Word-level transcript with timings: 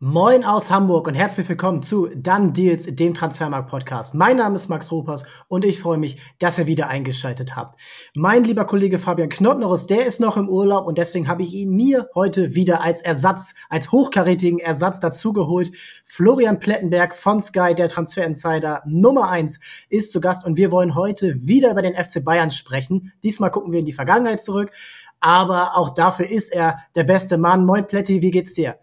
Moin 0.00 0.44
aus 0.44 0.70
Hamburg 0.70 1.08
und 1.08 1.14
herzlich 1.14 1.48
willkommen 1.48 1.82
zu 1.82 2.08
Dann 2.14 2.52
Deals, 2.52 2.86
dem 2.88 3.14
Transfermarkt-Podcast. 3.14 4.14
Mein 4.14 4.36
Name 4.36 4.54
ist 4.54 4.68
Max 4.68 4.92
Ropers 4.92 5.24
und 5.48 5.64
ich 5.64 5.80
freue 5.80 5.98
mich, 5.98 6.18
dass 6.38 6.56
ihr 6.56 6.68
wieder 6.68 6.86
eingeschaltet 6.86 7.56
habt. 7.56 7.80
Mein 8.14 8.44
lieber 8.44 8.64
Kollege 8.64 9.00
Fabian 9.00 9.28
Knottnerus, 9.28 9.88
der 9.88 10.06
ist 10.06 10.20
noch 10.20 10.36
im 10.36 10.48
Urlaub 10.48 10.86
und 10.86 10.98
deswegen 10.98 11.26
habe 11.26 11.42
ich 11.42 11.52
ihn 11.52 11.70
mir 11.70 12.08
heute 12.14 12.54
wieder 12.54 12.80
als 12.80 13.00
Ersatz, 13.00 13.56
als 13.70 13.90
hochkarätigen 13.90 14.60
Ersatz 14.60 15.00
dazugeholt. 15.00 15.72
Florian 16.04 16.60
Plettenberg 16.60 17.16
von 17.16 17.40
Sky, 17.40 17.74
der 17.74 17.88
Transfer 17.88 18.24
Insider 18.24 18.84
Nummer 18.86 19.28
eins, 19.28 19.58
ist 19.88 20.12
zu 20.12 20.20
Gast 20.20 20.46
und 20.46 20.56
wir 20.56 20.70
wollen 20.70 20.94
heute 20.94 21.44
wieder 21.44 21.72
über 21.72 21.82
den 21.82 21.96
FC 21.96 22.24
Bayern 22.24 22.52
sprechen. 22.52 23.12
Diesmal 23.24 23.50
gucken 23.50 23.72
wir 23.72 23.80
in 23.80 23.86
die 23.86 23.92
Vergangenheit 23.92 24.40
zurück, 24.40 24.70
aber 25.18 25.76
auch 25.76 25.90
dafür 25.90 26.30
ist 26.30 26.52
er 26.52 26.78
der 26.94 27.02
beste 27.02 27.36
Mann. 27.36 27.66
Moin 27.66 27.88
Pletti, 27.88 28.22
wie 28.22 28.30
geht's 28.30 28.54
dir? 28.54 28.76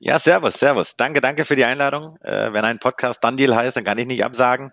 Ja, 0.00 0.18
servus, 0.20 0.54
servus. 0.54 0.96
Danke, 0.96 1.20
danke 1.20 1.44
für 1.44 1.56
die 1.56 1.64
Einladung. 1.64 2.18
Äh, 2.20 2.52
wenn 2.52 2.64
ein 2.64 2.78
Podcast 2.78 3.24
dann 3.24 3.36
Deal 3.36 3.56
heißt, 3.56 3.76
dann 3.76 3.82
kann 3.82 3.98
ich 3.98 4.06
nicht 4.06 4.24
absagen. 4.24 4.70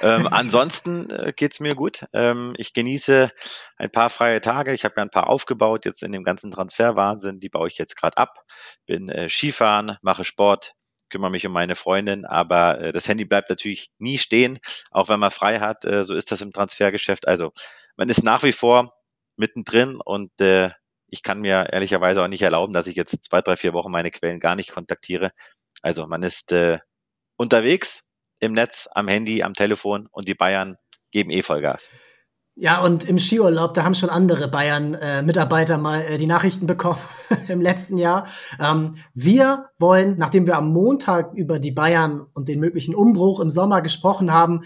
Ähm, 0.00 0.26
ansonsten 0.30 1.10
äh, 1.10 1.34
geht's 1.36 1.60
mir 1.60 1.74
gut. 1.74 2.06
Ähm, 2.14 2.54
ich 2.56 2.72
genieße 2.72 3.28
ein 3.76 3.90
paar 3.90 4.08
freie 4.08 4.40
Tage. 4.40 4.72
Ich 4.72 4.84
habe 4.84 4.94
ja 4.96 5.02
ein 5.02 5.10
paar 5.10 5.28
aufgebaut 5.28 5.84
jetzt 5.84 6.02
in 6.02 6.12
dem 6.12 6.24
ganzen 6.24 6.50
Transferwahnsinn. 6.50 7.38
Die 7.38 7.50
baue 7.50 7.68
ich 7.68 7.76
jetzt 7.76 7.96
gerade 7.96 8.16
ab. 8.16 8.38
Bin 8.86 9.10
äh, 9.10 9.28
Skifahren, 9.28 9.98
mache 10.00 10.24
Sport, 10.24 10.74
kümmere 11.10 11.30
mich 11.30 11.46
um 11.46 11.52
meine 11.52 11.74
Freundin, 11.74 12.24
aber 12.24 12.80
äh, 12.80 12.92
das 12.92 13.06
Handy 13.08 13.26
bleibt 13.26 13.50
natürlich 13.50 13.90
nie 13.98 14.16
stehen, 14.16 14.58
auch 14.90 15.10
wenn 15.10 15.20
man 15.20 15.30
frei 15.30 15.60
hat. 15.60 15.84
Äh, 15.84 16.02
so 16.04 16.14
ist 16.14 16.32
das 16.32 16.40
im 16.40 16.52
Transfergeschäft. 16.52 17.28
Also 17.28 17.52
man 17.96 18.08
ist 18.08 18.24
nach 18.24 18.42
wie 18.42 18.52
vor 18.52 18.94
mittendrin 19.36 20.00
und 20.02 20.40
äh, 20.40 20.70
ich 21.12 21.22
kann 21.22 21.40
mir 21.40 21.68
ehrlicherweise 21.70 22.22
auch 22.22 22.28
nicht 22.28 22.40
erlauben, 22.40 22.72
dass 22.72 22.86
ich 22.86 22.96
jetzt 22.96 23.22
zwei, 23.22 23.42
drei, 23.42 23.56
vier 23.56 23.74
Wochen 23.74 23.92
meine 23.92 24.10
Quellen 24.10 24.40
gar 24.40 24.56
nicht 24.56 24.72
kontaktiere. 24.72 25.30
Also 25.82 26.06
man 26.06 26.22
ist 26.22 26.52
äh, 26.52 26.78
unterwegs 27.36 28.04
im 28.40 28.54
Netz, 28.54 28.88
am 28.94 29.08
Handy, 29.08 29.42
am 29.42 29.52
Telefon 29.52 30.08
und 30.10 30.26
die 30.26 30.34
Bayern 30.34 30.76
geben 31.10 31.30
eh 31.30 31.42
Vollgas. 31.42 31.90
Ja, 32.54 32.82
und 32.82 33.04
im 33.04 33.18
Skiurlaub, 33.18 33.74
da 33.74 33.84
haben 33.84 33.94
schon 33.94 34.08
andere 34.08 34.48
Bayern-Mitarbeiter 34.48 35.74
äh, 35.74 35.78
mal 35.78 36.00
äh, 36.02 36.16
die 36.16 36.26
Nachrichten 36.26 36.66
bekommen 36.66 36.98
im 37.48 37.60
letzten 37.60 37.98
Jahr. 37.98 38.26
Ähm, 38.58 38.96
wir 39.12 39.70
wollen, 39.78 40.16
nachdem 40.16 40.46
wir 40.46 40.56
am 40.56 40.72
Montag 40.72 41.34
über 41.34 41.58
die 41.58 41.72
Bayern 41.72 42.26
und 42.32 42.48
den 42.48 42.58
möglichen 42.58 42.94
Umbruch 42.94 43.40
im 43.40 43.50
Sommer 43.50 43.82
gesprochen 43.82 44.32
haben, 44.32 44.62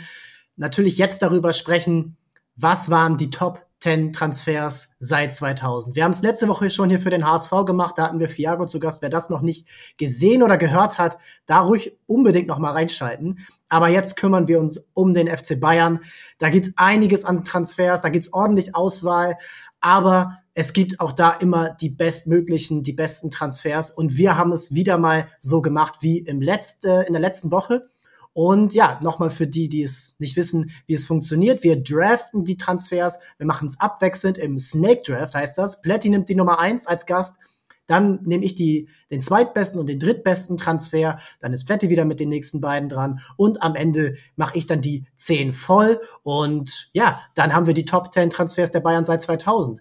natürlich 0.55 0.97
jetzt 0.97 1.23
darüber 1.23 1.53
sprechen, 1.53 2.17
was 2.55 2.89
waren 2.89 3.17
die 3.17 3.31
Top 3.31 3.66
10 3.87 4.13
Transfers 4.13 4.89
seit 4.99 5.33
2000. 5.33 5.95
Wir 5.95 6.03
haben 6.03 6.11
es 6.11 6.21
letzte 6.21 6.49
Woche 6.49 6.71
schon 6.71 6.89
hier 6.89 6.99
für 6.99 7.11
den 7.11 7.25
HSV 7.25 7.53
gemacht, 7.65 7.95
da 7.97 8.07
hatten 8.07 8.19
wir 8.19 8.29
Fiago 8.29 8.67
zu 8.67 8.81
Gast. 8.81 9.01
Wer 9.01 9.11
das 9.11 9.31
noch 9.31 9.43
nicht 9.43 9.69
gesehen 9.97 10.43
oder 10.43 10.59
gehört 10.59 10.99
hat, 10.99 11.19
da 11.47 11.61
ruhig 11.61 11.97
unbedingt 12.07 12.49
noch 12.49 12.59
mal 12.59 12.73
reinschalten. 12.73 13.39
Aber 13.69 13.87
jetzt 13.87 14.17
kümmern 14.17 14.49
wir 14.49 14.59
uns 14.59 14.89
um 14.93 15.15
den 15.15 15.29
FC 15.29 15.61
Bayern. 15.61 16.01
Da 16.39 16.49
gibt 16.49 16.67
es 16.67 16.73
einiges 16.75 17.25
an 17.25 17.45
Transfers, 17.45 18.03
da 18.03 18.09
gibt 18.09 18.25
es 18.25 18.33
ordentlich 18.33 18.75
Auswahl, 18.75 19.39
aber 19.81 20.39
es 20.53 20.73
gibt 20.73 20.99
auch 20.99 21.13
da 21.13 21.31
immer 21.31 21.71
die 21.71 21.91
bestmöglichen, 21.91 22.83
die 22.83 22.93
besten 22.93 23.31
Transfers. 23.31 23.93
Und 23.93 24.17
wir 24.17 24.37
haben 24.37 24.51
es 24.51 24.75
wieder 24.75 24.99
mal 24.99 25.29
so 25.41 25.63
gemacht 25.63 25.99
wie 26.01 26.19
im 26.19 26.43
letzte, 26.43 27.05
in 27.07 27.13
der 27.13 27.23
letzten 27.23 27.53
Woche. 27.53 27.89
Und 28.37 28.75
ja, 28.75 29.01
nochmal 29.03 29.31
für 29.31 29.47
die, 29.47 29.71
die 29.71 29.83
es 29.83 30.15
nicht 30.19 30.37
wissen, 30.37 30.71
wie 30.87 30.93
es 30.93 31.07
funktioniert. 31.07 31.63
Wir 31.63 31.83
draften 31.83 32.45
die 32.45 32.59
Transfers. 32.59 33.19
Wir 33.39 33.47
machen 33.47 33.69
es 33.69 33.81
abwechselnd 33.81 34.37
im 34.37 34.59
Snake 34.59 35.01
Draft, 35.07 35.35
heißt 35.35 35.57
das. 35.57 35.81
Plätti 35.81 36.11
nimmt 36.11 36.29
die 36.29 36.35
Nummer 36.35 36.59
eins 36.59 36.87
als 36.87 37.07
Gast. 37.07 37.39
Dann 37.87 38.21
nehme 38.25 38.45
ich 38.45 38.55
die, 38.55 38.91
den 39.11 39.23
zweitbesten 39.23 39.81
und 39.81 39.87
den 39.87 39.99
drittbesten 39.99 40.59
Transfer. 40.59 41.19
Dann 41.41 41.55
ist 41.55 41.65
Plätti 41.65 41.89
wieder 41.89 42.05
mit 42.05 42.21
den 42.21 42.29
nächsten 42.29 42.61
beiden 42.61 42.91
dran. 42.91 43.21
Und 43.39 43.63
am 43.63 43.75
Ende 43.75 44.17
mache 44.37 44.59
ich 44.59 44.67
dann 44.67 44.83
die 44.83 45.07
zehn 45.15 45.55
voll. 45.55 45.99
Und 46.23 46.91
ja, 46.93 47.23
dann 47.37 47.55
haben 47.55 47.67
wir 47.67 47.73
die 47.73 47.87
Top 47.87 48.13
10 48.13 48.29
Transfers 48.29 48.71
der 48.71 48.81
Bayern 48.81 49.07
seit 49.07 49.23
2000. 49.23 49.81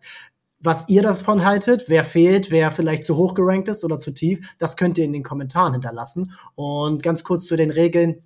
Was 0.59 0.87
ihr 0.87 1.01
davon 1.01 1.43
haltet, 1.43 1.89
wer 1.89 2.05
fehlt, 2.05 2.51
wer 2.51 2.71
vielleicht 2.71 3.03
zu 3.03 3.17
hoch 3.17 3.33
gerankt 3.33 3.67
ist 3.67 3.83
oder 3.83 3.97
zu 3.97 4.11
tief, 4.11 4.55
das 4.59 4.77
könnt 4.77 4.97
ihr 4.97 5.03
in 5.03 5.11
den 5.11 5.23
Kommentaren 5.23 5.73
hinterlassen. 5.73 6.31
Und 6.55 7.03
ganz 7.03 7.25
kurz 7.25 7.47
zu 7.47 7.57
den 7.57 7.69
Regeln. 7.69 8.23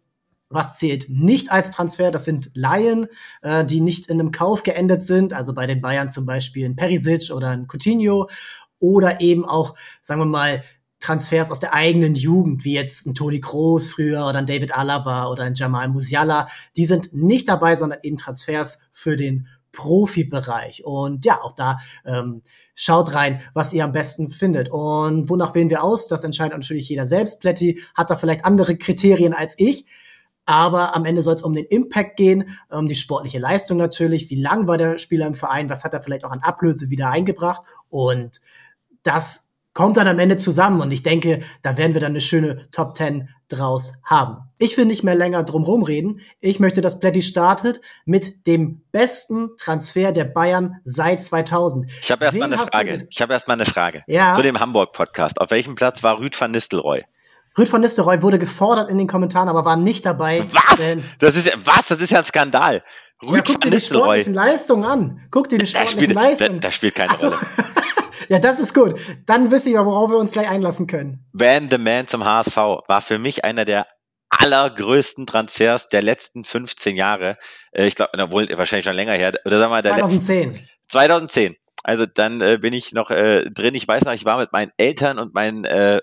Was 0.49 0.79
zählt 0.79 1.09
nicht 1.09 1.51
als 1.51 1.69
Transfer? 1.69 2.09
Das 2.09 2.25
sind 2.25 2.49
Laien, 2.55 3.07
äh, 3.41 3.63
die 3.63 3.81
nicht 3.81 4.07
in 4.07 4.19
einem 4.19 4.31
Kauf 4.31 4.63
geendet 4.63 5.03
sind. 5.03 5.31
Also 5.33 5.53
bei 5.53 5.67
den 5.67 5.81
Bayern 5.81 6.09
zum 6.09 6.25
Beispiel 6.25 6.65
ein 6.65 6.75
Perisic 6.75 7.31
oder 7.31 7.49
ein 7.49 7.67
Coutinho. 7.67 8.27
Oder 8.79 9.21
eben 9.21 9.45
auch, 9.45 9.75
sagen 10.01 10.21
wir 10.21 10.25
mal, 10.25 10.63
Transfers 10.99 11.49
aus 11.51 11.59
der 11.59 11.73
eigenen 11.73 12.15
Jugend, 12.15 12.65
wie 12.65 12.73
jetzt 12.73 13.05
ein 13.05 13.15
Toni 13.15 13.39
Kroos 13.39 13.87
früher 13.87 14.25
oder 14.25 14.39
ein 14.39 14.45
David 14.45 14.75
Alaba 14.75 15.27
oder 15.29 15.43
ein 15.43 15.55
Jamal 15.55 15.87
Musiala. 15.87 16.47
Die 16.75 16.85
sind 16.85 17.13
nicht 17.13 17.47
dabei, 17.47 17.75
sondern 17.75 17.99
eben 18.03 18.17
Transfers 18.17 18.79
für 18.91 19.15
den 19.15 19.47
Profibereich. 19.71 20.83
Und 20.83 21.25
ja, 21.25 21.41
auch 21.41 21.53
da 21.53 21.79
ähm, 22.05 22.41
schaut 22.75 23.13
rein, 23.13 23.41
was 23.53 23.71
ihr 23.71 23.85
am 23.85 23.91
besten 23.91 24.29
findet. 24.29 24.69
Und 24.69 25.29
wonach 25.29 25.55
wählen 25.55 25.69
wir 25.69 25.83
aus? 25.83 26.07
Das 26.07 26.23
entscheidet 26.23 26.57
natürlich 26.57 26.89
jeder 26.89 27.07
selbst. 27.07 27.39
Plätti 27.39 27.81
hat 27.95 28.09
da 28.09 28.17
vielleicht 28.17 28.43
andere 28.45 28.77
Kriterien 28.77 29.33
als 29.33 29.55
ich. 29.57 29.85
Aber 30.49 30.95
am 30.95 31.05
Ende 31.05 31.21
soll 31.21 31.35
es 31.35 31.43
um 31.43 31.53
den 31.53 31.65
Impact 31.65 32.17
gehen, 32.17 32.49
um 32.69 32.87
die 32.87 32.95
sportliche 32.95 33.37
Leistung 33.37 33.77
natürlich. 33.77 34.31
Wie 34.31 34.41
lang 34.41 34.65
war 34.65 34.79
der 34.79 34.97
Spieler 34.97 35.27
im 35.27 35.35
Verein? 35.35 35.69
Was 35.69 35.83
hat 35.83 35.93
er 35.93 36.01
vielleicht 36.01 36.25
auch 36.25 36.31
an 36.31 36.39
Ablöse 36.39 36.89
wieder 36.89 37.11
eingebracht? 37.11 37.61
Und 37.89 38.41
das 39.03 39.47
kommt 39.73 39.97
dann 39.97 40.07
am 40.07 40.17
Ende 40.17 40.37
zusammen. 40.37 40.81
Und 40.81 40.89
ich 40.89 41.03
denke, 41.03 41.41
da 41.61 41.77
werden 41.77 41.93
wir 41.93 42.01
dann 42.01 42.13
eine 42.13 42.21
schöne 42.21 42.67
Top 42.71 42.97
10 42.97 43.29
draus 43.47 43.93
haben. 44.03 44.37
Ich 44.57 44.75
will 44.75 44.85
nicht 44.85 45.03
mehr 45.03 45.13
länger 45.13 45.43
drum 45.43 45.83
reden. 45.83 46.21
Ich 46.39 46.59
möchte, 46.59 46.81
dass 46.81 46.99
Plätti 46.99 47.21
startet 47.21 47.79
mit 48.05 48.47
dem 48.47 48.81
besten 48.91 49.55
Transfer 49.57 50.11
der 50.11 50.25
Bayern 50.25 50.77
seit 50.83 51.21
2000. 51.21 51.91
Ich 52.01 52.09
habe 52.09 52.25
erstmal 52.25 52.51
eine 52.51 52.57
Frage. 52.57 53.07
Ich 53.11 53.21
habe 53.21 53.33
erstmal 53.33 53.57
eine 53.57 53.65
Frage 53.65 54.03
ja. 54.07 54.33
zu 54.33 54.41
dem 54.41 54.59
Hamburg-Podcast. 54.59 55.39
Auf 55.39 55.51
welchem 55.51 55.75
Platz 55.75 56.01
war 56.01 56.19
Rüd 56.19 56.41
van 56.41 56.49
Nistelrooy? 56.49 57.03
Rüd 57.59 57.71
van 57.71 57.81
Nistelrooy 57.81 58.21
wurde 58.21 58.39
gefordert 58.39 58.89
in 58.89 58.97
den 58.97 59.07
Kommentaren, 59.07 59.49
aber 59.49 59.65
war 59.65 59.75
nicht 59.75 60.05
dabei. 60.05 60.47
Was? 60.51 60.79
Das 61.19 61.35
ist 61.35 61.45
ja, 61.45 61.53
was? 61.65 61.89
Das 61.89 61.99
ist 61.99 62.09
ja 62.09 62.19
ein 62.19 62.25
Skandal. 62.25 62.83
Rüd 63.21 63.35
ja, 63.35 63.53
guck 63.53 63.61
dir 63.61 63.69
die 63.71 63.81
sportlichen 63.81 64.33
Leistungen 64.33 64.85
an. 64.85 65.27
Guck 65.29 65.49
dir 65.49 65.57
die 65.57 65.67
sportlichen 65.67 66.03
spielt, 66.03 66.15
Leistungen. 66.15 66.61
Da, 66.61 66.69
da 66.69 66.71
spielt 66.71 66.95
keine 66.95 67.13
so. 67.15 67.27
Rolle. 67.27 67.39
ja, 68.29 68.39
das 68.39 68.61
ist 68.61 68.73
gut. 68.73 68.97
Dann 69.25 69.51
wissen 69.51 69.73
wir, 69.73 69.85
worauf 69.85 70.09
wir 70.09 70.17
uns 70.17 70.31
gleich 70.31 70.47
einlassen 70.47 70.87
können. 70.87 71.25
Van 71.33 71.69
the 71.69 71.77
Man 71.77 72.07
zum 72.07 72.23
HSV 72.23 72.55
war 72.55 73.01
für 73.01 73.19
mich 73.19 73.43
einer 73.43 73.65
der 73.65 73.87
allergrößten 74.29 75.27
Transfers 75.27 75.89
der 75.89 76.01
letzten 76.01 76.45
15 76.45 76.95
Jahre. 76.95 77.37
Äh, 77.73 77.87
ich 77.87 77.95
glaube, 77.95 78.11
obwohl 78.17 78.47
wahrscheinlich 78.57 78.85
schon 78.85 78.95
länger 78.95 79.13
her. 79.13 79.33
Oder 79.43 79.59
sagen 79.59 79.69
wir 79.69 79.75
mal, 79.75 79.81
der 79.81 79.95
2010. 79.95 80.51
Letzten, 80.51 80.69
2010. 80.87 81.55
Also 81.83 82.05
dann 82.05 82.39
äh, 82.39 82.57
bin 82.61 82.71
ich 82.71 82.93
noch 82.93 83.11
äh, 83.11 83.49
drin. 83.49 83.75
Ich 83.75 83.85
weiß 83.85 84.05
noch, 84.05 84.13
ich 84.13 84.23
war 84.23 84.37
mit 84.37 84.53
meinen 84.53 84.71
Eltern 84.77 85.19
und 85.19 85.33
meinen 85.33 85.65
äh, 85.65 85.99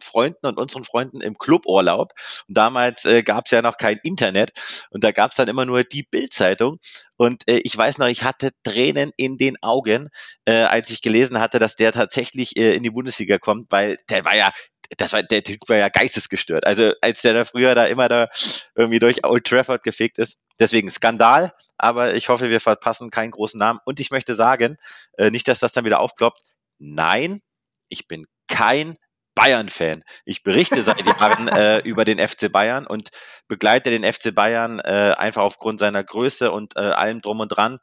Freunden 0.00 0.46
und 0.46 0.58
unseren 0.58 0.84
Freunden 0.84 1.20
im 1.20 1.38
Cluburlaub. 1.38 2.12
Und 2.48 2.56
damals 2.56 3.04
äh, 3.04 3.22
gab 3.22 3.46
es 3.46 3.50
ja 3.50 3.62
noch 3.62 3.76
kein 3.76 3.98
Internet 4.02 4.52
und 4.90 5.04
da 5.04 5.12
gab 5.12 5.30
es 5.30 5.36
dann 5.36 5.48
immer 5.48 5.64
nur 5.64 5.84
die 5.84 6.02
Bildzeitung. 6.02 6.78
Und 7.16 7.48
äh, 7.48 7.60
ich 7.64 7.76
weiß 7.76 7.98
noch, 7.98 8.08
ich 8.08 8.24
hatte 8.24 8.50
Tränen 8.62 9.10
in 9.16 9.38
den 9.38 9.56
Augen, 9.62 10.08
äh, 10.44 10.62
als 10.62 10.90
ich 10.90 11.02
gelesen 11.02 11.40
hatte, 11.40 11.58
dass 11.58 11.76
der 11.76 11.92
tatsächlich 11.92 12.56
äh, 12.56 12.74
in 12.74 12.82
die 12.82 12.90
Bundesliga 12.90 13.38
kommt, 13.38 13.70
weil 13.70 13.98
der 14.08 14.24
war 14.24 14.36
ja 14.36 14.52
das 14.96 15.12
war, 15.12 15.22
der 15.22 15.42
Typ 15.42 15.58
war 15.68 15.76
ja 15.76 15.88
geistesgestört. 15.88 16.66
Also 16.66 16.92
als 17.02 17.22
der 17.22 17.34
da 17.34 17.44
früher 17.44 17.74
da 17.74 17.84
immer 17.84 18.08
da 18.08 18.28
irgendwie 18.74 18.98
durch 18.98 19.24
Old 19.24 19.44
Trafford 19.44 19.82
gefegt 19.82 20.18
ist. 20.18 20.40
Deswegen 20.58 20.90
Skandal, 20.90 21.52
aber 21.76 22.14
ich 22.14 22.28
hoffe, 22.28 22.48
wir 22.48 22.60
verpassen 22.60 23.10
keinen 23.10 23.32
großen 23.32 23.58
Namen. 23.58 23.80
Und 23.84 24.00
ich 24.00 24.10
möchte 24.10 24.34
sagen, 24.34 24.78
äh, 25.18 25.30
nicht, 25.30 25.46
dass 25.46 25.58
das 25.58 25.72
dann 25.72 25.84
wieder 25.84 26.00
aufploppt. 26.00 26.40
Nein, 26.78 27.40
ich 27.88 28.08
bin 28.08 28.26
kein 28.48 28.96
Bayern-Fan. 29.38 30.02
Ich 30.24 30.42
berichte 30.42 30.82
seit 30.82 31.06
Jahren 31.06 31.46
äh, 31.48 31.78
über 31.78 32.04
den 32.04 32.18
FC 32.18 32.50
Bayern 32.50 32.86
und 32.86 33.10
begleite 33.46 33.90
den 33.90 34.04
FC 34.04 34.34
Bayern 34.34 34.80
äh, 34.80 35.14
einfach 35.16 35.42
aufgrund 35.42 35.78
seiner 35.78 36.02
Größe 36.02 36.50
und 36.50 36.76
äh, 36.76 36.80
allem 36.80 37.20
drum 37.20 37.38
und 37.38 37.48
dran 37.48 37.78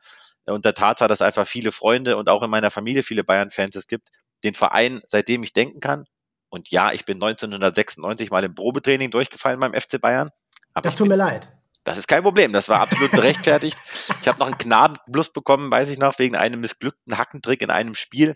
und 0.46 0.66
der 0.66 0.74
Tatsache, 0.74 1.08
dass 1.08 1.22
einfach 1.22 1.48
viele 1.48 1.72
Freunde 1.72 2.18
und 2.18 2.30
auch 2.30 2.44
in 2.44 2.50
meiner 2.50 2.72
Familie 2.72 3.04
viele 3.04 3.24
Bayern-Fans 3.24 3.76
es 3.78 3.88
gibt, 3.88 4.10
den 4.44 4.54
Verein, 4.54 5.02
seitdem 5.06 5.44
ich 5.44 5.54
denken 5.54 5.80
kann. 5.80 6.06
Und 6.50 6.70
ja, 6.70 6.92
ich 6.92 7.06
bin 7.06 7.16
1996 7.16 8.32
mal 8.32 8.44
im 8.44 8.54
Probetraining 8.54 9.10
durchgefallen 9.10 9.60
beim 9.60 9.74
FC 9.74 10.00
Bayern. 10.00 10.30
das 10.74 10.98
tut 10.98 11.08
mir 11.08 11.16
leid. 11.16 11.52
Das 11.86 11.98
ist 11.98 12.08
kein 12.08 12.24
Problem, 12.24 12.52
das 12.52 12.68
war 12.68 12.82
absolut 12.82 13.12
berechtfertigt. 13.12 13.78
Ich 14.22 14.28
habe 14.28 14.40
noch 14.40 14.48
einen 14.48 14.58
Gnadenplus 14.58 15.32
bekommen, 15.32 15.72
weiß 15.72 15.90
ich 15.90 16.00
noch, 16.00 16.20
wegen 16.20 16.36
einem 16.36 16.60
missglückten 16.60 17.18
Hackentrick 17.18 17.62
in 17.62 17.70
einem 17.70 17.96
Spiel 17.96 18.36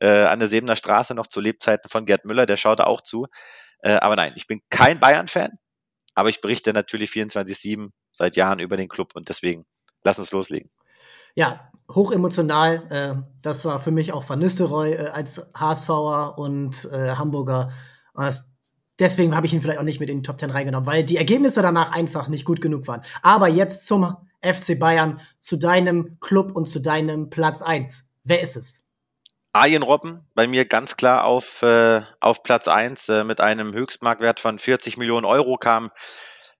äh, 0.00 0.24
an 0.24 0.38
der 0.38 0.48
Sebener 0.48 0.76
Straße 0.76 1.14
noch 1.14 1.26
zu 1.26 1.40
Lebzeiten 1.40 1.88
von 1.88 2.06
Gerd 2.06 2.24
Müller, 2.24 2.46
der 2.46 2.56
schaut 2.56 2.80
auch 2.80 3.00
zu. 3.00 3.26
Äh, 3.80 3.92
aber 3.92 4.16
nein, 4.16 4.32
ich 4.36 4.46
bin 4.46 4.60
kein 4.70 5.00
Bayern-Fan, 5.00 5.58
aber 6.14 6.28
ich 6.28 6.40
berichte 6.40 6.72
natürlich 6.72 7.10
24-7 7.10 7.90
seit 8.12 8.36
Jahren 8.36 8.58
über 8.58 8.76
den 8.76 8.88
Club 8.88 9.12
und 9.14 9.28
deswegen 9.28 9.64
lass 10.02 10.18
uns 10.18 10.32
loslegen. 10.32 10.70
Ja, 11.34 11.70
hochemotional. 11.88 12.82
Äh, 12.90 13.22
das 13.42 13.64
war 13.64 13.78
für 13.78 13.90
mich 13.90 14.12
auch 14.12 14.28
Van 14.28 14.38
Nistelrooy 14.38 14.92
äh, 14.92 15.08
als 15.08 15.46
HSVer 15.56 16.38
und 16.38 16.88
äh, 16.92 17.12
Hamburger. 17.12 17.70
Das 18.14 18.50
deswegen 18.98 19.34
habe 19.34 19.46
ich 19.46 19.54
ihn 19.54 19.62
vielleicht 19.62 19.78
auch 19.78 19.84
nicht 19.84 20.00
mit 20.00 20.10
in 20.10 20.18
die 20.18 20.22
Top 20.22 20.38
10 20.38 20.50
reingenommen, 20.50 20.86
weil 20.86 21.04
die 21.04 21.16
Ergebnisse 21.16 21.62
danach 21.62 21.90
einfach 21.92 22.28
nicht 22.28 22.44
gut 22.44 22.60
genug 22.60 22.86
waren. 22.86 23.02
Aber 23.22 23.48
jetzt 23.48 23.86
zum 23.86 24.16
FC 24.42 24.78
Bayern, 24.78 25.20
zu 25.38 25.56
deinem 25.56 26.18
Club 26.20 26.54
und 26.54 26.66
zu 26.66 26.80
deinem 26.80 27.30
Platz 27.30 27.62
1. 27.62 28.08
Wer 28.24 28.40
ist 28.40 28.56
es? 28.56 28.82
Arjen 29.52 29.82
Robben, 29.82 30.24
bei 30.34 30.46
mir 30.46 30.64
ganz 30.64 30.96
klar 30.96 31.24
auf, 31.24 31.62
äh, 31.62 32.02
auf 32.20 32.42
Platz 32.44 32.68
1 32.68 33.08
äh, 33.08 33.24
mit 33.24 33.40
einem 33.40 33.72
Höchstmarktwert 33.72 34.38
von 34.38 34.58
40 34.58 34.96
Millionen 34.96 35.24
Euro 35.24 35.56
kam 35.56 35.90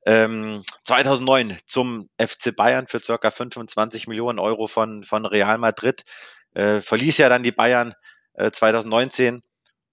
ähm, 0.06 0.64
2009 0.84 1.58
zum 1.66 2.08
FC 2.18 2.54
Bayern 2.54 2.88
für 2.88 3.00
circa 3.00 3.30
25 3.30 4.08
Millionen 4.08 4.40
Euro 4.40 4.66
von, 4.66 5.04
von 5.04 5.24
Real 5.24 5.58
Madrid. 5.58 6.02
Äh, 6.54 6.80
verließ 6.80 7.18
ja 7.18 7.28
dann 7.28 7.44
die 7.44 7.52
Bayern 7.52 7.94
äh, 8.34 8.50
2019 8.50 9.42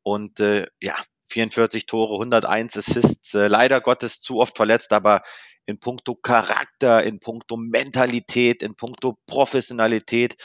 und 0.01 0.39
äh, 0.39 0.65
ja, 0.81 0.95
44 1.29 1.85
Tore, 1.85 2.15
101 2.15 2.77
Assists, 2.77 3.35
äh, 3.35 3.47
leider 3.47 3.79
Gottes 3.79 4.21
zu 4.21 4.39
oft 4.39 4.55
verletzt, 4.55 4.91
aber 4.91 5.21
in 5.67 5.79
puncto 5.79 6.15
Charakter, 6.15 7.03
in 7.03 7.19
puncto 7.19 7.57
Mentalität, 7.57 8.63
in 8.63 8.75
puncto 8.75 9.19
Professionalität, 9.27 10.38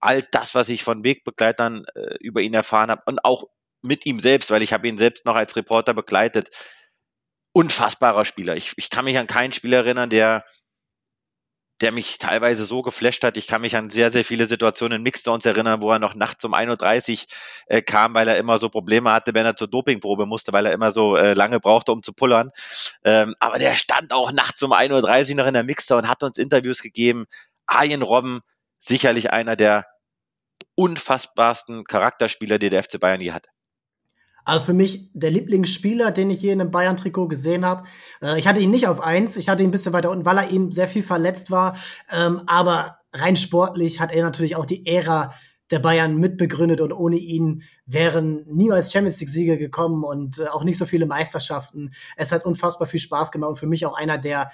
all 0.00 0.22
das, 0.22 0.54
was 0.54 0.68
ich 0.68 0.82
von 0.82 1.04
Wegbegleitern 1.04 1.84
äh, 1.94 2.16
über 2.20 2.40
ihn 2.40 2.54
erfahren 2.54 2.90
habe 2.90 3.02
und 3.06 3.24
auch 3.24 3.44
mit 3.82 4.06
ihm 4.06 4.20
selbst, 4.20 4.50
weil 4.50 4.62
ich 4.62 4.72
habe 4.72 4.88
ihn 4.88 4.98
selbst 4.98 5.26
noch 5.26 5.36
als 5.36 5.56
Reporter 5.56 5.94
begleitet, 5.94 6.50
unfassbarer 7.52 8.24
Spieler. 8.24 8.56
Ich, 8.56 8.72
ich 8.76 8.90
kann 8.90 9.04
mich 9.04 9.18
an 9.18 9.26
keinen 9.26 9.52
Spieler 9.52 9.78
erinnern, 9.78 10.10
der, 10.10 10.44
der 11.80 11.92
mich 11.92 12.18
teilweise 12.18 12.66
so 12.66 12.82
geflasht 12.82 13.24
hat. 13.24 13.36
Ich 13.36 13.46
kann 13.46 13.62
mich 13.62 13.74
an 13.74 13.90
sehr, 13.90 14.12
sehr 14.12 14.24
viele 14.24 14.46
Situationen 14.46 14.96
in 14.96 15.02
Mixdowns 15.02 15.46
erinnern, 15.46 15.80
wo 15.80 15.90
er 15.90 15.98
noch 15.98 16.14
nachts 16.14 16.44
um 16.44 16.54
1.30 16.54 17.22
Uhr 17.22 17.26
äh, 17.66 17.82
kam, 17.82 18.14
weil 18.14 18.28
er 18.28 18.36
immer 18.36 18.58
so 18.58 18.68
Probleme 18.68 19.12
hatte, 19.12 19.32
wenn 19.34 19.46
er 19.46 19.56
zur 19.56 19.68
Dopingprobe 19.68 20.26
musste, 20.26 20.52
weil 20.52 20.66
er 20.66 20.72
immer 20.72 20.90
so 20.90 21.16
äh, 21.16 21.32
lange 21.32 21.58
brauchte, 21.58 21.92
um 21.92 22.02
zu 22.02 22.12
pullern. 22.12 22.50
Ähm, 23.02 23.34
aber 23.40 23.58
der 23.58 23.74
stand 23.74 24.12
auch 24.12 24.30
nachts 24.30 24.62
um 24.62 24.72
1.30 24.72 25.30
Uhr 25.30 25.36
noch 25.36 25.46
in 25.46 25.54
der 25.54 25.64
Mixer 25.64 25.96
und 25.96 26.08
hat 26.08 26.22
uns 26.22 26.36
Interviews 26.36 26.82
gegeben. 26.82 27.26
Arjen 27.66 28.02
Robben, 28.02 28.40
sicherlich 28.80 29.30
einer 29.30 29.54
der 29.54 29.86
unfassbarsten 30.74 31.84
Charakterspieler, 31.84 32.58
die 32.58 32.70
der 32.70 32.82
FC 32.82 32.98
Bayern 32.98 33.20
je 33.20 33.32
hat. 33.32 33.46
Also 34.44 34.64
für 34.66 34.72
mich 34.72 35.10
der 35.12 35.30
Lieblingsspieler, 35.30 36.10
den 36.10 36.30
ich 36.30 36.40
je 36.40 36.50
in 36.50 36.60
einem 36.60 36.70
Bayern-Trikot 36.70 37.28
gesehen 37.28 37.64
habe. 37.64 37.86
Äh, 38.22 38.38
ich 38.38 38.46
hatte 38.46 38.60
ihn 38.60 38.70
nicht 38.70 38.88
auf 38.88 39.00
eins, 39.00 39.36
ich 39.36 39.48
hatte 39.48 39.62
ihn 39.62 39.68
ein 39.68 39.72
bisschen 39.72 39.92
weiter 39.92 40.10
unten, 40.10 40.24
weil 40.24 40.38
er 40.38 40.50
eben 40.50 40.72
sehr 40.72 40.88
viel 40.88 41.02
verletzt 41.02 41.50
war. 41.50 41.76
Ähm, 42.10 42.42
aber 42.46 42.98
rein 43.12 43.36
sportlich 43.36 44.00
hat 44.00 44.12
er 44.12 44.24
natürlich 44.24 44.56
auch 44.56 44.66
die 44.66 44.86
Ära 44.86 45.34
der 45.70 45.78
Bayern 45.78 46.16
mitbegründet 46.16 46.80
und 46.80 46.92
ohne 46.92 47.16
ihn 47.16 47.62
wären 47.86 48.44
niemals 48.46 48.90
Champions 48.92 49.20
League-Siege 49.20 49.56
gekommen 49.56 50.02
und 50.02 50.38
äh, 50.38 50.48
auch 50.48 50.64
nicht 50.64 50.78
so 50.78 50.86
viele 50.86 51.06
Meisterschaften. 51.06 51.92
Es 52.16 52.32
hat 52.32 52.44
unfassbar 52.44 52.88
viel 52.88 53.00
Spaß 53.00 53.30
gemacht 53.30 53.50
und 53.50 53.58
für 53.58 53.66
mich 53.66 53.86
auch 53.86 53.94
einer 53.94 54.18
der 54.18 54.50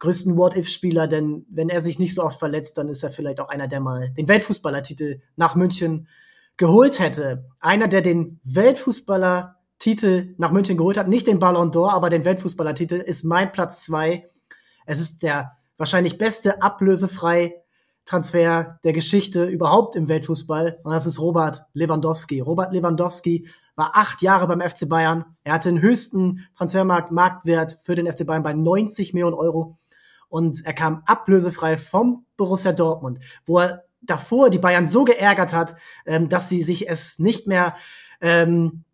größten 0.00 0.36
What-If-Spieler, 0.36 1.06
denn 1.06 1.46
wenn 1.50 1.68
er 1.68 1.80
sich 1.80 1.98
nicht 1.98 2.14
so 2.14 2.24
oft 2.24 2.38
verletzt, 2.38 2.76
dann 2.78 2.88
ist 2.88 3.02
er 3.02 3.10
vielleicht 3.10 3.38
auch 3.38 3.48
einer, 3.48 3.68
der 3.68 3.80
mal 3.80 4.10
den 4.10 4.28
Weltfußballertitel 4.28 5.20
nach 5.36 5.54
München 5.54 6.08
geholt 6.56 6.98
hätte, 6.98 7.46
einer, 7.60 7.86
der 7.86 8.02
den 8.02 8.40
Weltfußballer-Titel 8.44 10.34
nach 10.38 10.50
München 10.50 10.76
geholt 10.76 10.96
hat, 10.96 11.08
nicht 11.08 11.26
den 11.26 11.38
Ballon 11.38 11.70
d'Or, 11.70 11.92
aber 11.92 12.10
den 12.10 12.24
Weltfußballer-Titel, 12.24 12.96
ist 12.96 13.24
mein 13.24 13.52
Platz 13.52 13.84
zwei. 13.84 14.26
Es 14.84 15.00
ist 15.00 15.22
der 15.22 15.52
wahrscheinlich 15.76 16.18
beste 16.18 16.60
ablösefrei 16.62 17.54
Transfer 18.04 18.78
der 18.82 18.92
Geschichte 18.92 19.44
überhaupt 19.44 19.94
im 19.94 20.08
Weltfußball. 20.08 20.80
Und 20.82 20.92
das 20.92 21.06
ist 21.06 21.20
Robert 21.20 21.62
Lewandowski. 21.74 22.40
Robert 22.40 22.72
Lewandowski 22.72 23.48
war 23.76 23.92
acht 23.94 24.20
Jahre 24.20 24.48
beim 24.48 24.60
FC 24.60 24.88
Bayern. 24.88 25.24
Er 25.44 25.52
hatte 25.54 25.70
den 25.70 25.80
höchsten 25.80 26.46
Transfermarkt-Marktwert 26.56 27.78
für 27.82 27.94
den 27.94 28.10
FC 28.10 28.26
Bayern 28.26 28.42
bei 28.42 28.52
90 28.52 29.14
Millionen 29.14 29.34
Euro. 29.34 29.76
Und 30.30 30.64
er 30.64 30.72
kam 30.72 31.02
ablösefrei 31.04 31.76
vom 31.76 32.24
Borussia 32.38 32.72
Dortmund, 32.72 33.18
wo 33.44 33.58
er 33.58 33.84
davor 34.00 34.48
die 34.48 34.58
Bayern 34.58 34.86
so 34.86 35.04
geärgert 35.04 35.52
hat, 35.52 35.74
ähm, 36.06 36.30
dass 36.30 36.48
sie 36.48 36.62
sich 36.62 36.88
es 36.88 37.18
nicht 37.18 37.46
mehr 37.46 37.74
ähm, 38.22 38.84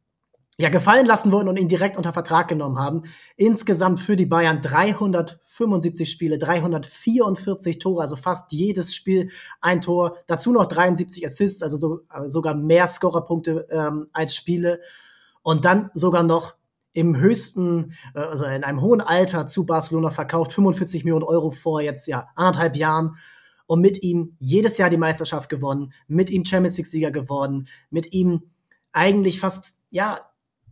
ja, 0.58 0.70
gefallen 0.70 1.04
lassen 1.04 1.32
wurden 1.32 1.48
und 1.48 1.58
ihn 1.58 1.68
direkt 1.68 1.98
unter 1.98 2.14
Vertrag 2.14 2.48
genommen 2.48 2.78
haben. 2.78 3.02
Insgesamt 3.36 4.00
für 4.00 4.16
die 4.16 4.24
Bayern 4.24 4.62
375 4.62 6.10
Spiele, 6.10 6.38
344 6.38 7.78
Tore, 7.78 8.00
also 8.00 8.16
fast 8.16 8.52
jedes 8.52 8.94
Spiel 8.94 9.30
ein 9.60 9.82
Tor. 9.82 10.16
Dazu 10.26 10.50
noch 10.52 10.64
73 10.64 11.26
Assists, 11.26 11.62
also 11.62 11.76
so, 11.76 12.00
äh, 12.10 12.28
sogar 12.28 12.54
mehr 12.54 12.86
Scorerpunkte 12.86 13.68
ähm, 13.70 14.08
als 14.12 14.34
Spiele. 14.34 14.80
Und 15.42 15.66
dann 15.66 15.90
sogar 15.92 16.22
noch 16.22 16.54
im 16.96 17.16
höchsten, 17.16 17.92
äh, 18.14 18.20
also 18.20 18.44
in 18.44 18.64
einem 18.64 18.80
hohen 18.80 19.02
Alter 19.02 19.46
zu 19.46 19.66
Barcelona 19.66 20.10
verkauft, 20.10 20.54
45 20.54 21.04
Millionen 21.04 21.24
Euro 21.24 21.50
vor 21.50 21.82
jetzt 21.82 22.06
ja 22.06 22.28
anderthalb 22.34 22.74
Jahren 22.76 23.16
und 23.66 23.82
mit 23.82 24.02
ihm 24.02 24.34
jedes 24.38 24.78
Jahr 24.78 24.88
die 24.88 24.96
Meisterschaft 24.96 25.50
gewonnen, 25.50 25.92
mit 26.08 26.30
ihm 26.30 26.44
Champions 26.44 26.78
League-Sieger 26.78 27.10
geworden, 27.10 27.68
mit 27.90 28.12
ihm 28.12 28.50
eigentlich 28.92 29.40
fast, 29.40 29.76
ja, 29.90 30.20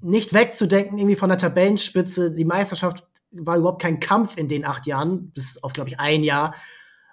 nicht 0.00 0.32
wegzudenken, 0.32 0.98
irgendwie 0.98 1.16
von 1.16 1.28
der 1.28 1.38
Tabellenspitze. 1.38 2.34
Die 2.34 2.44
Meisterschaft 2.44 3.04
war 3.30 3.58
überhaupt 3.58 3.82
kein 3.82 4.00
Kampf 4.00 4.36
in 4.36 4.48
den 4.48 4.64
acht 4.64 4.86
Jahren, 4.86 5.30
bis 5.30 5.62
auf, 5.62 5.72
glaube 5.72 5.90
ich, 5.90 6.00
ein 6.00 6.22
Jahr. 6.22 6.54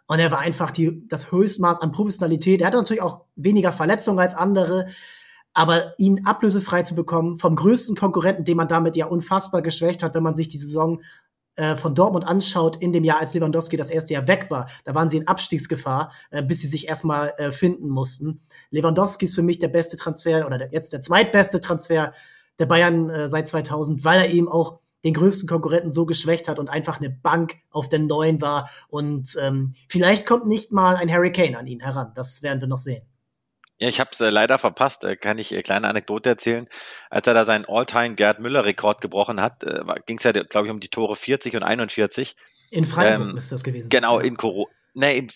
Und 0.07 0.19
er 0.19 0.31
war 0.31 0.39
einfach 0.39 0.71
die, 0.71 1.07
das 1.07 1.31
Höchstmaß 1.31 1.81
an 1.81 1.91
Professionalität. 1.91 2.61
Er 2.61 2.67
hatte 2.67 2.77
natürlich 2.77 3.01
auch 3.01 3.25
weniger 3.35 3.73
Verletzungen 3.73 4.19
als 4.19 4.35
andere, 4.35 4.87
aber 5.53 5.93
ihn 5.97 6.25
ablösefrei 6.25 6.83
zu 6.83 6.95
bekommen 6.95 7.37
vom 7.37 7.55
größten 7.55 7.95
Konkurrenten, 7.95 8.45
den 8.45 8.57
man 8.57 8.67
damit 8.67 8.95
ja 8.95 9.07
unfassbar 9.07 9.61
geschwächt 9.61 10.03
hat, 10.03 10.15
wenn 10.15 10.23
man 10.23 10.35
sich 10.35 10.47
die 10.47 10.57
Saison 10.57 11.01
äh, 11.55 11.75
von 11.75 11.93
Dortmund 11.93 12.25
anschaut, 12.25 12.77
in 12.77 12.93
dem 12.93 13.03
Jahr, 13.03 13.19
als 13.19 13.33
Lewandowski 13.33 13.75
das 13.75 13.89
erste 13.89 14.13
Jahr 14.13 14.27
weg 14.27 14.47
war, 14.49 14.69
da 14.85 14.95
waren 14.95 15.09
sie 15.09 15.17
in 15.17 15.27
Abstiegsgefahr, 15.27 16.13
äh, 16.29 16.41
bis 16.41 16.61
sie 16.61 16.67
sich 16.67 16.87
erstmal 16.87 17.33
äh, 17.37 17.51
finden 17.51 17.89
mussten. 17.89 18.39
Lewandowski 18.69 19.25
ist 19.25 19.35
für 19.35 19.41
mich 19.41 19.59
der 19.59 19.67
beste 19.67 19.97
Transfer 19.97 20.45
oder 20.45 20.57
der, 20.57 20.71
jetzt 20.71 20.93
der 20.93 21.01
zweitbeste 21.01 21.59
Transfer 21.59 22.13
der 22.57 22.65
Bayern 22.67 23.29
seit 23.29 23.47
2000, 23.47 24.03
weil 24.03 24.19
er 24.19 24.29
eben 24.29 24.47
auch 24.47 24.79
den 25.03 25.13
größten 25.13 25.49
Konkurrenten 25.49 25.91
so 25.91 26.05
geschwächt 26.05 26.47
hat 26.47 26.59
und 26.59 26.69
einfach 26.69 26.99
eine 26.99 27.09
Bank 27.09 27.55
auf 27.71 27.89
den 27.89 28.07
neuen 28.07 28.39
war. 28.39 28.69
Und 28.87 29.35
ähm, 29.41 29.73
vielleicht 29.87 30.27
kommt 30.27 30.45
nicht 30.45 30.71
mal 30.71 30.95
ein 30.95 31.11
Harry 31.11 31.31
Kane 31.31 31.57
an 31.57 31.65
ihn 31.65 31.79
heran. 31.79 32.11
Das 32.13 32.43
werden 32.43 32.61
wir 32.61 32.67
noch 32.67 32.77
sehen. 32.77 33.10
Ja, 33.81 33.87
ich 33.87 33.99
habe 33.99 34.11
es 34.13 34.21
äh, 34.21 34.29
leider 34.29 34.59
verpasst. 34.59 35.03
Äh, 35.05 35.15
kann 35.15 35.39
ich 35.39 35.51
äh, 35.51 35.63
kleine 35.63 35.87
Anekdote 35.87 36.29
erzählen? 36.29 36.69
Als 37.09 37.25
er 37.25 37.33
da 37.33 37.45
seinen 37.45 37.65
All-Time 37.65 38.13
Gerd 38.13 38.39
Müller-Rekord 38.39 39.01
gebrochen 39.01 39.41
hat, 39.41 39.63
äh, 39.63 39.81
ging 40.05 40.19
es 40.19 40.23
ja, 40.23 40.31
glaube 40.33 40.67
ich, 40.67 40.71
um 40.71 40.79
die 40.79 40.89
Tore 40.89 41.15
40 41.15 41.55
und 41.55 41.63
41. 41.63 42.35
In 42.69 42.85
Freiburg 42.85 43.29
ähm, 43.29 43.33
müsste 43.33 43.55
das 43.55 43.63
gewesen 43.63 43.89
sein. 43.89 43.89
Genau, 43.89 44.19
in 44.19 44.37
Corona. 44.37 44.71
Nee, 44.93 45.17
in, 45.17 45.31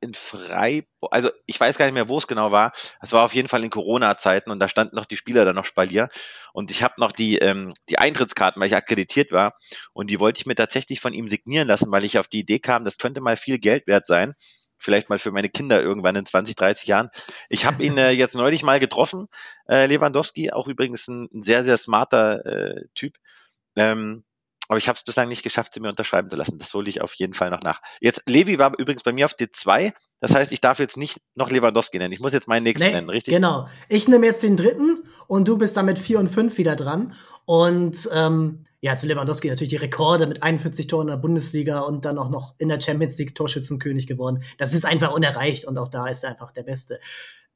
in 0.00 0.14
Freiburg. 0.14 0.88
Also 1.10 1.28
ich 1.44 1.60
weiß 1.60 1.76
gar 1.76 1.84
nicht 1.84 1.92
mehr, 1.92 2.08
wo 2.08 2.16
es 2.16 2.26
genau 2.26 2.50
war. 2.50 2.72
Es 3.02 3.12
war 3.12 3.22
auf 3.22 3.34
jeden 3.34 3.48
Fall 3.48 3.62
in 3.62 3.68
Corona-Zeiten 3.68 4.50
und 4.50 4.60
da 4.60 4.68
standen 4.68 4.96
noch 4.96 5.04
die 5.04 5.18
Spieler 5.18 5.44
da 5.44 5.52
noch 5.52 5.66
Spalier. 5.66 6.08
Und 6.54 6.70
ich 6.70 6.82
habe 6.82 6.94
noch 6.96 7.12
die, 7.12 7.36
ähm, 7.36 7.74
die 7.90 7.98
Eintrittskarten, 7.98 8.62
weil 8.62 8.68
ich 8.68 8.76
akkreditiert 8.76 9.30
war. 9.30 9.58
Und 9.92 10.08
die 10.08 10.20
wollte 10.20 10.40
ich 10.40 10.46
mir 10.46 10.54
tatsächlich 10.54 11.02
von 11.02 11.12
ihm 11.12 11.28
signieren 11.28 11.68
lassen, 11.68 11.92
weil 11.92 12.04
ich 12.04 12.18
auf 12.18 12.28
die 12.28 12.40
Idee 12.40 12.60
kam, 12.60 12.82
das 12.82 12.96
könnte 12.96 13.20
mal 13.20 13.36
viel 13.36 13.58
Geld 13.58 13.86
wert 13.86 14.06
sein 14.06 14.34
vielleicht 14.84 15.08
mal 15.08 15.18
für 15.18 15.32
meine 15.32 15.48
Kinder 15.48 15.82
irgendwann 15.82 16.16
in 16.16 16.26
20, 16.26 16.54
30 16.56 16.86
Jahren. 16.86 17.10
Ich 17.48 17.66
habe 17.66 17.82
ihn 17.82 17.98
äh, 17.98 18.10
jetzt 18.10 18.34
neulich 18.34 18.62
mal 18.62 18.78
getroffen, 18.78 19.28
äh, 19.68 19.86
Lewandowski, 19.86 20.52
auch 20.52 20.68
übrigens 20.68 21.08
ein, 21.08 21.28
ein 21.32 21.42
sehr, 21.42 21.64
sehr 21.64 21.76
smarter 21.76 22.44
äh, 22.46 22.84
Typ. 22.94 23.16
Ähm, 23.76 24.24
aber 24.68 24.78
ich 24.78 24.88
habe 24.88 24.96
es 24.96 25.04
bislang 25.04 25.28
nicht 25.28 25.42
geschafft, 25.42 25.74
sie 25.74 25.80
mir 25.80 25.90
unterschreiben 25.90 26.30
zu 26.30 26.36
lassen. 26.36 26.58
Das 26.58 26.72
hole 26.72 26.88
ich 26.88 27.02
auf 27.02 27.14
jeden 27.14 27.34
Fall 27.34 27.50
noch 27.50 27.60
nach. 27.60 27.82
Jetzt, 28.00 28.22
Levi 28.26 28.58
war 28.58 28.72
übrigens 28.78 29.02
bei 29.02 29.12
mir 29.12 29.26
auf 29.26 29.34
D2. 29.34 29.92
Das 30.20 30.34
heißt, 30.34 30.52
ich 30.52 30.60
darf 30.62 30.78
jetzt 30.78 30.96
nicht 30.96 31.18
noch 31.34 31.50
Lewandowski 31.50 31.98
nennen. 31.98 32.14
Ich 32.14 32.20
muss 32.20 32.32
jetzt 32.32 32.48
meinen 32.48 32.62
nächsten 32.62 32.86
nee, 32.86 32.92
nennen, 32.92 33.10
richtig? 33.10 33.34
Genau. 33.34 33.68
Ich 33.88 34.08
nehme 34.08 34.24
jetzt 34.24 34.42
den 34.42 34.56
dritten 34.56 35.04
und 35.26 35.48
du 35.48 35.58
bist 35.58 35.76
damit 35.76 35.98
vier 35.98 36.18
und 36.18 36.30
fünf 36.30 36.56
wieder 36.56 36.76
dran. 36.76 37.12
Und 37.44 38.08
ähm, 38.14 38.64
ja, 38.84 38.96
zu 38.96 39.06
Lewandowski 39.06 39.48
natürlich 39.48 39.70
die 39.70 39.76
Rekorde 39.76 40.26
mit 40.26 40.42
41 40.42 40.88
Toren 40.88 41.08
in 41.08 41.12
der 41.12 41.16
Bundesliga 41.16 41.80
und 41.80 42.04
dann 42.04 42.18
auch 42.18 42.28
noch 42.28 42.54
in 42.58 42.68
der 42.68 42.82
Champions 42.82 43.16
League 43.16 43.34
Torschützenkönig 43.34 44.06
geworden. 44.06 44.42
Das 44.58 44.74
ist 44.74 44.84
einfach 44.84 45.10
unerreicht 45.14 45.64
und 45.64 45.78
auch 45.78 45.88
da 45.88 46.06
ist 46.06 46.22
er 46.22 46.32
einfach 46.32 46.52
der 46.52 46.64
Beste. 46.64 47.00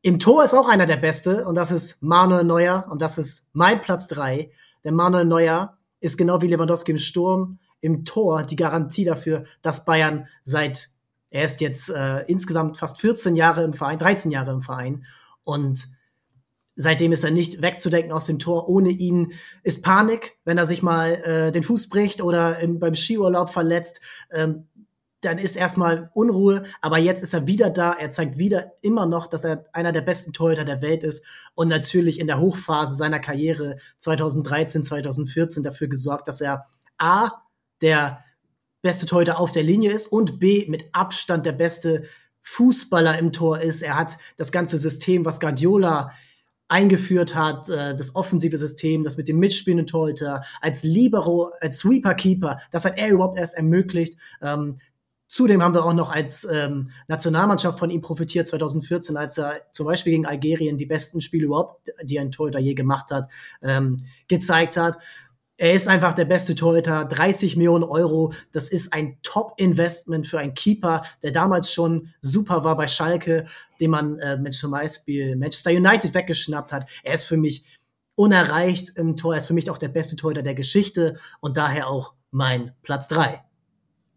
Im 0.01 0.21
Tor 0.21 0.43
ist 0.43 0.55
auch 0.55 0.69
einer 0.69 0.87
der 0.87 0.97
Beste 0.97 1.47
und 1.47 1.55
das 1.55 1.71
ist 1.71 2.03
Manuel 2.03 2.45
Neuer 2.45 2.87
und 2.91 3.03
das 3.03 3.19
ist 3.19 3.47
mein 3.53 3.83
Platz 3.83 4.07
drei. 4.07 4.53
Der 4.85 4.93
Manuel 4.93 5.27
Neuer 5.27 5.77
ist 6.01 6.17
genau 6.17 6.41
wie 6.41 6.47
Lewandowski 6.47 6.93
im 6.93 6.99
Sturm 6.99 7.59
im 7.83 8.07
Tor 8.07 8.45
die 8.45 8.57
Garantie 8.57 9.05
dafür, 9.05 9.45
dass 9.61 9.85
Bayern 9.85 10.29
seit, 10.45 10.89
er 11.31 11.45
ist 11.45 11.61
jetzt 11.61 11.91
äh, 11.91 12.23
insgesamt 12.23 12.79
fast 12.79 13.03
14 13.03 13.37
Jahre 13.37 13.65
im 13.65 13.75
Verein, 13.75 13.99
13 13.99 14.31
Jahre 14.31 14.53
im 14.53 14.63
Verein 14.63 15.05
und 15.45 15.91
seitdem 16.79 17.11
ist 17.13 17.25
er 17.25 17.33
nicht 17.33 17.61
wegzudenken 17.61 18.13
aus 18.13 18.27
dem 18.27 18.39
Tor. 18.39 18.69
Ohne 18.69 18.91
ihn 18.91 19.33
ist 19.65 19.83
Panik, 19.83 20.39
wenn 20.45 20.59
er 20.59 20.67
sich 20.67 20.81
mal 20.81 21.13
äh, 21.25 21.53
den 21.53 21.65
Fuß 21.65 21.89
bricht 21.89 22.23
oder 22.23 22.61
im, 22.61 22.79
beim 22.79 22.95
Skiurlaub 22.95 23.51
verletzt. 23.51 24.01
Ähm, 24.31 24.69
dann 25.21 25.39
ist 25.39 25.57
erstmal 25.57 26.11
Unruhe, 26.15 26.63
aber 26.81 26.99
jetzt 26.99 27.25
ist 27.25 27.35
er 27.35 27.49
wieder 27.49 27.69
da. 27.71 27.93
Er 27.95 28.13
zeigt 28.13 28.39
wieder 28.39 28.75
immer 28.81 29.07
noch, 29.07 29.27
dass 29.27 29.43
er 29.43 29.67
einer 29.73 29.91
der 29.91 30.03
besten 30.03 30.33
Torhüter 30.33 30.65
der 30.65 30.81
Welt 30.81 31.03
ist 31.03 31.25
und 31.57 31.67
natürlich 31.67 32.21
in 32.21 32.29
der 32.29 32.41
Hochphase 32.41 32.95
seiner 32.95 33.19
Karriere 33.19 33.79
2013, 33.99 34.85
2014 34.85 35.65
dafür 35.65 35.89
gesorgt, 35.89 36.29
dass 36.29 36.41
er 36.41 36.65
A, 36.97 37.33
der 37.83 38.25
beste 38.83 39.07
Torhüter 39.07 39.41
auf 39.41 39.51
der 39.51 39.65
Linie 39.65 39.91
ist 39.91 40.07
und 40.07 40.39
B, 40.39 40.67
mit 40.69 40.85
Abstand 40.93 41.45
der 41.45 41.53
beste 41.53 42.05
Fußballer 42.43 43.19
im 43.19 43.33
Tor 43.33 43.59
ist. 43.59 43.83
Er 43.83 43.97
hat 43.97 44.17
das 44.37 44.53
ganze 44.53 44.79
System, 44.79 45.25
was 45.25 45.41
Guardiola 45.41 46.13
eingeführt 46.69 47.35
hat, 47.35 47.69
äh, 47.69 47.97
das 47.97 48.15
offensive 48.15 48.59
System, 48.59 49.03
das 49.03 49.17
mit 49.17 49.29
dem 49.29 49.39
mitspielenden 49.39 49.87
Torhüter, 49.87 50.43
als 50.61 50.83
Libero, 50.83 51.53
als 51.61 51.79
Sweeper-Keeper, 51.79 52.59
das 52.71 52.85
hat 52.85 52.99
er 52.99 53.09
überhaupt 53.09 53.39
erst 53.39 53.55
ermöglicht. 53.55 54.17
Ähm, 54.41 54.79
Zudem 55.29 55.63
haben 55.63 55.75
wir 55.75 55.85
auch 55.85 55.93
noch 55.93 56.11
als 56.11 56.49
ähm, 56.51 56.91
Nationalmannschaft 57.07 57.79
von 57.79 57.91
ihm 57.91 58.01
profitiert 58.01 58.49
2014, 58.49 59.19
als 59.19 59.37
er 59.37 59.61
zum 59.73 59.85
Beispiel 59.85 60.13
gegen 60.13 60.25
Algerien 60.25 60.79
die 60.79 60.87
besten 60.87 61.21
Spiele 61.21 61.45
überhaupt, 61.45 61.91
die 62.03 62.19
ein 62.19 62.33
Torhüter 62.33 62.59
je 62.59 62.73
gemacht 62.73 63.11
hat, 63.11 63.29
ähm, 63.61 63.99
gezeigt 64.27 64.79
hat. 64.79 64.97
Er 65.61 65.73
ist 65.73 65.89
einfach 65.89 66.13
der 66.13 66.25
beste 66.25 66.55
Torhüter, 66.55 67.05
30 67.05 67.57
Millionen 67.57 67.83
Euro. 67.83 68.33
Das 68.53 68.69
ist 68.69 68.93
ein 68.93 69.19
Top-Investment 69.25 70.25
für 70.25 70.39
einen 70.39 70.55
Keeper, 70.55 71.03
der 71.25 71.33
damals 71.33 71.73
schon 71.73 72.15
super 72.21 72.63
war 72.63 72.77
bei 72.77 72.87
Schalke, 72.87 73.45
den 73.81 73.91
man 73.91 74.21
äh, 74.21 74.37
mit 74.37 74.55
zum 74.55 74.71
Beispiel 74.71 75.35
Manchester 75.35 75.73
United 75.73 76.15
weggeschnappt 76.15 76.73
hat. 76.73 76.89
Er 77.03 77.15
ist 77.15 77.25
für 77.25 77.37
mich 77.37 77.65
unerreicht 78.15 78.97
im 78.97 79.17
Tor. 79.17 79.35
Er 79.35 79.39
ist 79.39 79.49
für 79.49 79.53
mich 79.53 79.69
auch 79.69 79.79
der 79.79 79.89
beste 79.89 80.15
Torhüter 80.15 80.43
der 80.43 80.55
Geschichte 80.55 81.19
und 81.41 81.57
daher 81.57 81.89
auch 81.89 82.15
mein 82.31 82.73
Platz 82.83 83.09
drei. 83.09 83.43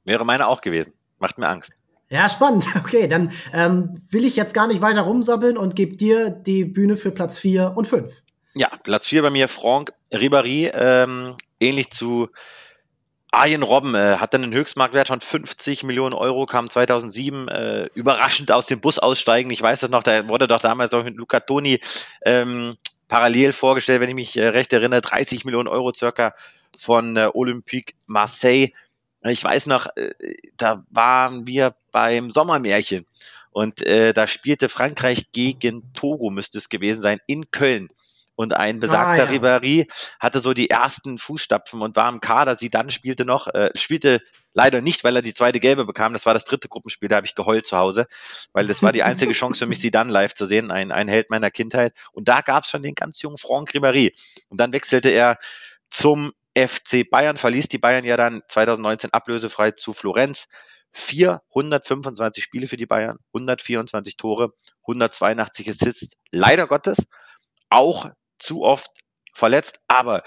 Wäre 0.05 0.25
meine 0.25 0.47
auch 0.47 0.61
gewesen. 0.61 0.93
Macht 1.17 1.39
mir 1.39 1.47
Angst. 1.49 1.73
Ja, 2.11 2.29
spannend. 2.29 2.67
Okay, 2.75 3.07
dann 3.07 3.31
ähm, 3.51 3.99
will 4.11 4.25
ich 4.25 4.35
jetzt 4.35 4.53
gar 4.53 4.67
nicht 4.67 4.81
weiter 4.81 5.01
rumsabbeln 5.01 5.57
und 5.57 5.75
gebe 5.75 5.97
dir 5.97 6.29
die 6.29 6.65
Bühne 6.65 6.97
für 6.97 7.09
Platz 7.09 7.39
4 7.39 7.73
und 7.75 7.87
5. 7.87 8.21
Ja, 8.53 8.69
Platz 8.83 9.07
4 9.07 9.21
bei 9.21 9.29
mir 9.29 9.47
Franck 9.47 9.93
Ribéry, 10.11 10.71
ähm, 10.73 11.37
ähnlich 11.59 11.89
zu 11.89 12.29
Arjen 13.31 13.63
Robben, 13.63 13.95
äh, 13.95 14.17
hat 14.17 14.33
dann 14.33 14.43
einen 14.43 14.53
Höchstmarktwert 14.53 15.07
von 15.07 15.21
50 15.21 15.83
Millionen 15.83 16.13
Euro, 16.13 16.45
kam 16.45 16.69
2007 16.69 17.47
äh, 17.47 17.85
überraschend 17.93 18.51
aus 18.51 18.65
dem 18.65 18.81
Bus 18.81 18.99
aussteigen. 18.99 19.49
Ich 19.51 19.61
weiß 19.61 19.79
das 19.79 19.89
noch, 19.89 20.03
da 20.03 20.27
wurde 20.27 20.49
doch 20.49 20.59
damals 20.59 20.93
auch 20.93 21.05
mit 21.05 21.15
Luca 21.15 21.39
Toni 21.39 21.79
ähm, 22.25 22.75
parallel 23.07 23.53
vorgestellt, 23.53 24.01
wenn 24.01 24.09
ich 24.09 24.15
mich 24.15 24.35
äh, 24.35 24.49
recht 24.49 24.73
erinnere, 24.73 24.99
30 24.99 25.45
Millionen 25.45 25.69
Euro 25.69 25.93
circa 25.93 26.35
von 26.77 27.15
äh, 27.15 27.29
Olympique 27.33 27.93
Marseille. 28.05 28.71
Ich 29.23 29.43
weiß 29.43 29.67
noch, 29.67 29.87
äh, 29.95 30.11
da 30.57 30.83
waren 30.89 31.47
wir 31.47 31.73
beim 31.93 32.31
Sommermärchen 32.31 33.05
und 33.51 33.85
äh, 33.85 34.11
da 34.11 34.27
spielte 34.27 34.67
Frankreich 34.67 35.31
gegen 35.31 35.93
Togo, 35.93 36.29
müsste 36.31 36.57
es 36.57 36.67
gewesen 36.67 37.01
sein, 37.01 37.19
in 37.27 37.49
Köln. 37.49 37.89
Und 38.35 38.55
ein 38.55 38.79
besagter 38.79 39.27
ah, 39.27 39.31
ja. 39.31 39.39
Ribéry 39.39 39.87
hatte 40.19 40.39
so 40.39 40.53
die 40.53 40.69
ersten 40.69 41.17
Fußstapfen 41.17 41.81
und 41.81 41.95
war 41.95 42.09
im 42.09 42.21
Kader. 42.21 42.57
Sie 42.57 42.69
dann 42.69 42.89
spielte 42.89 43.25
noch, 43.25 43.47
äh, 43.47 43.69
spielte 43.75 44.21
leider 44.53 44.81
nicht, 44.81 45.03
weil 45.03 45.15
er 45.15 45.21
die 45.21 45.33
zweite 45.33 45.59
Gelbe 45.59 45.85
bekam. 45.85 46.13
Das 46.13 46.25
war 46.25 46.33
das 46.33 46.45
dritte 46.45 46.67
Gruppenspiel, 46.67 47.09
da 47.09 47.17
habe 47.17 47.27
ich 47.27 47.35
geheult 47.35 47.65
zu 47.65 47.77
Hause, 47.77 48.07
weil 48.53 48.67
das 48.67 48.81
war 48.83 48.91
die 48.91 49.03
einzige 49.03 49.33
Chance 49.33 49.59
für 49.59 49.65
mich, 49.67 49.79
sie 49.79 49.91
dann 49.91 50.09
live 50.09 50.33
zu 50.33 50.45
sehen. 50.45 50.71
Ein, 50.71 50.91
ein 50.91 51.07
Held 51.07 51.29
meiner 51.29 51.51
Kindheit. 51.51 51.93
Und 52.13 52.27
da 52.27 52.41
gab 52.41 52.63
es 52.63 52.69
schon 52.69 52.83
den 52.83 52.95
ganz 52.95 53.21
jungen 53.21 53.37
Franck 53.37 53.71
Ribéry. 53.71 54.13
Und 54.49 54.59
dann 54.59 54.73
wechselte 54.73 55.09
er 55.09 55.37
zum 55.89 56.31
FC 56.57 57.09
Bayern 57.09 57.37
verließ 57.37 57.67
die 57.69 57.77
Bayern 57.77 58.03
ja 58.03 58.17
dann 58.17 58.41
2019 58.47 59.13
ablösefrei 59.13 59.71
zu 59.71 59.93
Florenz. 59.93 60.47
425 60.93 62.43
Spiele 62.43 62.67
für 62.67 62.75
die 62.75 62.85
Bayern, 62.85 63.17
124 63.33 64.17
Tore, 64.17 64.51
182 64.81 65.69
Assists. 65.69 66.17
Leider 66.31 66.67
Gottes 66.67 66.97
auch 67.69 68.09
zu 68.41 68.63
oft 68.63 68.89
verletzt, 69.33 69.79
aber 69.87 70.23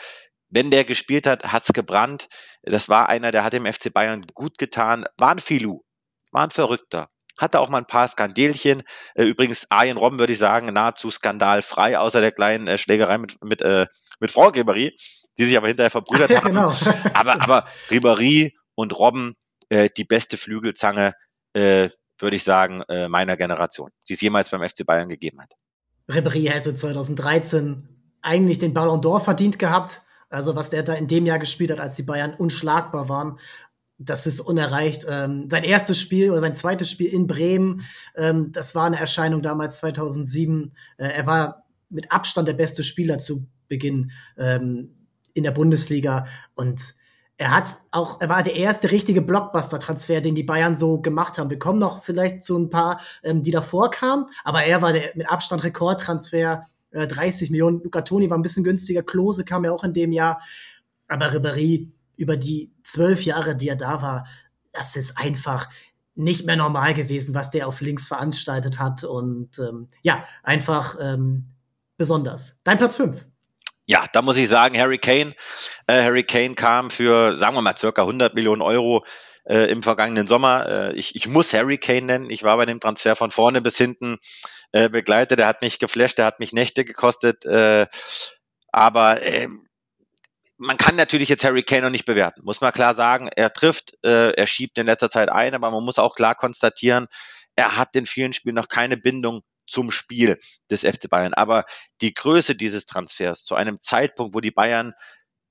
wenn 0.48 0.70
der 0.70 0.84
gespielt 0.84 1.26
hat, 1.26 1.44
hat's 1.44 1.72
gebrannt. 1.72 2.28
Das 2.62 2.88
war 2.88 3.08
einer, 3.08 3.32
der 3.32 3.44
hat 3.44 3.52
dem 3.52 3.66
FC 3.66 3.92
Bayern 3.92 4.26
gut 4.34 4.56
getan. 4.56 5.04
War 5.16 5.32
ein 5.32 5.38
Filou, 5.40 5.82
war 6.30 6.44
ein 6.44 6.50
Verrückter. 6.50 7.08
Hatte 7.36 7.58
auch 7.58 7.68
mal 7.68 7.78
ein 7.78 7.86
paar 7.86 8.06
Skandelchen. 8.06 8.84
Äh, 9.14 9.24
übrigens, 9.24 9.66
Arjen 9.70 9.96
Robben 9.96 10.20
würde 10.20 10.32
ich 10.32 10.38
sagen, 10.38 10.72
nahezu 10.72 11.10
skandalfrei, 11.10 11.98
außer 11.98 12.20
der 12.20 12.30
kleinen 12.30 12.68
äh, 12.68 12.78
Schlägerei 12.78 13.18
mit, 13.18 13.42
mit, 13.42 13.60
äh, 13.62 13.86
mit 14.20 14.30
Frau 14.30 14.48
Ribéry 14.50 14.92
die 15.38 15.44
sich 15.44 15.56
aber 15.56 15.68
hinterher 15.68 15.90
verbrüdert 15.90 16.30
haben. 16.36 16.46
Genau. 16.46 16.74
aber, 17.14 17.42
aber 17.42 17.68
Ribéry 17.90 18.52
und 18.74 18.98
Robben, 18.98 19.34
äh, 19.68 19.88
die 19.96 20.04
beste 20.04 20.36
Flügelzange, 20.36 21.14
äh, 21.54 21.88
würde 22.18 22.36
ich 22.36 22.44
sagen, 22.44 22.82
äh, 22.88 23.08
meiner 23.08 23.36
Generation, 23.36 23.90
die 24.08 24.14
es 24.14 24.20
jemals 24.20 24.50
beim 24.50 24.66
FC 24.66 24.86
Bayern 24.86 25.08
gegeben 25.08 25.40
hat. 25.40 25.52
Ribéry 26.08 26.48
hätte 26.50 26.74
2013 26.74 27.93
eigentlich 28.24 28.58
den 28.58 28.74
Ballon 28.74 29.00
d'Or 29.00 29.20
verdient 29.20 29.58
gehabt. 29.58 30.02
Also 30.30 30.56
was 30.56 30.70
der 30.70 30.82
da 30.82 30.94
in 30.94 31.06
dem 31.06 31.26
Jahr 31.26 31.38
gespielt 31.38 31.70
hat, 31.70 31.80
als 31.80 31.94
die 31.94 32.02
Bayern 32.02 32.34
unschlagbar 32.34 33.08
waren, 33.08 33.38
das 33.98 34.26
ist 34.26 34.40
unerreicht. 34.40 35.06
Ähm, 35.08 35.48
sein 35.50 35.62
erstes 35.62 36.00
Spiel 36.00 36.30
oder 36.30 36.40
sein 36.40 36.54
zweites 36.54 36.90
Spiel 36.90 37.12
in 37.12 37.26
Bremen, 37.26 37.82
ähm, 38.16 38.50
das 38.52 38.74
war 38.74 38.86
eine 38.86 38.98
Erscheinung 38.98 39.42
damals 39.42 39.78
2007. 39.78 40.72
Äh, 40.96 41.08
er 41.08 41.26
war 41.26 41.64
mit 41.90 42.10
Abstand 42.10 42.48
der 42.48 42.54
beste 42.54 42.82
Spieler 42.82 43.18
zu 43.18 43.46
Beginn 43.68 44.10
ähm, 44.36 44.94
in 45.32 45.44
der 45.44 45.52
Bundesliga 45.52 46.26
und 46.54 46.94
er 47.36 47.50
hat 47.50 47.78
auch, 47.90 48.20
er 48.20 48.28
war 48.28 48.42
der 48.44 48.54
erste 48.54 48.92
richtige 48.92 49.20
Blockbuster-Transfer, 49.20 50.20
den 50.20 50.36
die 50.36 50.44
Bayern 50.44 50.76
so 50.76 51.00
gemacht 51.00 51.36
haben. 51.36 51.50
Wir 51.50 51.58
kommen 51.58 51.80
noch 51.80 52.04
vielleicht 52.04 52.44
zu 52.44 52.56
ein 52.56 52.70
paar, 52.70 53.00
ähm, 53.24 53.42
die 53.42 53.50
davor 53.50 53.90
kamen, 53.90 54.26
aber 54.44 54.64
er 54.64 54.82
war 54.82 54.92
der 54.92 55.10
mit 55.16 55.28
Abstand 55.28 55.64
Rekordtransfer, 55.64 56.64
äh, 56.94 57.06
30 57.06 57.50
Millionen. 57.50 57.82
Luca 57.82 58.02
Toni 58.02 58.30
war 58.30 58.38
ein 58.38 58.42
bisschen 58.42 58.64
günstiger, 58.64 59.02
Klose 59.02 59.44
kam 59.44 59.64
ja 59.64 59.72
auch 59.72 59.84
in 59.84 59.92
dem 59.92 60.12
Jahr, 60.12 60.40
aber 61.08 61.26
Ribéry 61.26 61.88
über 62.16 62.36
die 62.36 62.72
zwölf 62.82 63.22
Jahre, 63.24 63.56
die 63.56 63.68
er 63.68 63.76
da 63.76 64.00
war, 64.00 64.26
das 64.72 64.96
ist 64.96 65.18
einfach 65.18 65.68
nicht 66.14 66.46
mehr 66.46 66.56
normal 66.56 66.94
gewesen, 66.94 67.34
was 67.34 67.50
der 67.50 67.66
auf 67.66 67.80
links 67.80 68.06
veranstaltet 68.06 68.78
hat 68.78 69.04
und 69.04 69.58
ähm, 69.58 69.88
ja, 70.02 70.24
einfach 70.42 70.96
ähm, 71.00 71.46
besonders. 71.96 72.60
Dein 72.64 72.78
Platz 72.78 72.96
fünf 72.96 73.26
ja, 73.86 74.06
da 74.12 74.22
muss 74.22 74.36
ich 74.36 74.48
sagen, 74.48 74.78
Harry 74.78 74.98
Kane. 74.98 75.34
Äh, 75.86 76.02
Harry 76.02 76.24
Kane 76.24 76.54
kam 76.54 76.90
für, 76.90 77.36
sagen 77.36 77.54
wir 77.54 77.62
mal, 77.62 77.76
circa 77.76 78.02
100 78.02 78.34
Millionen 78.34 78.62
Euro 78.62 79.04
äh, 79.44 79.70
im 79.70 79.82
vergangenen 79.82 80.26
Sommer. 80.26 80.66
Äh, 80.68 80.94
ich, 80.94 81.14
ich 81.16 81.26
muss 81.26 81.52
Harry 81.52 81.78
Kane 81.78 82.02
nennen. 82.02 82.30
Ich 82.30 82.42
war 82.42 82.56
bei 82.56 82.66
dem 82.66 82.80
Transfer 82.80 83.14
von 83.14 83.32
vorne 83.32 83.60
bis 83.60 83.76
hinten 83.76 84.16
äh, 84.74 84.88
begleitet. 84.88 85.38
Der 85.38 85.46
hat 85.46 85.62
mich 85.62 85.78
geflasht, 85.78 86.18
der 86.18 86.26
hat 86.26 86.40
mich 86.40 86.52
Nächte 86.52 86.84
gekostet. 86.84 87.44
Äh, 87.44 87.86
aber 88.72 89.22
äh, 89.22 89.46
man 90.56 90.76
kann 90.76 90.96
natürlich 90.96 91.28
jetzt 91.28 91.44
Harry 91.44 91.62
Kane 91.62 91.82
noch 91.82 91.90
nicht 91.90 92.06
bewerten. 92.06 92.42
Muss 92.44 92.60
man 92.60 92.72
klar 92.72 92.94
sagen, 92.94 93.28
er 93.28 93.52
trifft, 93.52 93.96
äh, 94.04 94.32
er 94.32 94.46
schiebt 94.48 94.76
in 94.78 94.86
letzter 94.86 95.10
Zeit 95.10 95.28
ein, 95.28 95.54
aber 95.54 95.70
man 95.70 95.84
muss 95.84 96.00
auch 96.00 96.16
klar 96.16 96.34
konstatieren, 96.34 97.06
er 97.54 97.76
hat 97.76 97.94
in 97.94 98.04
vielen 98.04 98.32
Spielen 98.32 98.56
noch 98.56 98.66
keine 98.66 98.96
Bindung 98.96 99.42
zum 99.64 99.92
Spiel 99.92 100.40
des 100.70 100.80
FC 100.80 101.08
Bayern. 101.08 101.34
Aber 101.34 101.66
die 102.00 102.12
Größe 102.12 102.56
dieses 102.56 102.86
Transfers 102.86 103.44
zu 103.44 103.54
einem 103.54 103.78
Zeitpunkt, 103.80 104.34
wo 104.34 104.40
die 104.40 104.50
Bayern 104.50 104.92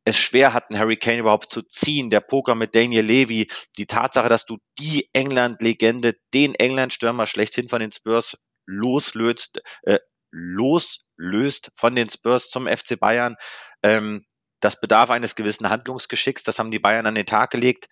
es 0.03 0.17
schwer 0.19 0.53
hatten, 0.53 0.77
Harry 0.77 0.97
Kane 0.97 1.19
überhaupt 1.19 1.49
zu 1.49 1.61
ziehen, 1.61 2.09
der 2.09 2.19
Poker 2.19 2.55
mit 2.55 2.75
Daniel 2.75 3.05
Levy, 3.05 3.49
die 3.77 3.85
Tatsache, 3.85 4.27
dass 4.27 4.45
du 4.45 4.57
die 4.77 5.09
England-Legende, 5.13 6.15
den 6.33 6.55
England-Stürmer 6.55 7.25
schlechthin 7.25 7.69
von 7.69 7.79
den 7.79 7.93
Spurs 7.93 8.37
loslöst, 8.65 9.61
äh, 9.83 9.99
loslöst 10.31 11.71
von 11.75 11.95
den 11.95 12.09
Spurs 12.09 12.49
zum 12.49 12.67
FC 12.67 12.99
Bayern, 12.99 13.37
ähm, 13.83 14.25
das 14.63 14.79
bedarf 14.79 15.09
eines 15.09 15.35
gewissen 15.35 15.69
Handlungsgeschicks, 15.69 16.43
das 16.43 16.57
haben 16.57 16.71
die 16.71 16.79
Bayern 16.79 17.05
an 17.05 17.15
den 17.15 17.25
Tag 17.25 17.51
gelegt. 17.51 17.89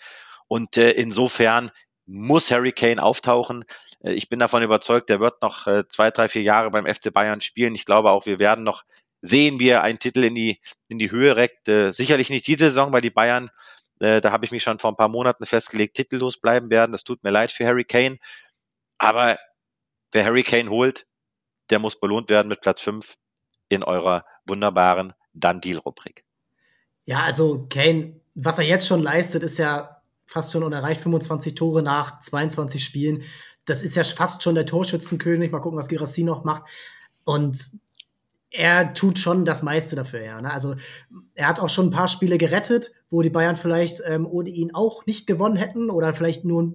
Und 0.48 0.78
äh, 0.78 0.92
insofern 0.92 1.72
muss 2.06 2.52
Harry 2.52 2.72
Kane 2.72 3.02
auftauchen. 3.02 3.66
Äh, 4.02 4.14
ich 4.14 4.30
bin 4.30 4.40
davon 4.40 4.64
überzeugt, 4.64 5.10
der 5.10 5.20
wird 5.20 5.42
noch 5.42 5.68
äh, 5.68 5.88
zwei, 5.88 6.12
drei, 6.12 6.28
vier 6.28 6.42
Jahre 6.42 6.72
beim 6.72 6.86
FC 6.86 7.14
Bayern 7.14 7.42
spielen. 7.42 7.76
Ich 7.76 7.86
glaube 7.86 8.12
auch, 8.12 8.26
wir 8.26 8.40
werden 8.40 8.64
noch 8.64 8.84
sehen, 9.22 9.60
wie 9.60 9.70
er 9.70 9.84
einen 9.84 10.00
Titel 10.00 10.24
in 10.24 10.36
die, 10.36 10.60
in 10.88 10.98
die 10.98 11.12
Höhe 11.12 11.36
reckt. 11.36 11.68
Äh, 11.68 11.94
sicherlich 11.96 12.30
nicht 12.30 12.48
diese 12.48 12.66
Saison, 12.66 12.92
weil 12.94 13.02
die 13.02 13.10
Bayern, 13.10 13.50
da 14.00 14.32
habe 14.32 14.46
ich 14.46 14.52
mich 14.52 14.64
schon 14.64 14.80
vor 14.80 14.92
ein 14.92 14.96
paar 14.96 15.10
Monaten 15.10 15.46
festgelegt, 15.46 15.96
titellos 15.96 16.40
bleiben 16.40 16.72
werden. 16.72 16.92
Das 16.92 17.04
tut 17.04 17.24
mir 17.24 17.30
leid 17.30 17.52
für 17.52 17.68
Harry 17.68 17.84
Kane. 17.86 18.18
Aber 18.98 19.38
wer 20.12 20.26
Harry 20.26 20.44
Kane 20.44 20.70
holt, 20.70 21.06
der 21.70 21.80
muss 21.80 22.00
belohnt 22.00 22.30
werden 22.30 22.48
mit 22.48 22.62
Platz 22.62 22.82
5 22.82 23.16
in 23.70 23.84
eurer 23.84 24.26
wunderbaren 24.46 25.14
Done-Deal-Rubrik. 25.34 26.26
Ja, 27.06 27.20
also 27.24 27.68
Kane, 27.70 28.20
was 28.36 28.58
er 28.58 28.66
jetzt 28.66 28.88
schon 28.88 29.02
leistet, 29.02 29.44
ist 29.44 29.58
ja 29.58 30.02
fast 30.26 30.52
schon 30.52 30.64
unerreicht. 30.64 31.02
25 31.02 31.56
Tore 31.56 31.82
nach 31.82 32.20
22 32.20 32.84
Spielen. 32.84 33.24
Das 33.66 33.84
ist 33.84 33.96
ja 33.96 34.04
fast 34.04 34.44
schon 34.44 34.56
der 34.56 34.66
Torschützenkönig. 34.66 35.52
Mal 35.52 35.60
gucken, 35.60 35.78
was 35.78 35.88
Girassi 35.88 36.24
noch 36.24 36.44
macht. 36.44 36.64
Und 37.24 37.72
er 38.50 38.94
tut 38.94 39.18
schon 39.18 39.46
das 39.46 39.64
meiste 39.64 39.96
dafür, 39.96 40.22
ja. 40.22 40.42
Ne? 40.42 40.52
Also 40.52 40.76
er 41.36 41.48
hat 41.48 41.60
auch 41.60 41.70
schon 41.70 41.88
ein 41.88 41.92
paar 41.92 42.10
Spiele 42.10 42.38
gerettet, 42.38 42.92
wo 43.10 43.22
die 43.22 43.30
Bayern 43.30 43.56
vielleicht 43.56 44.02
ähm, 44.06 44.26
ohne 44.26 44.50
ihn 44.50 44.74
auch 44.74 45.06
nicht 45.06 45.26
gewonnen 45.26 45.56
hätten 45.56 45.90
oder 45.90 46.14
vielleicht 46.14 46.44
nur 46.44 46.74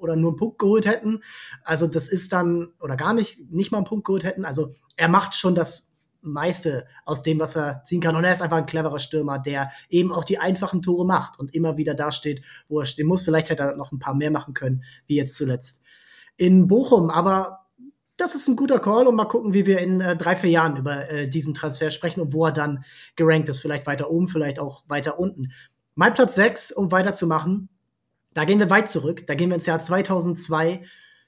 oder 0.00 0.16
nur 0.16 0.30
einen 0.30 0.38
Punkt 0.38 0.58
geholt 0.58 0.86
hätten. 0.86 1.20
Also 1.64 1.86
das 1.86 2.08
ist 2.08 2.32
dann, 2.32 2.68
oder 2.80 2.96
gar 2.96 3.14
nicht, 3.14 3.50
nicht 3.50 3.70
mal 3.70 3.78
einen 3.78 3.86
Punkt 3.86 4.06
geholt 4.06 4.24
hätten. 4.24 4.44
Also 4.44 4.72
er 4.96 5.08
macht 5.08 5.34
schon 5.34 5.54
das 5.54 5.90
meiste 6.22 6.86
aus 7.04 7.22
dem, 7.22 7.38
was 7.38 7.56
er 7.56 7.82
ziehen 7.84 8.00
kann. 8.00 8.16
Und 8.16 8.24
er 8.24 8.32
ist 8.32 8.42
einfach 8.42 8.58
ein 8.58 8.66
cleverer 8.66 8.98
Stürmer, 8.98 9.38
der 9.38 9.70
eben 9.88 10.12
auch 10.12 10.24
die 10.24 10.38
einfachen 10.38 10.82
Tore 10.82 11.06
macht 11.06 11.38
und 11.38 11.54
immer 11.54 11.76
wieder 11.76 11.94
dasteht, 11.94 12.44
wo 12.68 12.80
er 12.80 12.86
stehen 12.86 13.06
muss. 13.06 13.22
Vielleicht 13.22 13.50
hätte 13.50 13.62
er 13.62 13.76
noch 13.76 13.92
ein 13.92 13.98
paar 13.98 14.14
mehr 14.14 14.30
machen 14.30 14.54
können, 14.54 14.84
wie 15.06 15.16
jetzt 15.16 15.36
zuletzt 15.36 15.82
in 16.36 16.68
Bochum. 16.68 17.10
Aber 17.10 17.66
das 18.16 18.34
ist 18.34 18.48
ein 18.48 18.56
guter 18.56 18.78
Call 18.78 19.06
und 19.06 19.16
mal 19.16 19.24
gucken, 19.24 19.54
wie 19.54 19.66
wir 19.66 19.78
in 19.78 20.00
äh, 20.00 20.16
drei, 20.16 20.36
vier 20.36 20.50
Jahren 20.50 20.76
über 20.76 21.10
äh, 21.10 21.28
diesen 21.28 21.54
Transfer 21.54 21.90
sprechen 21.90 22.20
und 22.20 22.32
wo 22.32 22.44
er 22.44 22.52
dann 22.52 22.84
gerankt 23.16 23.48
ist. 23.48 23.60
Vielleicht 23.60 23.86
weiter 23.86 24.10
oben, 24.10 24.28
vielleicht 24.28 24.58
auch 24.58 24.84
weiter 24.88 25.18
unten. 25.18 25.52
Mein 25.94 26.14
Platz 26.14 26.34
6, 26.34 26.72
um 26.72 26.92
weiterzumachen, 26.92 27.68
da 28.34 28.44
gehen 28.44 28.58
wir 28.58 28.70
weit 28.70 28.88
zurück. 28.88 29.26
Da 29.26 29.34
gehen 29.34 29.50
wir 29.50 29.56
ins 29.56 29.66
Jahr 29.66 29.78
2002. 29.78 30.82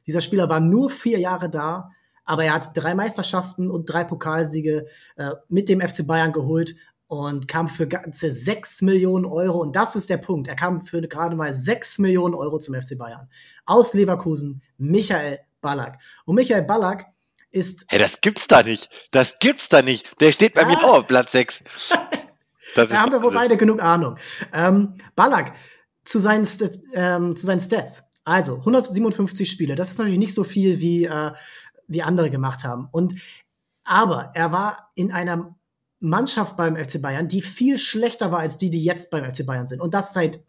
Dieser 0.07 0.21
Spieler 0.21 0.49
war 0.49 0.61
nur 0.61 0.91
vier 0.91 1.19
Jahre 1.19 1.51
da 1.51 1.91
aber 2.25 2.45
er 2.45 2.55
hat 2.55 2.77
drei 2.77 2.95
Meisterschaften 2.95 3.71
und 3.71 3.87
drei 3.87 4.05
Pokalsiege 4.05 4.87
äh, 5.17 5.31
mit 5.49 5.69
dem 5.69 5.81
FC 5.81 6.07
Bayern 6.07 6.33
geholt 6.33 6.77
und 7.07 7.47
kam 7.49 7.69
für 7.69 7.87
ganze 7.87 8.33
sechs 8.33 8.81
Millionen 8.81 9.27
Euro. 9.27 9.61
Und 9.61 9.77
das 9.77 9.97
ist 9.97 10.09
der 10.09 10.17
Punkt. 10.17 10.49
Er 10.49 10.57
kam 10.57 10.87
für 10.87 11.03
gerade 11.03 11.37
mal 11.37 11.53
sechs 11.53 11.99
Millionen 11.99 12.35
Euro 12.35 12.59
zum 12.59 12.75
FC 12.75 12.97
Bayern. 12.97 13.29
Aus 13.67 13.93
Leverkusen, 13.93 14.63
Michael 14.79 15.41
Ballack. 15.61 15.99
Und 16.25 16.37
Michael 16.37 16.63
Ballack 16.63 17.07
ist. 17.51 17.85
Hey, 17.89 17.99
das 17.99 18.21
gibt's 18.21 18.49
da 18.49 18.63
nicht. 18.63 18.89
Das 19.11 19.39
gibt's 19.39 19.69
da 19.69 19.83
nicht. 19.83 20.21
Der 20.21 20.33
steht 20.33 20.55
bei 20.55 20.63
ah. 20.63 20.69
mir 20.69 20.79
auch 20.79 21.01
auf 21.01 21.07
Platz 21.07 21.33
sechs. 21.33 21.63
da 22.75 22.89
haben 22.89 23.13
wir 23.13 23.23
wohl 23.23 23.33
beide 23.33 23.57
genug 23.57 23.83
Ahnung. 23.83 24.17
Ähm, 24.55 24.95
Ballack, 25.15 25.53
zu 26.05 26.19
seinen, 26.19 26.47
ähm, 26.95 27.37
zu 27.37 27.47
seinen 27.47 27.61
Stats. 27.61 28.05
Also 28.25 28.57
157 28.59 29.51
Spiele. 29.51 29.75
Das 29.75 29.91
ist 29.91 29.99
natürlich 29.99 30.19
nicht 30.19 30.35
so 30.35 30.45
viel 30.45 30.81
wie 30.81 31.05
äh, 31.07 31.33
wie 31.93 32.03
andere 32.03 32.31
gemacht 32.31 32.65
haben. 32.65 32.89
Und 32.91 33.15
aber 33.85 34.31
er 34.35 34.53
war 34.53 34.91
in 34.95 35.13
einer 35.13 35.57
Mannschaft 36.01 36.57
beim 36.57 36.77
FC 36.77 37.01
Bayern, 37.01 37.29
die 37.29 37.43
viel 37.43 37.79
schlechter 37.79 38.33
war 38.33 38.41
als 38.41 38.57
die, 38.57 38.71
die 38.71 38.85
jetzt 38.85 39.11
beim 39.11 39.31
FC 39.31 39.47
Bayern 39.47 39.67
sind. 39.67 39.81
Und 39.81 39.95
das 39.95 40.13
seit, 40.13 40.43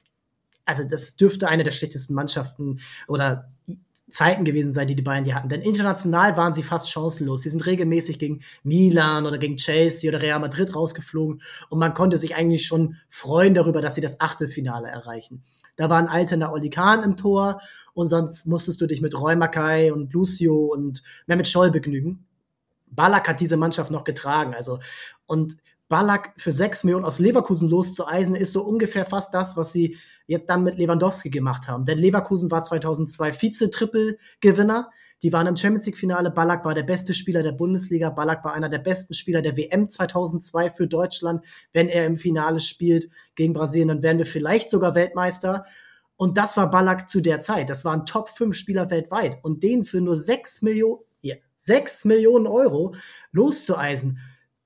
also 0.65 0.83
das 0.83 1.15
dürfte 1.15 1.47
eine 1.47 1.63
der 1.63 1.71
schlechtesten 1.71 2.13
Mannschaften 2.13 2.79
oder 3.07 3.51
Zeiten 4.13 4.45
gewesen 4.45 4.71
sein, 4.71 4.87
die 4.87 4.95
die 4.95 5.01
Bayern 5.01 5.23
die 5.23 5.33
hatten. 5.33 5.49
Denn 5.49 5.61
international 5.61 6.37
waren 6.37 6.53
sie 6.53 6.63
fast 6.63 6.89
chancenlos. 6.89 7.41
Sie 7.41 7.49
sind 7.49 7.65
regelmäßig 7.65 8.19
gegen 8.19 8.41
Milan 8.63 9.25
oder 9.25 9.39
gegen 9.39 9.57
Chelsea 9.57 10.09
oder 10.09 10.21
Real 10.21 10.39
Madrid 10.39 10.75
rausgeflogen 10.75 11.41
und 11.69 11.79
man 11.79 11.93
konnte 11.93 12.17
sich 12.17 12.35
eigentlich 12.35 12.65
schon 12.65 12.97
freuen 13.09 13.55
darüber, 13.55 13.81
dass 13.81 13.95
sie 13.95 14.01
das 14.01 14.19
Achtelfinale 14.21 14.87
erreichen. 14.87 15.43
Da 15.75 15.89
war 15.89 15.97
ein 15.97 16.07
alterner 16.07 16.53
Oli 16.53 16.69
im 17.03 17.17
Tor 17.17 17.59
und 17.95 18.07
sonst 18.07 18.45
musstest 18.45 18.79
du 18.79 18.85
dich 18.85 19.01
mit 19.01 19.19
Roy 19.19 19.35
Mackay 19.35 19.89
und 19.89 20.13
Lucio 20.13 20.55
und 20.55 21.01
Mehmet 21.25 21.47
Scholl 21.47 21.71
begnügen. 21.71 22.27
Ballack 22.87 23.27
hat 23.27 23.39
diese 23.39 23.57
Mannschaft 23.57 23.89
noch 23.89 24.03
getragen, 24.03 24.53
also 24.53 24.79
und 25.25 25.55
Ballack 25.93 26.33
für 26.37 26.51
sechs 26.51 26.83
Millionen 26.83 27.05
aus 27.05 27.19
Leverkusen 27.19 27.69
loszueisen, 27.69 28.33
ist 28.33 28.51
so 28.51 28.63
ungefähr 28.63 29.05
fast 29.05 29.31
das, 29.31 29.55
was 29.57 29.73
sie 29.73 29.95
jetzt 30.25 30.49
dann 30.49 30.63
mit 30.63 30.79
Lewandowski 30.79 31.29
gemacht 31.29 31.67
haben. 31.67 31.85
Denn 31.85 31.99
Leverkusen 31.99 32.49
war 32.49 32.63
2002 32.63 33.31
Vize-Triple-Gewinner. 33.31 34.89
Die 35.21 35.31
waren 35.31 35.45
im 35.45 35.55
Champions 35.55 35.85
League-Finale. 35.85 36.31
Ballack 36.31 36.65
war 36.65 36.73
der 36.73 36.81
beste 36.81 37.13
Spieler 37.13 37.43
der 37.43 37.51
Bundesliga. 37.51 38.09
Ballack 38.09 38.43
war 38.43 38.55
einer 38.55 38.69
der 38.69 38.79
besten 38.79 39.13
Spieler 39.13 39.43
der 39.43 39.55
WM 39.55 39.87
2002 39.87 40.71
für 40.71 40.87
Deutschland. 40.87 41.45
Wenn 41.73 41.89
er 41.89 42.07
im 42.07 42.17
Finale 42.17 42.59
spielt 42.59 43.11
gegen 43.35 43.53
Brasilien, 43.53 43.89
dann 43.89 44.01
wären 44.01 44.17
wir 44.17 44.25
vielleicht 44.25 44.71
sogar 44.71 44.95
Weltmeister. 44.95 45.63
Und 46.15 46.39
das 46.39 46.57
war 46.57 46.71
Ballack 46.71 47.07
zu 47.07 47.21
der 47.21 47.39
Zeit. 47.39 47.69
Das 47.69 47.85
waren 47.85 48.07
Top 48.07 48.29
5 48.29 48.57
Spieler 48.57 48.89
weltweit. 48.89 49.37
Und 49.43 49.61
den 49.61 49.85
für 49.85 50.01
nur 50.01 50.17
6 50.17 50.63
Millionen, 50.63 51.01
yeah, 51.23 51.37
6 51.57 52.05
Millionen 52.05 52.47
Euro 52.47 52.95
loszueisen, 53.31 54.17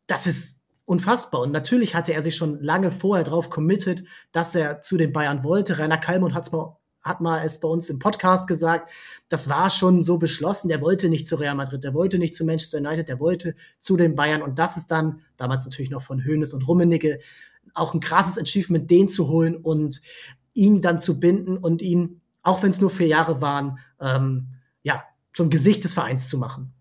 das 0.07 0.25
ist 0.25 0.56
unfassbar. 0.87 1.41
Und 1.41 1.51
natürlich 1.51 1.95
hatte 1.95 2.13
er 2.13 2.23
sich 2.23 2.35
schon 2.35 2.63
lange 2.63 2.91
vorher 2.91 3.25
drauf 3.25 3.49
committed, 3.49 4.05
dass 4.31 4.55
er 4.55 4.81
zu 4.81 4.97
den 4.97 5.11
Bayern 5.11 5.43
wollte. 5.43 5.77
Rainer 5.77 5.97
Kallmund 5.97 6.33
hat's 6.33 6.51
mal, 6.51 6.77
hat 7.01 7.19
mal 7.19 7.45
es 7.45 7.59
bei 7.59 7.67
uns 7.67 7.89
im 7.89 7.99
Podcast 7.99 8.47
gesagt. 8.47 8.89
Das 9.27 9.49
war 9.49 9.69
schon 9.69 10.01
so 10.01 10.17
beschlossen. 10.17 10.69
Der 10.69 10.81
wollte 10.81 11.09
nicht 11.09 11.27
zu 11.27 11.35
Real 11.35 11.55
Madrid, 11.55 11.83
der 11.83 11.93
wollte 11.93 12.17
nicht 12.17 12.33
zu 12.33 12.45
Manchester 12.45 12.77
United, 12.77 13.09
der 13.09 13.19
wollte 13.19 13.55
zu 13.79 13.97
den 13.97 14.15
Bayern. 14.15 14.41
Und 14.41 14.59
das 14.59 14.77
ist 14.77 14.87
dann, 14.87 15.19
damals 15.35 15.65
natürlich 15.65 15.91
noch 15.91 16.01
von 16.01 16.23
Hoeneß 16.25 16.53
und 16.53 16.65
Rummenigge, 16.65 17.19
auch 17.73 17.93
ein 17.93 17.99
krasses 17.99 18.39
Achievement, 18.41 18.89
den 18.89 19.09
zu 19.09 19.27
holen 19.27 19.57
und 19.57 20.01
ihn 20.53 20.81
dann 20.81 20.99
zu 20.99 21.19
binden 21.19 21.57
und 21.57 21.81
ihn, 21.81 22.21
auch 22.43 22.63
wenn 22.63 22.69
es 22.69 22.79
nur 22.79 22.89
vier 22.89 23.07
Jahre 23.07 23.41
waren, 23.41 23.77
ähm, 23.99 24.47
ja, 24.83 25.03
zum 25.33 25.49
Gesicht 25.49 25.83
des 25.83 25.93
Vereins 25.93 26.29
zu 26.29 26.37
machen. 26.37 26.73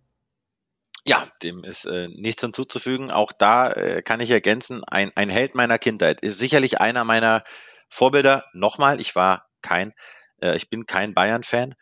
Ja, 1.07 1.29
dem 1.43 1.63
ist 1.63 1.85
äh, 1.87 2.09
nichts 2.09 2.43
hinzuzufügen. 2.43 3.13
Auch 3.13 3.31
da 3.31 3.71
äh, 3.71 4.03
kann 4.03 4.21
ich 4.21 4.31
ergänzen, 4.31 4.83
ein, 4.85 5.13
ein 5.15 5.31
Held 5.31 5.55
meiner 5.55 5.79
Kindheit 5.79 6.21
ist 6.21 6.39
sicherlich 6.39 6.81
einer 6.81 7.05
meiner 7.05 7.45
Vorbilder. 7.89 8.45
Nochmal, 8.53 9.01
ich 9.01 9.15
war 9.15 9.47
kein, 9.63 9.93
äh, 10.41 10.57
ich 10.57 10.69
bin 10.69 10.87
kein 10.87 11.15
Bayern-Fan 11.15 11.75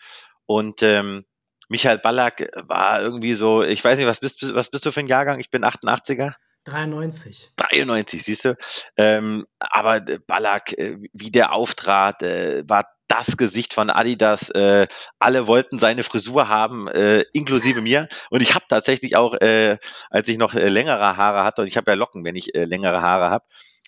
und 0.44 0.82
ähm, 0.82 1.24
Michael 1.68 1.98
Ballack 1.98 2.50
war 2.68 3.00
irgendwie 3.00 3.34
so, 3.34 3.62
ich 3.62 3.82
weiß 3.82 3.96
nicht, 3.96 4.06
was 4.06 4.20
bist, 4.20 4.54
was 4.54 4.70
bist 4.70 4.84
du 4.84 4.92
für 4.92 5.00
ein 5.00 5.06
Jahrgang? 5.06 5.40
Ich 5.40 5.50
bin 5.50 5.64
88er. 5.64 6.34
93. 6.64 7.52
93, 7.56 8.22
siehst 8.22 8.44
du. 8.44 8.56
Ähm, 8.96 9.46
aber 9.58 10.00
Ballack, 10.00 10.72
äh, 10.76 10.98
wie 11.12 11.30
der 11.30 11.52
auftrat, 11.52 12.22
äh, 12.22 12.62
war 12.68 12.93
das 13.08 13.36
Gesicht 13.36 13.74
von 13.74 13.90
Adidas. 13.90 14.50
Äh, 14.50 14.86
alle 15.18 15.46
wollten 15.46 15.78
seine 15.78 16.02
Frisur 16.02 16.48
haben, 16.48 16.88
äh, 16.88 17.24
inklusive 17.32 17.80
mir. 17.80 18.08
Und 18.30 18.42
ich 18.42 18.54
habe 18.54 18.64
tatsächlich 18.68 19.16
auch, 19.16 19.34
äh, 19.34 19.78
als 20.10 20.28
ich 20.28 20.38
noch 20.38 20.54
äh, 20.54 20.68
längere 20.68 21.16
Haare 21.16 21.44
hatte, 21.44 21.62
und 21.62 21.68
ich 21.68 21.76
habe 21.76 21.90
ja 21.90 21.96
Locken, 21.96 22.24
wenn 22.24 22.36
ich 22.36 22.54
äh, 22.54 22.64
längere 22.64 23.02
Haare 23.02 23.30
habe, 23.30 23.44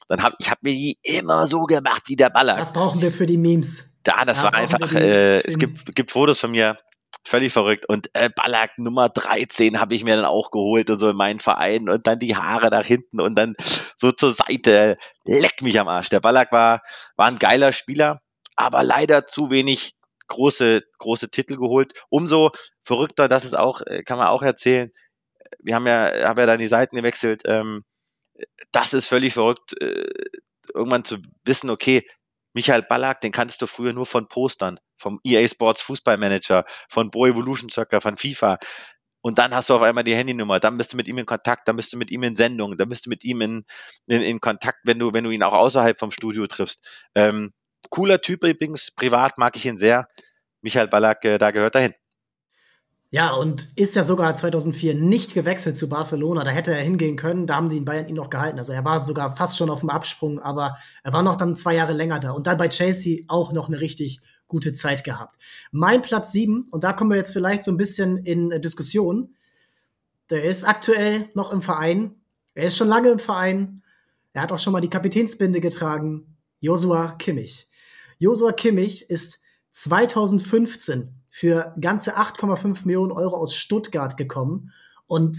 dann 0.09 0.23
habe 0.23 0.37
ich 0.39 0.51
hab 0.51 0.63
mir 0.63 0.73
die 0.73 0.99
immer 1.03 1.47
so 1.47 1.65
gemacht 1.65 2.03
wie 2.07 2.17
der 2.17 2.31
Baller. 2.31 2.57
Das 2.57 2.73
brauchen 2.73 3.03
wir 3.03 3.11
für 3.11 3.27
die 3.27 3.39
Memes. 3.39 3.93
Ja, 4.07 4.25
das 4.25 4.39
da 4.39 4.45
war 4.45 4.55
einfach, 4.55 4.95
äh, 4.95 5.41
es 5.41 5.59
gibt, 5.59 5.95
gibt 5.97 6.13
Fotos 6.13 6.39
von 6.39 6.53
mir, 6.53 6.79
völlig 7.25 7.53
verrückt. 7.53 7.89
Und 7.89 8.09
äh, 8.13 8.31
Ballack 8.35 8.79
Nummer 8.79 9.09
13 9.09 9.81
habe 9.81 9.97
ich 9.97 10.05
mir 10.05 10.15
dann 10.15 10.25
auch 10.25 10.53
geholt 10.53 10.91
und 10.91 10.99
so 10.99 11.11
in 11.11 11.17
meinen 11.17 11.41
Verein 11.41 11.89
und 11.89 12.07
dann 12.07 12.21
die 12.21 12.37
Haare 12.37 12.71
nach 12.71 12.85
hinten 12.85 13.21
und 13.21 13.35
dann 13.35 13.55
so 13.97 14.13
zur 14.13 14.33
Seite. 14.33 14.97
Leck 15.25 15.61
mich 15.63 15.81
am 15.81 15.89
Arsch. 15.89 16.09
Der 16.09 16.21
Ballack 16.21 16.53
war, 16.53 16.83
war 17.17 17.27
ein 17.27 17.41
geiler 17.41 17.73
Spieler 17.73 18.21
aber 18.57 18.83
leider 18.83 19.27
zu 19.27 19.51
wenig 19.51 19.97
große, 20.29 20.83
große 20.99 21.31
Titel 21.31 21.57
geholt. 21.57 21.93
Umso 22.09 22.51
verrückter, 22.83 23.29
das 23.29 23.45
ist 23.45 23.57
auch, 23.57 23.83
äh, 23.83 24.03
kann 24.03 24.19
man 24.19 24.29
auch 24.29 24.43
erzählen. 24.43 24.91
Wir 25.61 25.75
haben 25.77 25.87
ja, 25.87 26.29
haben 26.29 26.41
ja 26.41 26.47
dann 26.47 26.59
die 26.59 26.67
Seiten 26.67 26.97
gewechselt. 26.97 27.43
Ähm, 27.47 27.85
das 28.73 28.95
ist 28.95 29.09
völlig 29.09 29.35
verrückt, 29.35 29.81
äh, 29.81 30.11
irgendwann 30.75 31.05
zu 31.05 31.19
wissen, 31.45 31.71
okay, 31.71 32.07
Michael 32.53 32.83
Ballack, 32.83 33.21
den 33.21 33.33
kanntest 33.33 33.61
du 33.61 33.67
früher 33.67 33.93
nur 33.93 34.07
von 34.07 34.29
Postern, 34.29 34.81
vom 34.97 35.21
EA 35.25 35.47
Sports 35.47 35.83
Fußballmanager, 35.83 36.65
von 36.89 37.11
Pro 37.11 37.27
Evolution 37.27 37.69
Soccer, 37.69 38.01
von 38.01 38.17
FIFA. 38.17 38.59
Und 39.21 39.39
dann 39.39 39.55
hast 39.55 39.69
du 39.69 39.75
auf 39.75 39.83
einmal 39.83 40.05
die 40.05 40.15
Handynummer, 40.15 40.59
dann 40.59 40.79
bist 40.79 40.93
du 40.93 40.97
mit 40.97 41.09
ihm 41.09 41.19
in 41.19 41.27
Kontakt, 41.27 41.69
dann 41.69 41.77
bist 41.77 41.93
du 41.93 41.99
mit 41.99 42.11
ihm 42.11 42.23
in 42.23 42.37
Sendung, 42.37 42.79
dann 42.79 42.89
bist 42.89 43.07
du 43.07 43.11
mit 43.11 43.25
ihm 43.25 43.41
in, 43.43 43.65
in, 44.07 44.23
in 44.23 44.41
Kontakt, 44.41 44.79
wenn 44.85 44.99
du, 44.99 45.13
wenn 45.13 45.25
du 45.25 45.31
ihn 45.31 45.43
auch 45.43 45.53
außerhalb 45.53 45.99
vom 45.99 46.11
Studio 46.11 46.47
triffst. 46.47 46.89
Ähm, 47.15 47.53
Cooler 47.91 48.21
Typ 48.21 48.45
übrigens, 48.45 48.91
privat 48.91 49.39
mag 49.39 49.57
ich 49.57 49.67
ihn 49.67 49.77
sehr. 49.77 50.09
Michael 50.61 50.89
Ballack, 50.89 51.25
äh, 51.25 51.39
da 51.39 51.51
gehört 51.51 51.75
er 51.75 51.83
hin. 51.83 51.95
Ja, 53.11 53.33
und 53.33 53.69
ist 53.77 53.95
ja 53.95 54.03
sogar 54.03 54.35
2004 54.35 54.95
nicht 54.95 55.33
gewechselt 55.33 55.77
zu 55.77 55.89
Barcelona. 55.89 56.43
Da 56.43 56.51
hätte 56.51 56.73
er 56.73 56.83
hingehen 56.83 57.17
können. 57.17 57.47
Da 57.47 57.55
haben 57.55 57.69
die 57.69 57.77
in 57.77 57.85
Bayern 57.85 58.09
ihn 58.09 58.17
noch 58.17 58.31
gehalten. 58.31 58.59
Also 58.59 58.73
er 58.73 58.85
war 58.85 58.99
sogar 58.99 59.37
fast 59.37 59.57
schon 59.57 59.71
auf 59.71 59.81
dem 59.81 59.91
Absprung, 59.91 60.41
aber 60.41 60.77
er 61.05 61.13
war 61.13 61.23
noch 61.23 61.37
dann 61.37 61.57
zwei 61.57 61.77
Jahre 61.77 61.93
länger 61.93 62.19
da. 62.19 62.33
Und 62.33 62.49
dann 62.49 62.59
bei 62.59 62.69
Chelsea 62.69 63.25
auch 63.29 63.53
noch 63.53 63.69
eine 63.69 63.81
richtig 63.81 64.21
gute 64.49 64.73
Zeit 64.73 65.05
gehabt. 65.05 65.37
Mein 65.71 66.03
Platz 66.03 66.33
sieben, 66.33 66.65
und 66.73 66.85
da 66.85 66.93
kommen 66.93 67.11
wir 67.11 67.17
jetzt 67.17 67.33
vielleicht 67.33 67.63
so 67.63 67.71
ein 67.71 67.77
bisschen 67.77 68.19
in 68.19 68.51
Diskussion. 68.61 69.35
Der 70.31 70.45
ist 70.45 70.65
aktuell 70.65 71.31
noch 71.35 71.53
im 71.53 71.63
Verein. 71.63 72.17
Er 72.55 72.67
ist 72.67 72.77
schon 72.77 72.89
lange 72.89 73.11
im 73.11 73.19
Verein. 73.19 73.83
Er 74.33 74.43
hat 74.43 74.53
auch 74.53 74.59
schon 74.59 74.73
mal 74.73 74.81
die 74.81 74.91
Kapitänsbinde 74.91 75.61
getragen. 75.61 76.37
Josua 76.61 77.13
Kimmich. 77.13 77.69
Josua 78.19 78.53
Kimmich 78.53 79.11
ist 79.11 79.41
2015 79.71 81.15
für 81.29 81.75
ganze 81.81 82.17
8,5 82.17 82.87
Millionen 82.87 83.13
Euro 83.13 83.37
aus 83.37 83.55
Stuttgart 83.55 84.17
gekommen 84.17 84.73
und 85.07 85.39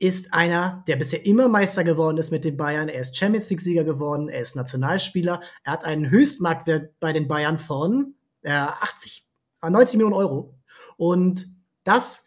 ist 0.00 0.32
einer, 0.32 0.84
der 0.88 0.96
bisher 0.96 1.24
immer 1.26 1.48
Meister 1.48 1.84
geworden 1.84 2.18
ist 2.18 2.30
mit 2.30 2.44
den 2.44 2.56
Bayern. 2.56 2.88
Er 2.88 3.00
ist 3.00 3.16
Champions 3.16 3.50
League-Sieger 3.50 3.84
geworden, 3.84 4.28
er 4.28 4.40
ist 4.40 4.56
Nationalspieler, 4.56 5.40
er 5.64 5.72
hat 5.72 5.84
einen 5.84 6.10
Höchstmarktwert 6.10 6.98
bei 7.00 7.12
den 7.12 7.28
Bayern 7.28 7.58
von 7.58 8.14
äh, 8.42 8.50
80, 8.50 9.26
90 9.62 9.96
Millionen 9.96 10.14
Euro. 10.14 10.54
Und 10.96 11.48
das 11.84 12.24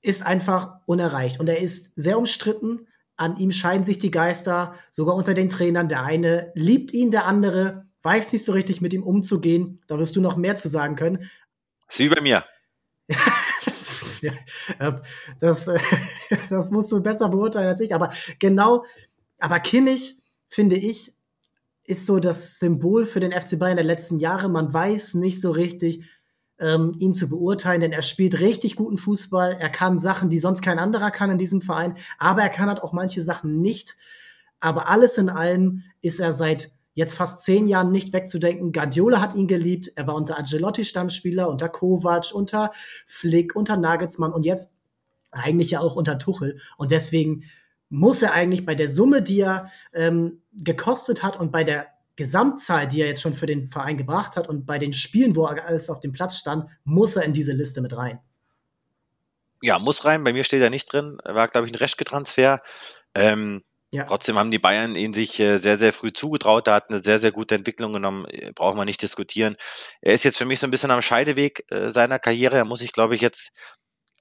ist 0.00 0.24
einfach 0.24 0.80
unerreicht. 0.86 1.40
Und 1.40 1.48
er 1.48 1.60
ist 1.60 1.92
sehr 1.94 2.18
umstritten. 2.18 2.88
An 3.16 3.36
ihm 3.36 3.52
scheiden 3.52 3.86
sich 3.86 3.98
die 3.98 4.10
Geister, 4.10 4.74
sogar 4.90 5.14
unter 5.14 5.34
den 5.34 5.48
Trainern. 5.48 5.88
Der 5.88 6.02
eine 6.02 6.52
liebt 6.54 6.92
ihn, 6.92 7.10
der 7.10 7.26
andere 7.26 7.86
weiß 8.02 8.32
nicht 8.32 8.44
so 8.44 8.52
richtig, 8.52 8.80
mit 8.80 8.92
ihm 8.92 9.02
umzugehen. 9.02 9.80
Da 9.86 9.98
wirst 9.98 10.16
du 10.16 10.20
noch 10.20 10.36
mehr 10.36 10.56
zu 10.56 10.68
sagen 10.68 10.96
können. 10.96 11.18
ist 11.88 11.98
wie 11.98 12.08
bei 12.08 12.20
mir. 12.20 12.44
das, 15.40 15.70
das 16.50 16.70
musst 16.70 16.92
du 16.92 17.02
besser 17.02 17.28
beurteilen 17.28 17.68
als 17.68 17.80
ich. 17.80 17.94
Aber 17.94 18.10
genau, 18.38 18.84
aber 19.38 19.60
Kimmich, 19.60 20.18
finde 20.48 20.76
ich, 20.76 21.12
ist 21.84 22.06
so 22.06 22.20
das 22.20 22.58
Symbol 22.58 23.06
für 23.06 23.20
den 23.20 23.32
FC 23.32 23.58
Bayern 23.58 23.76
der 23.76 23.84
letzten 23.84 24.18
Jahre. 24.18 24.48
Man 24.48 24.72
weiß 24.72 25.14
nicht 25.14 25.40
so 25.40 25.50
richtig, 25.50 26.04
ähm, 26.60 26.94
ihn 26.98 27.12
zu 27.12 27.28
beurteilen, 27.28 27.80
denn 27.80 27.92
er 27.92 28.02
spielt 28.02 28.38
richtig 28.38 28.76
guten 28.76 28.98
Fußball. 28.98 29.56
Er 29.58 29.68
kann 29.68 30.00
Sachen, 30.00 30.30
die 30.30 30.38
sonst 30.38 30.62
kein 30.62 30.78
anderer 30.78 31.10
kann 31.10 31.30
in 31.30 31.38
diesem 31.38 31.60
Verein, 31.60 31.94
aber 32.18 32.42
er 32.42 32.50
kann 32.50 32.68
halt 32.68 32.82
auch 32.82 32.92
manche 32.92 33.22
Sachen 33.22 33.60
nicht. 33.60 33.96
Aber 34.60 34.88
alles 34.88 35.18
in 35.18 35.28
allem 35.28 35.82
ist 36.02 36.20
er 36.20 36.32
seit 36.32 36.72
jetzt 36.94 37.14
fast 37.14 37.42
zehn 37.42 37.66
Jahren 37.66 37.92
nicht 37.92 38.12
wegzudenken. 38.12 38.72
Guardiola 38.72 39.20
hat 39.20 39.34
ihn 39.34 39.46
geliebt. 39.46 39.92
Er 39.96 40.06
war 40.06 40.14
unter 40.14 40.38
Angelotti 40.38 40.84
Stammspieler, 40.84 41.48
unter 41.48 41.68
Kovac, 41.68 42.32
unter 42.32 42.72
Flick, 43.06 43.56
unter 43.56 43.76
Nagelsmann 43.76 44.32
und 44.32 44.44
jetzt 44.44 44.74
eigentlich 45.30 45.70
ja 45.70 45.80
auch 45.80 45.96
unter 45.96 46.18
Tuchel. 46.18 46.58
Und 46.76 46.90
deswegen 46.90 47.44
muss 47.88 48.22
er 48.22 48.32
eigentlich 48.32 48.64
bei 48.64 48.74
der 48.74 48.88
Summe, 48.88 49.22
die 49.22 49.40
er 49.40 49.70
ähm, 49.92 50.42
gekostet 50.52 51.22
hat 51.22 51.38
und 51.38 51.52
bei 51.52 51.64
der 51.64 51.88
Gesamtzahl, 52.16 52.86
die 52.86 53.00
er 53.00 53.08
jetzt 53.08 53.22
schon 53.22 53.34
für 53.34 53.46
den 53.46 53.66
Verein 53.66 53.96
gebracht 53.96 54.36
hat 54.36 54.48
und 54.48 54.66
bei 54.66 54.78
den 54.78 54.92
Spielen, 54.92 55.34
wo 55.34 55.46
er 55.46 55.64
alles 55.64 55.88
auf 55.88 56.00
dem 56.00 56.12
Platz 56.12 56.36
stand, 56.36 56.66
muss 56.84 57.16
er 57.16 57.24
in 57.24 57.32
diese 57.32 57.52
Liste 57.52 57.80
mit 57.80 57.96
rein. 57.96 58.20
Ja, 59.62 59.78
muss 59.78 60.04
rein. 60.04 60.24
Bei 60.24 60.32
mir 60.32 60.44
steht 60.44 60.60
er 60.60 60.70
nicht 60.70 60.92
drin. 60.92 61.18
War, 61.24 61.48
glaube 61.48 61.66
ich, 61.66 61.72
ein 61.72 61.76
Reschke-Transfer. 61.76 62.60
Ähm, 63.14 63.62
ja. 63.92 64.04
Trotzdem 64.04 64.38
haben 64.38 64.50
die 64.50 64.58
Bayern 64.58 64.94
ihn 64.94 65.12
sich 65.12 65.38
äh, 65.38 65.58
sehr, 65.58 65.76
sehr 65.76 65.92
früh 65.92 66.14
zugetraut. 66.14 66.66
Da 66.66 66.76
hat 66.76 66.88
eine 66.88 67.00
sehr, 67.00 67.18
sehr 67.18 67.30
gute 67.30 67.54
Entwicklung 67.54 67.92
genommen. 67.92 68.24
Äh, 68.24 68.50
brauchen 68.54 68.78
wir 68.78 68.86
nicht 68.86 69.02
diskutieren. 69.02 69.56
Er 70.00 70.14
ist 70.14 70.24
jetzt 70.24 70.38
für 70.38 70.46
mich 70.46 70.60
so 70.60 70.66
ein 70.66 70.70
bisschen 70.70 70.90
am 70.90 71.02
Scheideweg 71.02 71.70
äh, 71.70 71.90
seiner 71.90 72.18
Karriere. 72.18 72.56
Er 72.56 72.64
muss 72.64 72.78
sich, 72.78 72.92
glaube 72.92 73.14
ich, 73.16 73.20
jetzt 73.20 73.52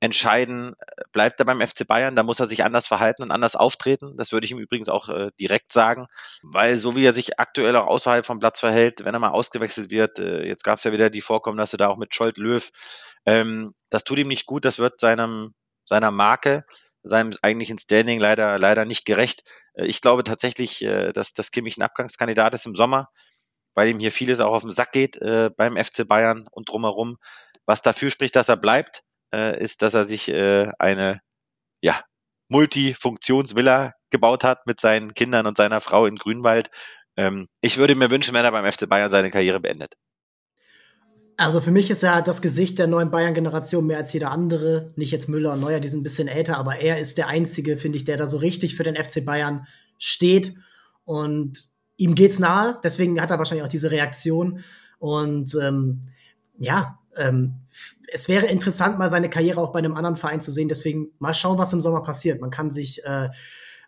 entscheiden, 0.02 0.76
bleibt 1.14 1.40
er 1.40 1.46
beim 1.46 1.62
FC 1.62 1.88
Bayern, 1.88 2.16
da 2.16 2.24
muss 2.24 2.40
er 2.40 2.48
sich 2.48 2.64
anders 2.64 2.88
verhalten 2.88 3.22
und 3.22 3.30
anders 3.30 3.56
auftreten. 3.56 4.18
Das 4.18 4.32
würde 4.32 4.46
ich 4.46 4.52
ihm 4.52 4.58
übrigens 4.58 4.90
auch 4.90 5.10
direkt 5.40 5.72
sagen, 5.72 6.08
weil 6.42 6.76
so 6.78 6.96
wie 6.96 7.06
er 7.06 7.14
sich 7.14 7.38
aktuell 7.40 7.76
auch 7.76 7.86
außerhalb 7.86 8.26
vom 8.26 8.40
Platz 8.40 8.62
verhält, 8.62 9.06
wenn 9.06 9.14
er 9.14 9.20
mal 9.20 9.30
ausgewechselt 9.30 9.92
wird, 9.92 10.18
jetzt 10.18 10.64
gab 10.64 10.80
es 10.80 10.86
ja 10.86 10.92
wieder 10.92 11.12
die 11.12 11.22
Vorkommnisse 11.22 11.78
da 11.78 11.88
auch 11.88 11.98
mit 11.98 12.16
Scholt 12.16 12.40
Löw, 12.40 12.68
ähm, 13.28 13.76
das 13.92 14.04
tut 14.04 14.18
ihm 14.18 14.28
nicht 14.28 14.48
gut, 14.48 14.66
das 14.66 14.80
wird 14.80 15.00
seinem, 15.00 15.54
seiner 15.86 16.10
Marke, 16.10 16.66
seinem 17.04 17.34
eigentlichen 17.42 17.78
Standing 17.78 18.20
leider, 18.20 18.58
leider 18.60 18.86
nicht 18.86 19.06
gerecht. 19.06 19.44
Äh, 19.74 19.86
ich 19.86 20.02
glaube 20.02 20.24
tatsächlich, 20.24 20.82
äh, 20.82 21.12
dass, 21.14 21.34
dass 21.34 21.52
Kimmich 21.52 21.78
ein 21.78 21.84
Abgangskandidat 21.84 22.54
ist 22.54 22.66
im 22.66 22.76
Sommer, 22.76 23.08
weil 23.76 23.90
ihm 23.90 24.00
hier 24.00 24.12
vieles 24.12 24.40
auch 24.40 24.54
auf 24.54 24.64
den 24.64 24.72
Sack 24.72 24.92
geht 24.92 25.18
äh, 25.18 25.50
beim 25.56 25.78
FC 25.78 26.08
Bayern 26.08 26.48
und 26.52 26.70
drumherum. 26.70 27.18
Was 27.66 27.82
dafür 27.82 28.12
spricht, 28.12 28.36
dass 28.36 28.50
er 28.50 28.58
bleibt, 28.58 29.04
ist, 29.34 29.82
dass 29.82 29.94
er 29.94 30.04
sich 30.04 30.30
eine 30.34 31.22
ja, 31.80 32.04
Multifunktionsvilla 32.50 33.94
gebaut 34.10 34.44
hat 34.44 34.68
mit 34.68 34.82
seinen 34.82 35.14
Kindern 35.14 35.48
und 35.48 35.56
seiner 35.56 35.80
Frau 35.80 36.06
in 36.06 36.18
Grünwald. 36.18 36.70
Ähm, 37.16 37.48
ich 37.62 37.78
würde 37.78 37.96
mir 37.96 38.12
wünschen, 38.12 38.34
wenn 38.34 38.44
er 38.44 38.52
beim 38.52 38.70
FC 38.70 38.90
Bayern 38.90 39.10
seine 39.10 39.32
Karriere 39.32 39.62
beendet. 39.62 39.96
Also 41.42 41.60
für 41.60 41.72
mich 41.72 41.90
ist 41.90 42.04
er 42.04 42.22
das 42.22 42.44
Gesicht 42.44 42.78
der 42.78 42.86
neuen 42.86 43.10
Bayern-Generation 43.10 43.88
mehr 43.88 43.98
als 43.98 44.14
jeder 44.14 44.30
andere. 44.30 44.94
Nicht 44.96 45.12
jetzt 45.12 45.28
Müller 45.28 45.54
und 45.54 45.60
Neuer, 45.60 45.80
die 45.80 45.88
sind 45.88 46.02
ein 46.02 46.04
bisschen 46.04 46.28
älter, 46.28 46.60
aber 46.60 46.78
er 46.78 47.00
ist 47.00 47.18
der 47.18 47.30
Einzige, 47.30 47.78
finde 47.78 47.98
ich, 47.98 48.06
der 48.06 48.16
da 48.16 48.28
so 48.28 48.38
richtig 48.38 48.76
für 48.76 48.84
den 48.84 48.96
FC 48.96 49.26
Bayern 49.26 49.66
steht. 49.98 50.54
Und 51.04 51.68
ihm 51.98 52.14
geht's 52.14 52.38
nahe, 52.38 52.80
deswegen 52.84 53.20
hat 53.20 53.32
er 53.32 53.40
wahrscheinlich 53.40 53.64
auch 53.64 53.70
diese 53.70 53.90
Reaktion. 53.90 54.60
Und 55.00 55.58
ähm, 55.60 56.02
ja, 56.60 57.00
ähm, 57.18 57.62
es 58.14 58.30
wäre 58.30 58.46
interessant, 58.46 59.00
mal 59.00 59.10
seine 59.10 59.32
Karriere 59.32 59.62
auch 59.62 59.72
bei 59.72 59.80
einem 59.80 59.96
anderen 59.96 60.18
Verein 60.18 60.42
zu 60.42 60.52
sehen. 60.52 60.68
Deswegen 60.68 61.08
mal 61.18 61.34
schauen, 61.34 61.58
was 61.58 61.74
im 61.74 61.82
Sommer 61.82 62.04
passiert. 62.04 62.40
Man 62.40 62.52
kann 62.52 62.70
sich, 62.70 63.04
äh, 63.04 63.30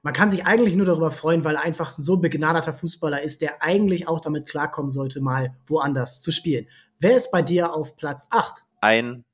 man 0.02 0.14
kann 0.14 0.32
sich 0.32 0.48
eigentlich 0.48 0.74
nur 0.74 0.88
darüber 0.88 1.12
freuen, 1.12 1.44
weil 1.44 1.56
er 1.56 1.62
einfach 1.62 2.00
ein 2.00 2.02
so 2.02 2.18
begnadeter 2.18 2.74
Fußballer 2.74 3.22
ist, 3.22 3.42
der 3.42 3.62
eigentlich 3.62 4.08
auch 4.08 4.22
damit 4.22 4.48
klarkommen 4.48 4.90
sollte, 4.90 5.22
mal 5.22 5.56
woanders 5.68 6.24
zu 6.24 6.32
spielen. 6.32 6.66
Wer 7.04 7.18
ist 7.18 7.32
bei 7.32 7.42
dir 7.42 7.74
auf 7.74 7.98
Platz 7.98 8.28
8? 8.30 8.64
Ein 8.80 9.26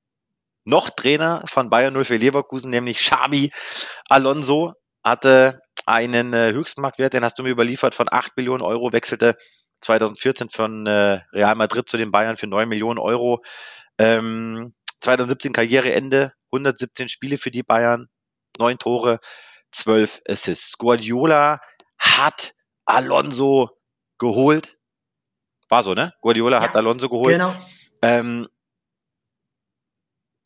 noch 0.64 0.90
Trainer 0.90 1.44
von 1.46 1.70
Bayern 1.70 1.94
0 1.94 2.04
für 2.04 2.18
Leverkusen, 2.18 2.72
nämlich 2.72 2.98
Xabi 2.98 3.52
Alonso, 4.08 4.74
hatte 5.04 5.62
einen 5.86 6.34
äh, 6.34 6.52
Höchstmarktwert, 6.52 7.14
den 7.14 7.24
hast 7.24 7.38
du 7.38 7.44
mir 7.44 7.52
überliefert, 7.52 7.94
von 7.94 8.08
8 8.10 8.36
Millionen 8.38 8.64
Euro, 8.64 8.92
wechselte 8.92 9.36
2014 9.82 10.50
von 10.50 10.88
äh, 10.88 11.22
Real 11.32 11.54
Madrid 11.54 11.88
zu 11.88 11.98
den 11.98 12.10
Bayern 12.10 12.38
für 12.38 12.48
9 12.48 12.68
Millionen 12.68 12.98
Euro. 12.98 13.44
Ähm, 14.00 14.74
2017 15.02 15.54
Karriereende, 15.54 16.34
117 16.52 17.08
Spiele 17.08 17.38
für 17.38 17.52
die 17.52 17.62
Bayern, 17.62 18.08
9 18.58 18.80
Tore, 18.80 19.20
12 19.74 20.22
Assists. 20.28 20.76
Guardiola 20.80 21.60
hat 22.00 22.56
Alonso 22.86 23.70
geholt. 24.18 24.79
War 25.70 25.84
so, 25.84 25.94
ne? 25.94 26.14
Guardiola 26.22 26.58
ja, 26.58 26.64
hat 26.64 26.76
Alonso 26.76 27.10
geholt. 27.10 27.34
Genau. 27.34 27.56
Ähm, 28.02 28.48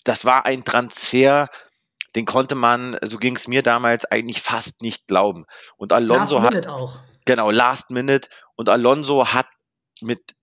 das 0.04 0.26
war 0.26 0.46
ein 0.46 0.64
Transfer, 0.66 1.50
den 2.16 2.26
konnte 2.26 2.56
man, 2.56 2.98
so 3.02 3.18
ging 3.18 3.36
es 3.36 3.48
mir 3.48 3.64
damals, 3.64 4.06
eigentlich 4.06 4.42
fast 4.42 4.82
nicht 4.82 5.08
glauben. 5.08 5.46
Und 5.78 5.94
Alonso 5.94 6.36
Last 6.36 6.46
hat. 6.46 6.52
Minute 6.52 6.72
auch. 6.72 7.00
Genau, 7.26 7.52
Last 7.52 7.90
Minute. 7.90 8.28
Und 8.56 8.70
Alonso 8.70 9.34
hat 9.34 9.48
mit 10.02 10.36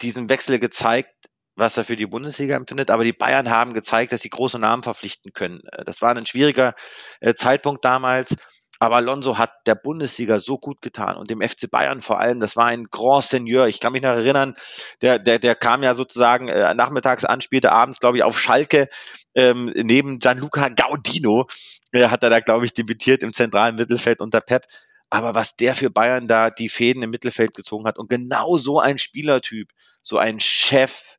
diesem 0.00 0.28
Wechsel 0.28 0.58
gezeigt, 0.58 1.12
was 1.56 1.76
er 1.76 1.84
für 1.84 1.96
die 1.96 2.06
Bundesliga 2.06 2.56
empfindet. 2.56 2.90
Aber 2.90 3.02
die 3.02 3.12
Bayern 3.12 3.50
haben 3.50 3.74
gezeigt, 3.74 4.12
dass 4.12 4.22
sie 4.22 4.30
große 4.30 4.60
Namen 4.60 4.84
verpflichten 4.84 5.32
können. 5.32 5.62
Äh, 5.72 5.84
das 5.84 6.00
war 6.00 6.14
ein 6.14 6.26
schwieriger 6.26 6.74
äh, 7.20 7.34
Zeitpunkt 7.34 7.84
damals. 7.84 8.36
Aber 8.78 8.96
Alonso 8.96 9.38
hat 9.38 9.66
der 9.66 9.74
Bundesliga 9.74 10.38
so 10.38 10.56
gut 10.56 10.80
getan 10.82 11.16
und 11.16 11.30
dem 11.30 11.42
FC 11.42 11.68
Bayern 11.70 12.00
vor 12.00 12.20
allem, 12.20 12.38
das 12.38 12.56
war 12.56 12.66
ein 12.66 12.84
Grand 12.84 13.24
Seigneur. 13.24 13.66
Ich 13.66 13.80
kann 13.80 13.92
mich 13.92 14.02
noch 14.02 14.10
erinnern, 14.10 14.54
der, 15.02 15.18
der, 15.18 15.38
der 15.40 15.56
kam 15.56 15.82
ja 15.82 15.94
sozusagen 15.94 16.48
äh, 16.48 16.74
nachmittags 16.74 17.24
an, 17.24 17.40
spielte 17.40 17.72
abends, 17.72 17.98
glaube 17.98 18.18
ich, 18.18 18.22
auf 18.22 18.38
Schalke 18.38 18.88
ähm, 19.34 19.72
neben 19.74 20.20
Gianluca 20.20 20.68
Gaudino. 20.68 21.48
Äh, 21.90 22.08
hat 22.08 22.22
er 22.22 22.30
da, 22.30 22.38
glaube 22.38 22.66
ich, 22.66 22.72
debütiert 22.72 23.22
im 23.22 23.34
zentralen 23.34 23.74
Mittelfeld 23.74 24.20
unter 24.20 24.40
Pep. 24.40 24.66
Aber 25.10 25.34
was 25.34 25.56
der 25.56 25.74
für 25.74 25.90
Bayern 25.90 26.28
da 26.28 26.50
die 26.50 26.68
Fäden 26.68 27.02
im 27.02 27.10
Mittelfeld 27.10 27.54
gezogen 27.54 27.86
hat 27.86 27.98
und 27.98 28.10
genau 28.10 28.58
so 28.58 28.78
ein 28.78 28.98
Spielertyp, 28.98 29.70
so 30.02 30.18
ein 30.18 30.38
Chef, 30.38 31.16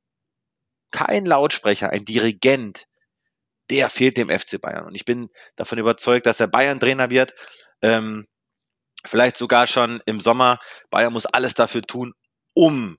kein 0.91 1.26
Lautsprecher, 1.26 1.89
ein 1.89 2.06
Dirigent, 2.06 2.88
der 3.70 3.90
fehlt 3.90 4.18
dem 4.18 4.30
FC 4.30 4.60
Bayern. 4.60 4.86
Und 4.86 4.96
ich 4.96 5.06
bin 5.06 5.30
davon 5.56 5.78
überzeugt, 5.78 6.26
dass 6.26 6.40
er 6.40 6.48
Bayern-Trainer 6.48 7.10
wird. 7.10 7.34
Ähm, 7.82 8.26
vielleicht 9.06 9.38
sogar 9.38 9.68
schon 9.68 10.02
im 10.06 10.20
Sommer. 10.20 10.60
Bayern 10.90 11.14
muss 11.14 11.26
alles 11.26 11.54
dafür 11.54 11.82
tun, 11.82 12.14
um, 12.54 12.98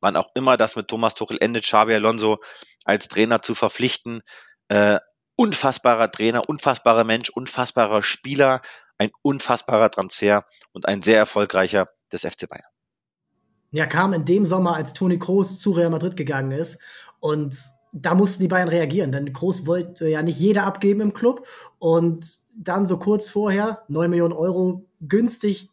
wann 0.00 0.16
auch 0.16 0.30
immer 0.34 0.56
das 0.56 0.76
mit 0.76 0.88
Thomas 0.88 1.14
Tuchel 1.14 1.38
endet, 1.40 1.64
Xabi 1.64 1.94
Alonso 1.94 2.38
als 2.84 3.08
Trainer 3.08 3.42
zu 3.42 3.54
verpflichten. 3.54 4.22
Äh, 4.68 4.98
unfassbarer 5.36 6.10
Trainer, 6.10 6.48
unfassbarer 6.48 7.04
Mensch, 7.04 7.30
unfassbarer 7.30 8.02
Spieler, 8.02 8.62
ein 8.98 9.10
unfassbarer 9.22 9.90
Transfer 9.90 10.44
und 10.72 10.86
ein 10.86 11.02
sehr 11.02 11.16
erfolgreicher 11.16 11.88
des 12.12 12.22
FC 12.22 12.48
Bayern. 12.48 12.68
Ja, 13.70 13.86
kam 13.86 14.12
in 14.12 14.24
dem 14.24 14.44
Sommer, 14.44 14.74
als 14.74 14.92
Toni 14.92 15.18
Kroos 15.18 15.58
zu 15.58 15.70
Real 15.70 15.90
Madrid 15.90 16.16
gegangen 16.16 16.50
ist 16.50 16.80
und 17.20 17.56
da 17.92 18.14
mussten 18.14 18.42
die 18.42 18.48
Bayern 18.48 18.68
reagieren, 18.68 19.12
denn 19.12 19.32
Groß 19.32 19.66
wollte 19.66 20.08
ja 20.08 20.22
nicht 20.22 20.38
jeder 20.38 20.64
abgeben 20.64 21.00
im 21.00 21.14
Club. 21.14 21.46
Und 21.78 22.26
dann 22.56 22.86
so 22.86 22.98
kurz 22.98 23.28
vorher, 23.28 23.82
9 23.88 24.10
Millionen 24.10 24.34
Euro 24.34 24.84
günstig 25.00 25.68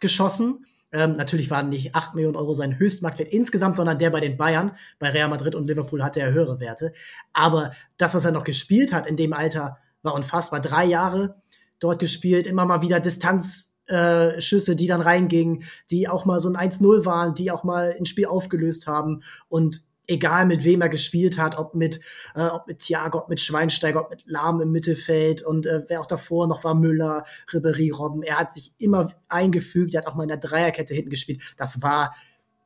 geschossen. 0.00 0.66
Ähm, 0.92 1.14
natürlich 1.14 1.50
waren 1.50 1.70
nicht 1.70 1.94
8 1.94 2.14
Millionen 2.14 2.36
Euro 2.36 2.52
sein 2.52 2.78
Höchstmarktwert 2.78 3.32
insgesamt, 3.32 3.76
sondern 3.76 3.98
der 3.98 4.10
bei 4.10 4.20
den 4.20 4.36
Bayern. 4.36 4.72
Bei 4.98 5.10
Real 5.10 5.30
Madrid 5.30 5.54
und 5.54 5.66
Liverpool 5.66 6.04
hatte 6.04 6.20
er 6.20 6.32
höhere 6.32 6.60
Werte. 6.60 6.92
Aber 7.32 7.72
das, 7.96 8.14
was 8.14 8.24
er 8.24 8.32
noch 8.32 8.44
gespielt 8.44 8.92
hat 8.92 9.06
in 9.06 9.16
dem 9.16 9.32
Alter, 9.32 9.78
war 10.02 10.14
unfassbar. 10.14 10.60
Drei 10.60 10.84
Jahre 10.84 11.36
dort 11.78 11.98
gespielt, 11.98 12.46
immer 12.46 12.66
mal 12.66 12.82
wieder 12.82 13.00
Distanzschüsse, 13.00 14.72
äh, 14.72 14.76
die 14.76 14.86
dann 14.86 15.00
reingingen, 15.00 15.64
die 15.90 16.08
auch 16.08 16.26
mal 16.26 16.40
so 16.40 16.52
ein 16.52 16.56
1-0 16.56 17.06
waren, 17.06 17.34
die 17.34 17.50
auch 17.50 17.64
mal 17.64 17.94
ein 17.98 18.06
Spiel 18.06 18.26
aufgelöst 18.26 18.86
haben. 18.86 19.22
Und 19.48 19.82
egal 20.12 20.46
mit 20.46 20.62
wem 20.64 20.80
er 20.82 20.88
gespielt 20.88 21.38
hat, 21.38 21.58
ob 21.58 21.74
mit, 21.74 22.00
äh, 22.34 22.46
ob 22.46 22.66
mit 22.66 22.78
Thiago, 22.78 23.18
ob 23.18 23.28
mit 23.28 23.40
Schweinsteiger, 23.40 24.00
ob 24.00 24.10
mit 24.10 24.22
Lahm 24.26 24.60
im 24.60 24.70
Mittelfeld 24.70 25.42
und 25.42 25.66
äh, 25.66 25.82
wer 25.88 26.00
auch 26.00 26.06
davor 26.06 26.46
noch 26.46 26.62
war, 26.64 26.74
Müller, 26.74 27.24
Ribery, 27.52 27.90
Robben. 27.90 28.22
Er 28.22 28.38
hat 28.38 28.52
sich 28.52 28.72
immer 28.78 29.12
eingefügt, 29.28 29.94
er 29.94 30.02
hat 30.02 30.06
auch 30.06 30.14
mal 30.14 30.24
in 30.24 30.28
der 30.28 30.38
Dreierkette 30.38 30.94
hinten 30.94 31.10
gespielt. 31.10 31.42
Das 31.56 31.82
war 31.82 32.14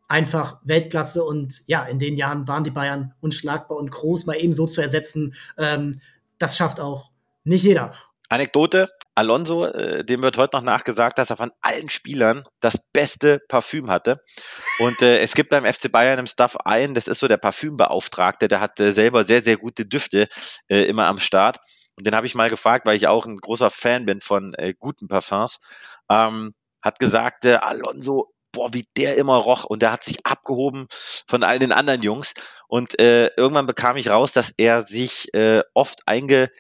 einfach 0.09 0.61
Weltklasse 0.65 1.25
und 1.25 1.63
ja, 1.67 1.85
in 1.85 1.99
den 1.99 2.17
Jahren 2.17 2.47
waren 2.47 2.65
die 2.65 2.71
Bayern 2.71 3.15
unschlagbar 3.21 3.79
und 3.79 3.91
groß, 3.91 4.27
mal 4.27 4.35
eben 4.35 4.53
so 4.53 4.67
zu 4.67 4.81
ersetzen, 4.81 5.35
ähm, 5.59 6.01
das 6.39 6.57
schafft 6.57 6.81
auch 6.81 7.11
nicht 7.45 7.65
jeder. 7.65 7.93
Anekdote, 8.29 8.89
Alonso, 9.17 9.65
äh, 9.65 10.05
dem 10.05 10.23
wird 10.23 10.37
heute 10.37 10.57
noch 10.57 10.63
nachgesagt, 10.63 11.19
dass 11.19 11.31
er 11.31 11.39
von 11.39 11.51
allen 11.63 11.89
Spielern 11.89 12.45
das 12.61 12.87
beste 12.93 13.41
Parfüm 13.49 13.91
hatte. 13.91 14.23
Und 14.79 15.01
äh, 15.01 15.21
es 15.21 15.35
gibt 15.35 15.49
beim 15.49 15.65
FC 15.65 15.91
Bayern 15.91 16.19
im 16.19 16.27
Staff 16.27 16.57
einen, 16.59 16.93
das 16.93 17.09
ist 17.09 17.21
so 17.21 17.27
der 17.27 17.39
Parfümbeauftragte, 17.39 18.47
der 18.47 18.61
hat 18.61 18.79
äh, 18.79 18.93
selber 18.93 19.25
sehr, 19.25 19.43
sehr 19.43 19.57
gute 19.57 19.87
Düfte 19.87 20.29
äh, 20.69 20.83
immer 20.83 21.07
am 21.07 21.19
Start. 21.19 21.61
Und 21.97 22.07
den 22.07 22.15
habe 22.15 22.27
ich 22.27 22.35
mal 22.35 22.51
gefragt, 22.51 22.87
weil 22.87 22.99
ich 22.99 23.07
auch 23.07 23.25
ein 23.25 23.39
großer 23.39 23.71
Fan 23.71 24.05
bin 24.05 24.21
von 24.21 24.53
äh, 24.53 24.75
guten 24.79 25.09
Parfums. 25.09 25.61
Ähm, 26.11 26.55
hat 26.83 26.99
gesagt, 26.99 27.47
äh, 27.47 27.55
Alonso, 27.55 28.35
boah, 28.53 28.75
wie 28.75 28.85
der 28.99 29.17
immer 29.17 29.37
roch. 29.37 29.65
Und 29.65 29.81
der 29.81 29.93
hat 29.93 30.05
sich 30.05 30.27
abgehoben 30.27 30.89
von 31.27 31.43
all 31.43 31.59
den 31.59 31.73
anderen 31.73 32.03
Jungs. 32.03 32.35
Und 32.69 33.01
äh, 33.01 33.29
irgendwann 33.39 33.67
bekam 33.67 33.97
ich 33.97 34.11
raus, 34.11 34.35
dass 34.35 34.53
er 34.59 34.83
sich 34.83 35.33
äh, 35.33 35.63
oft 35.73 36.03
einge 36.05 36.51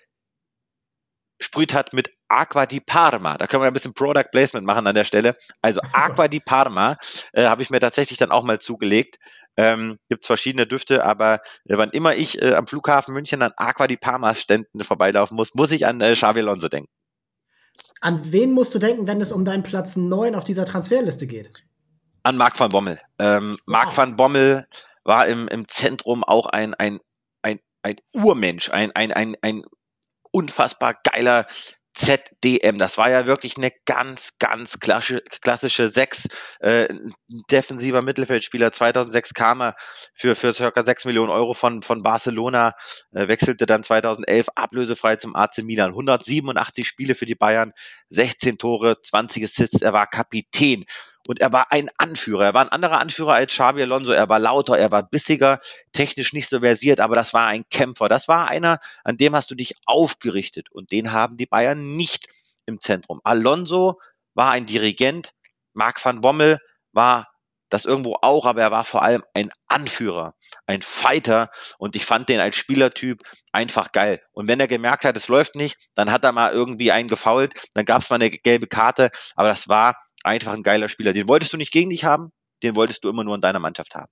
sprüht 1.38 1.74
hat 1.74 1.92
mit 1.92 2.15
Aqua 2.28 2.66
di 2.66 2.80
Parma. 2.80 3.36
Da 3.36 3.46
können 3.46 3.62
wir 3.62 3.68
ein 3.68 3.72
bisschen 3.72 3.94
Product 3.94 4.30
Placement 4.30 4.66
machen 4.66 4.86
an 4.86 4.94
der 4.94 5.04
Stelle. 5.04 5.36
Also 5.62 5.80
Aqua 5.92 6.28
di 6.28 6.40
Parma 6.40 6.96
äh, 7.32 7.46
habe 7.46 7.62
ich 7.62 7.70
mir 7.70 7.80
tatsächlich 7.80 8.18
dann 8.18 8.30
auch 8.30 8.42
mal 8.42 8.58
zugelegt. 8.58 9.18
Ähm, 9.56 9.98
Gibt 10.08 10.22
es 10.22 10.26
verschiedene 10.26 10.66
Düfte, 10.66 11.04
aber 11.04 11.40
äh, 11.64 11.76
wann 11.76 11.90
immer 11.90 12.14
ich 12.14 12.40
äh, 12.42 12.54
am 12.54 12.66
Flughafen 12.66 13.14
München 13.14 13.42
an 13.42 13.52
Aqua 13.56 13.86
di 13.86 13.96
Parma 13.96 14.34
Ständen 14.34 14.82
vorbeilaufen 14.82 15.36
muss, 15.36 15.54
muss 15.54 15.70
ich 15.70 15.86
an 15.86 16.00
äh, 16.00 16.12
Xavi 16.12 16.40
Alonso 16.40 16.68
denken. 16.68 16.90
An 18.00 18.32
wen 18.32 18.52
musst 18.52 18.74
du 18.74 18.78
denken, 18.78 19.06
wenn 19.06 19.20
es 19.20 19.32
um 19.32 19.44
deinen 19.44 19.62
Platz 19.62 19.96
9 19.96 20.34
auf 20.34 20.44
dieser 20.44 20.64
Transferliste 20.64 21.26
geht? 21.26 21.50
An 22.22 22.36
Marc 22.36 22.58
van 22.58 22.70
Bommel. 22.70 22.98
Ähm, 23.18 23.58
Marc 23.66 23.88
wow. 23.88 23.96
van 23.98 24.16
Bommel 24.16 24.66
war 25.04 25.26
im, 25.26 25.48
im 25.48 25.68
Zentrum 25.68 26.24
auch 26.24 26.46
ein, 26.46 26.74
ein, 26.74 27.00
ein, 27.42 27.60
ein 27.82 27.96
Urmensch, 28.12 28.70
ein, 28.70 28.92
ein, 28.92 29.12
ein, 29.12 29.36
ein 29.40 29.62
unfassbar 30.32 30.94
geiler 31.02 31.46
ZDM. 31.96 32.76
Das 32.76 32.98
war 32.98 33.10
ja 33.10 33.26
wirklich 33.26 33.56
eine 33.56 33.72
ganz, 33.86 34.38
ganz 34.38 34.78
klassische, 34.80 35.22
klassische 35.40 35.88
Sechs, 35.88 36.28
äh, 36.60 36.94
defensiver 37.50 38.02
Mittelfeldspieler. 38.02 38.70
2006 38.70 39.32
kam 39.32 39.62
er 39.62 39.76
für, 40.12 40.36
für 40.36 40.52
circa 40.52 40.84
6 40.84 41.06
Millionen 41.06 41.30
Euro 41.30 41.54
von, 41.54 41.80
von 41.80 42.02
Barcelona, 42.02 42.74
äh, 43.12 43.28
wechselte 43.28 43.64
dann 43.64 43.82
2011 43.82 44.48
ablösefrei 44.54 45.16
zum 45.16 45.34
AC 45.34 45.58
Milan. 45.62 45.90
187 45.90 46.86
Spiele 46.86 47.14
für 47.14 47.26
die 47.26 47.34
Bayern, 47.34 47.72
16 48.10 48.58
Tore, 48.58 49.00
20 49.00 49.44
Assists. 49.44 49.80
Er 49.80 49.94
war 49.94 50.06
Kapitän 50.06 50.84
und 51.26 51.40
er 51.40 51.52
war 51.52 51.72
ein 51.72 51.90
Anführer. 51.96 52.44
Er 52.44 52.54
war 52.54 52.62
ein 52.62 52.68
anderer 52.68 52.98
Anführer 52.98 53.34
als 53.34 53.52
Xabi 53.52 53.82
Alonso. 53.82 54.12
Er 54.12 54.28
war 54.28 54.38
lauter, 54.38 54.78
er 54.78 54.90
war 54.90 55.02
bissiger, 55.02 55.60
technisch 55.92 56.32
nicht 56.32 56.48
so 56.48 56.60
versiert, 56.60 57.00
aber 57.00 57.16
das 57.16 57.34
war 57.34 57.46
ein 57.46 57.68
Kämpfer. 57.68 58.08
Das 58.08 58.28
war 58.28 58.48
einer, 58.48 58.78
an 59.04 59.16
dem 59.16 59.34
hast 59.34 59.50
du 59.50 59.54
dich 59.54 59.74
aufgerichtet 59.86 60.70
und 60.70 60.92
den 60.92 61.12
haben 61.12 61.36
die 61.36 61.46
Bayern 61.46 61.96
nicht 61.96 62.26
im 62.66 62.80
Zentrum. 62.80 63.20
Alonso 63.24 64.00
war 64.34 64.52
ein 64.52 64.66
Dirigent, 64.66 65.32
Marc 65.72 66.04
van 66.04 66.20
Bommel 66.20 66.58
war 66.92 67.28
das 67.68 67.84
irgendwo 67.84 68.16
auch, 68.22 68.46
aber 68.46 68.62
er 68.62 68.70
war 68.70 68.84
vor 68.84 69.02
allem 69.02 69.24
ein 69.34 69.50
Anführer, 69.66 70.34
ein 70.66 70.82
Fighter 70.82 71.50
und 71.78 71.96
ich 71.96 72.04
fand 72.04 72.28
den 72.28 72.38
als 72.38 72.56
Spielertyp 72.56 73.22
einfach 73.50 73.90
geil. 73.92 74.22
Und 74.32 74.46
wenn 74.46 74.60
er 74.60 74.68
gemerkt 74.68 75.04
hat, 75.04 75.16
es 75.16 75.28
läuft 75.28 75.56
nicht, 75.56 75.76
dann 75.94 76.12
hat 76.12 76.22
er 76.22 76.32
mal 76.32 76.52
irgendwie 76.52 76.92
einen 76.92 77.08
gefault, 77.08 77.54
dann 77.74 77.84
gab 77.84 78.02
es 78.02 78.10
mal 78.10 78.16
eine 78.16 78.30
gelbe 78.30 78.68
Karte, 78.68 79.10
aber 79.34 79.48
das 79.48 79.68
war 79.68 79.96
einfach 80.26 80.52
ein 80.52 80.62
geiler 80.62 80.88
Spieler. 80.88 81.12
Den 81.12 81.28
wolltest 81.28 81.52
du 81.52 81.56
nicht 81.56 81.72
gegen 81.72 81.90
dich 81.90 82.04
haben, 82.04 82.30
den 82.62 82.76
wolltest 82.76 83.04
du 83.04 83.08
immer 83.08 83.24
nur 83.24 83.34
in 83.34 83.40
deiner 83.40 83.58
Mannschaft 83.58 83.94
haben. 83.94 84.10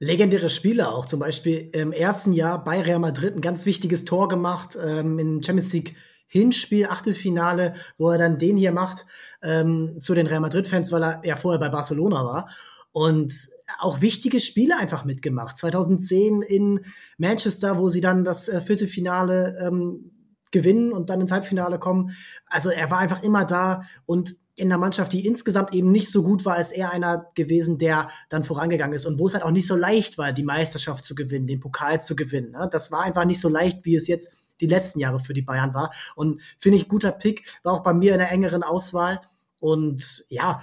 Legendäre 0.00 0.50
Spieler 0.50 0.92
auch, 0.92 1.06
zum 1.06 1.20
Beispiel 1.20 1.70
im 1.72 1.92
ersten 1.92 2.32
Jahr 2.32 2.62
bei 2.62 2.80
Real 2.80 2.98
Madrid 2.98 3.36
ein 3.36 3.40
ganz 3.40 3.64
wichtiges 3.64 4.04
Tor 4.04 4.28
gemacht 4.28 4.76
ähm, 4.82 5.18
im 5.18 5.42
Champions 5.42 5.72
League 5.72 5.96
Hinspiel, 6.26 6.86
Achtelfinale, 6.86 7.74
wo 7.96 8.10
er 8.10 8.18
dann 8.18 8.38
den 8.38 8.56
hier 8.56 8.72
macht 8.72 9.06
ähm, 9.42 10.00
zu 10.00 10.14
den 10.14 10.26
Real 10.26 10.40
Madrid-Fans, 10.40 10.90
weil 10.90 11.04
er 11.04 11.22
ja 11.24 11.36
vorher 11.36 11.60
bei 11.60 11.68
Barcelona 11.68 12.24
war. 12.24 12.48
Und 12.90 13.50
auch 13.78 14.00
wichtige 14.00 14.40
Spiele 14.40 14.76
einfach 14.76 15.04
mitgemacht. 15.04 15.56
2010 15.56 16.42
in 16.42 16.80
Manchester, 17.18 17.78
wo 17.78 17.88
sie 17.88 18.00
dann 18.00 18.24
das 18.24 18.48
äh, 18.48 18.60
Viertelfinale 18.60 19.58
ähm, 19.64 20.10
gewinnen 20.50 20.92
und 20.92 21.10
dann 21.10 21.20
ins 21.20 21.32
Halbfinale 21.32 21.78
kommen. 21.78 22.10
Also 22.46 22.70
er 22.70 22.90
war 22.90 22.98
einfach 22.98 23.22
immer 23.22 23.44
da 23.44 23.82
und 24.06 24.36
in 24.56 24.70
einer 24.70 24.78
Mannschaft, 24.78 25.12
die 25.12 25.26
insgesamt 25.26 25.74
eben 25.74 25.90
nicht 25.90 26.10
so 26.10 26.22
gut 26.22 26.44
war, 26.44 26.60
ist 26.60 26.70
er 26.70 26.92
einer 26.92 27.30
gewesen, 27.34 27.78
der 27.78 28.08
dann 28.28 28.44
vorangegangen 28.44 28.94
ist 28.94 29.04
und 29.04 29.18
wo 29.18 29.26
es 29.26 29.34
halt 29.34 29.42
auch 29.42 29.50
nicht 29.50 29.66
so 29.66 29.74
leicht 29.74 30.16
war, 30.16 30.32
die 30.32 30.44
Meisterschaft 30.44 31.04
zu 31.04 31.14
gewinnen, 31.14 31.46
den 31.46 31.60
Pokal 31.60 32.00
zu 32.00 32.14
gewinnen. 32.14 32.52
Ne? 32.52 32.68
Das 32.70 32.92
war 32.92 33.02
einfach 33.02 33.24
nicht 33.24 33.40
so 33.40 33.48
leicht, 33.48 33.84
wie 33.84 33.96
es 33.96 34.06
jetzt 34.06 34.30
die 34.60 34.66
letzten 34.66 35.00
Jahre 35.00 35.18
für 35.18 35.34
die 35.34 35.42
Bayern 35.42 35.74
war. 35.74 35.92
Und 36.14 36.40
finde 36.58 36.78
ich, 36.78 36.88
guter 36.88 37.10
Pick, 37.10 37.58
war 37.64 37.72
auch 37.72 37.82
bei 37.82 37.92
mir 37.92 38.12
in 38.12 38.18
der 38.18 38.30
engeren 38.30 38.62
Auswahl. 38.62 39.20
Und 39.58 40.24
ja, 40.28 40.62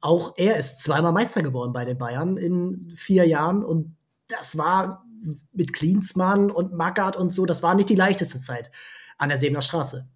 auch 0.00 0.34
er 0.36 0.56
ist 0.56 0.82
zweimal 0.82 1.12
Meister 1.12 1.42
geworden 1.42 1.72
bei 1.72 1.86
den 1.86 1.96
Bayern 1.96 2.36
in 2.36 2.92
vier 2.94 3.26
Jahren. 3.26 3.64
Und 3.64 3.96
das 4.28 4.58
war 4.58 5.06
mit 5.52 5.72
Klinsmann 5.72 6.50
und 6.50 6.74
Magath 6.74 7.16
und 7.16 7.32
so, 7.32 7.46
das 7.46 7.62
war 7.62 7.74
nicht 7.74 7.88
die 7.88 7.94
leichteste 7.94 8.40
Zeit 8.40 8.70
an 9.18 9.28
der 9.28 9.38
Sebener 9.38 9.62
Straße. 9.62 10.06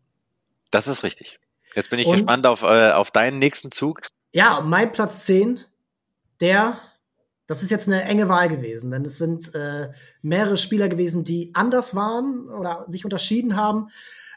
Das 0.71 0.89
ist 0.89 1.03
richtig. 1.03 1.41
Jetzt 1.75 1.91
bin 1.91 1.99
ich 1.99 2.07
und, 2.07 2.17
gespannt 2.17 2.47
auf, 2.47 2.63
äh, 2.63 2.93
auf 2.93 3.11
deinen 3.11 3.39
nächsten 3.39 3.71
Zug. 3.71 4.03
Ja, 4.33 4.61
mein 4.65 4.93
Platz 4.93 5.25
10, 5.27 5.61
der, 6.41 6.79
das 7.47 7.63
ist 7.63 7.71
jetzt 7.71 7.89
eine 7.89 8.03
enge 8.03 8.29
Wahl 8.29 8.49
gewesen, 8.49 8.91
denn 8.91 9.05
es 9.05 9.17
sind 9.17 9.55
äh, 9.55 9.93
mehrere 10.23 10.57
Spieler 10.57 10.89
gewesen, 10.89 11.25
die 11.25 11.51
anders 11.55 11.95
waren 11.95 12.49
oder 12.49 12.85
sich 12.89 13.05
unterschieden 13.05 13.57
haben 13.57 13.89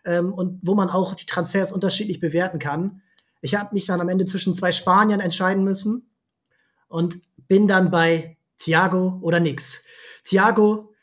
ähm, 0.05 0.33
und 0.33 0.59
wo 0.63 0.75
man 0.75 0.89
auch 0.89 1.15
die 1.15 1.25
Transfers 1.25 1.71
unterschiedlich 1.71 2.19
bewerten 2.19 2.59
kann. 2.59 3.01
Ich 3.41 3.55
habe 3.55 3.73
mich 3.73 3.85
dann 3.85 4.01
am 4.01 4.09
Ende 4.09 4.25
zwischen 4.25 4.55
zwei 4.55 4.71
Spaniern 4.71 5.19
entscheiden 5.19 5.63
müssen 5.63 6.09
und 6.87 7.21
bin 7.47 7.67
dann 7.67 7.91
bei 7.91 8.37
Thiago 8.57 9.19
oder 9.21 9.39
nix. 9.39 9.83
Thiago 10.23 10.93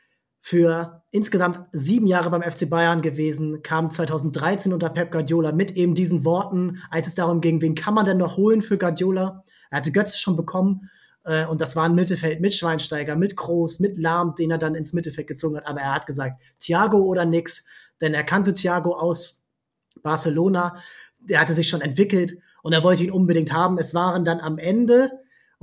für 0.41 1.04
insgesamt 1.15 1.61
sieben 1.71 2.09
Jahre 2.09 2.29
beim 2.29 2.43
FC 2.43 2.69
Bayern 2.69 3.01
gewesen, 3.01 3.63
kam 3.63 3.89
2013 3.89 4.73
unter 4.73 4.89
Pep 4.89 5.13
Guardiola 5.13 5.53
mit 5.53 5.71
eben 5.77 5.95
diesen 5.95 6.25
Worten, 6.25 6.83
als 6.91 7.07
es 7.07 7.15
darum 7.15 7.41
ging, 7.41 7.61
wen 7.61 7.77
kann 7.77 7.95
man 7.95 8.05
denn 8.05 8.19
noch 8.19 8.37
holen 8.37 8.63
für 8.63 8.79
Guardiola? 8.79 9.45
Er 9.71 9.79
hatte 9.79 9.93
Götze 9.93 10.19
schon 10.19 10.35
bekommen 10.35 10.91
äh, 11.23 11.47
und 11.47 11.61
das 11.61 11.77
war 11.77 11.85
ein 11.85 11.95
Mittelfeld 11.95 12.41
mit 12.41 12.53
Schweinsteiger, 12.53 13.15
mit 13.15 13.37
Groß, 13.37 13.79
mit 13.79 13.97
Lahm, 13.97 14.35
den 14.35 14.51
er 14.51 14.59
dann 14.59 14.75
ins 14.75 14.93
Mittelfeld 14.93 15.29
gezogen 15.29 15.57
hat. 15.57 15.69
Aber 15.69 15.83
er 15.83 15.95
hat 15.95 16.07
gesagt, 16.07 16.41
Thiago 16.59 16.99
oder 16.99 17.25
nix, 17.25 17.65
denn 18.01 18.13
er 18.13 18.25
kannte 18.25 18.53
Thiago 18.53 18.97
aus 18.97 19.45
Barcelona, 20.03 20.77
der 21.21 21.41
hatte 21.41 21.55
sich 21.55 21.69
schon 21.69 21.81
entwickelt 21.81 22.39
und 22.65 22.73
er 22.73 22.83
wollte 22.83 23.05
ihn 23.05 23.13
unbedingt 23.13 23.53
haben. 23.53 23.79
Es 23.79 23.95
waren 23.95 24.25
dann 24.25 24.41
am 24.41 24.59
Ende 24.59 25.13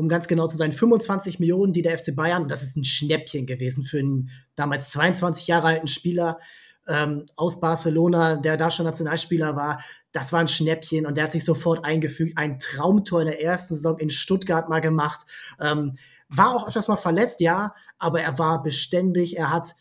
um 0.02 0.10
ganz 0.10 0.28
genau 0.28 0.48
zu 0.48 0.58
sein, 0.58 0.74
25 0.74 1.40
Millionen, 1.40 1.74
die 1.74 1.84
der 1.84 1.96
FC 1.96 2.16
Bayern, 2.16 2.48
das 2.48 2.64
ist 2.64 2.76
ein 2.76 2.84
Schnäppchen 2.84 3.46
gewesen 3.46 3.84
für 3.84 4.00
einen 4.00 4.32
damals 4.56 4.90
22 4.90 5.46
Jahre 5.46 5.68
alten 5.68 5.88
Spieler 5.88 6.40
ähm, 6.88 7.28
aus 7.36 7.60
Barcelona, 7.60 8.38
der 8.38 8.58
da 8.58 8.72
schon 8.72 8.88
Nationalspieler 8.88 9.56
war. 9.56 9.80
Das 10.12 10.34
war 10.34 10.40
ein 10.40 10.48
Schnäppchen 10.48 11.06
und 11.06 11.18
der 11.18 11.26
hat 11.26 11.34
sich 11.34 11.46
sofort 11.46 11.86
eingefügt. 11.86 12.36
Ein 12.36 12.58
Traumtor 12.58 13.22
in 13.22 13.28
der 13.28 13.44
ersten 13.44 13.76
Saison 13.76 14.00
in 14.00 14.10
Stuttgart 14.10 14.70
mal 14.70 14.82
gemacht. 14.82 15.22
Ähm, 15.60 16.00
war 16.30 16.56
auch 16.56 16.68
öfters 16.68 16.88
mal 16.88 16.98
verletzt, 16.98 17.40
ja, 17.40 17.76
aber 18.00 18.22
er 18.22 18.40
war 18.40 18.64
beständig. 18.64 19.38
Er 19.38 19.52
hat 19.52 19.76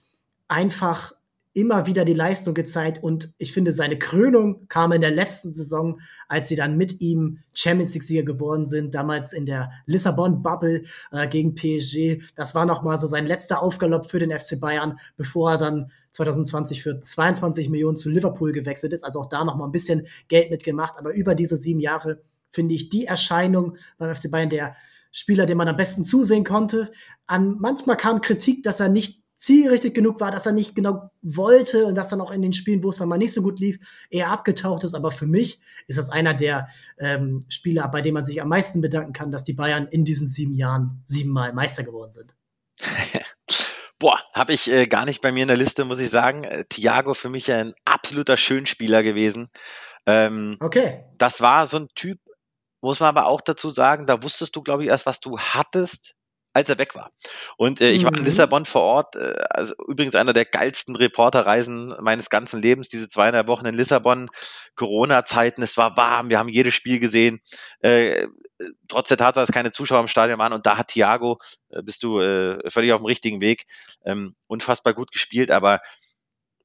einfach 0.48 1.12
immer 1.52 1.86
wieder 1.86 2.04
die 2.04 2.14
Leistung 2.14 2.54
gezeigt 2.54 3.02
und 3.02 3.34
ich 3.38 3.52
finde, 3.52 3.72
seine 3.72 3.98
Krönung 3.98 4.68
kam 4.68 4.92
in 4.92 5.00
der 5.00 5.10
letzten 5.10 5.52
Saison, 5.52 6.00
als 6.28 6.48
sie 6.48 6.54
dann 6.54 6.76
mit 6.76 7.00
ihm 7.00 7.38
Champions 7.52 7.92
League-Sieger 7.94 8.22
geworden 8.22 8.66
sind, 8.66 8.94
damals 8.94 9.32
in 9.32 9.46
der 9.46 9.70
Lissabon-Bubble 9.86 10.84
äh, 11.10 11.28
gegen 11.28 11.56
PSG. 11.56 12.22
Das 12.36 12.54
war 12.54 12.66
nochmal 12.66 12.98
so 12.98 13.06
sein 13.08 13.26
letzter 13.26 13.62
Aufgalopp 13.62 14.08
für 14.08 14.20
den 14.20 14.30
FC 14.30 14.60
Bayern, 14.60 14.98
bevor 15.16 15.52
er 15.52 15.58
dann 15.58 15.90
2020 16.12 16.82
für 16.82 17.00
22 17.00 17.68
Millionen 17.68 17.96
zu 17.96 18.10
Liverpool 18.10 18.52
gewechselt 18.52 18.92
ist. 18.92 19.04
Also 19.04 19.20
auch 19.20 19.28
da 19.28 19.44
nochmal 19.44 19.68
ein 19.68 19.72
bisschen 19.72 20.06
Geld 20.28 20.50
mitgemacht. 20.50 20.94
Aber 20.98 21.12
über 21.12 21.34
diese 21.34 21.56
sieben 21.56 21.80
Jahre 21.80 22.22
finde 22.52 22.74
ich 22.74 22.90
die 22.90 23.06
Erscheinung 23.06 23.76
beim 23.98 24.14
FC 24.14 24.30
Bayern 24.30 24.50
der 24.50 24.74
Spieler, 25.12 25.46
dem 25.46 25.58
man 25.58 25.68
am 25.68 25.76
besten 25.76 26.04
zusehen 26.04 26.44
konnte. 26.44 26.92
An 27.26 27.56
manchmal 27.60 27.96
kam 27.96 28.20
Kritik, 28.20 28.62
dass 28.62 28.80
er 28.80 28.88
nicht 28.88 29.20
zielrichtig 29.40 29.94
genug 29.94 30.20
war, 30.20 30.30
dass 30.30 30.44
er 30.44 30.52
nicht 30.52 30.74
genau 30.74 31.10
wollte 31.22 31.86
und 31.86 31.94
dass 31.94 32.10
dann 32.10 32.20
auch 32.20 32.30
in 32.30 32.42
den 32.42 32.52
Spielen, 32.52 32.82
wo 32.82 32.90
es 32.90 32.98
dann 32.98 33.08
mal 33.08 33.16
nicht 33.16 33.32
so 33.32 33.40
gut 33.40 33.58
lief, 33.58 33.78
eher 34.10 34.28
abgetaucht 34.28 34.84
ist. 34.84 34.94
Aber 34.94 35.10
für 35.10 35.26
mich 35.26 35.60
ist 35.86 35.98
das 35.98 36.10
einer 36.10 36.34
der 36.34 36.68
ähm, 36.98 37.40
Spieler, 37.48 37.88
bei 37.88 38.02
dem 38.02 38.14
man 38.14 38.26
sich 38.26 38.42
am 38.42 38.48
meisten 38.48 38.82
bedanken 38.82 39.14
kann, 39.14 39.30
dass 39.30 39.42
die 39.42 39.54
Bayern 39.54 39.88
in 39.88 40.04
diesen 40.04 40.28
sieben 40.28 40.54
Jahren 40.54 41.02
siebenmal 41.06 41.54
Meister 41.54 41.84
geworden 41.84 42.12
sind. 42.12 42.36
Boah, 43.98 44.20
habe 44.34 44.52
ich 44.52 44.70
äh, 44.70 44.86
gar 44.86 45.06
nicht 45.06 45.22
bei 45.22 45.32
mir 45.32 45.42
in 45.42 45.48
der 45.48 45.56
Liste, 45.56 45.86
muss 45.86 45.98
ich 45.98 46.10
sagen. 46.10 46.44
Äh, 46.44 46.66
Thiago 46.68 47.14
für 47.14 47.30
mich 47.30 47.50
ein 47.50 47.72
absoluter 47.86 48.36
Schönspieler 48.36 49.02
gewesen. 49.02 49.48
Ähm, 50.04 50.58
okay. 50.60 51.04
Das 51.16 51.40
war 51.40 51.66
so 51.66 51.78
ein 51.78 51.88
Typ, 51.94 52.18
muss 52.82 53.00
man 53.00 53.08
aber 53.08 53.26
auch 53.26 53.40
dazu 53.40 53.70
sagen, 53.70 54.06
da 54.06 54.22
wusstest 54.22 54.54
du, 54.54 54.62
glaube 54.62 54.82
ich, 54.82 54.90
erst, 54.90 55.06
was 55.06 55.20
du 55.20 55.38
hattest, 55.38 56.14
als 56.52 56.68
er 56.68 56.78
weg 56.78 56.94
war. 56.94 57.12
Und 57.56 57.80
äh, 57.80 57.90
ich 57.90 58.04
war 58.04 58.12
in 58.12 58.20
mhm. 58.20 58.24
Lissabon 58.24 58.64
vor 58.64 58.82
Ort, 58.82 59.16
äh, 59.16 59.34
also 59.50 59.74
übrigens 59.86 60.14
einer 60.14 60.32
der 60.32 60.44
geilsten 60.44 60.96
Reporterreisen 60.96 61.94
meines 62.00 62.28
ganzen 62.28 62.60
Lebens, 62.60 62.88
diese 62.88 63.08
zweieinhalb 63.08 63.46
Wochen 63.46 63.66
in 63.66 63.74
Lissabon, 63.74 64.30
Corona-Zeiten, 64.74 65.62
es 65.62 65.76
war 65.76 65.96
warm, 65.96 66.28
wir 66.28 66.38
haben 66.38 66.48
jedes 66.48 66.74
Spiel 66.74 66.98
gesehen, 66.98 67.40
äh, 67.80 68.26
trotz 68.88 69.08
der 69.08 69.16
Tatsache, 69.16 69.46
dass 69.46 69.54
keine 69.54 69.70
Zuschauer 69.70 70.00
im 70.00 70.08
Stadion 70.08 70.38
waren 70.38 70.52
und 70.52 70.66
da 70.66 70.76
hat 70.76 70.88
Thiago, 70.88 71.38
äh, 71.70 71.82
bist 71.82 72.02
du 72.02 72.20
äh, 72.20 72.58
völlig 72.68 72.92
auf 72.92 73.00
dem 73.00 73.06
richtigen 73.06 73.40
Weg, 73.40 73.66
ähm, 74.04 74.34
unfassbar 74.48 74.92
gut 74.94 75.12
gespielt, 75.12 75.50
aber 75.50 75.80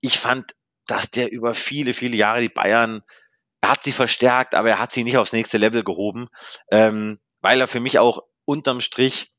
ich 0.02 0.18
fand, 0.18 0.56
dass 0.88 1.12
der 1.12 1.32
über 1.32 1.54
viele, 1.54 1.94
viele 1.94 2.16
Jahre 2.16 2.42
die 2.42 2.50
Bayern, 2.50 3.04
er 3.62 3.72
hat 3.72 3.84
sie 3.84 3.92
verstärkt, 3.92 4.56
aber 4.56 4.70
er 4.70 4.80
hat 4.80 4.92
sie 4.92 5.04
nicht 5.04 5.18
aufs 5.18 5.34
nächste 5.34 5.58
Level 5.58 5.84
gehoben, 5.84 6.28
ähm, 6.72 7.20
weil 7.42 7.62
er 7.62 7.68
für 7.68 7.80
mich 7.80 8.00
auch 8.00 8.24
unterm 8.46 8.82
Strich 8.82 9.32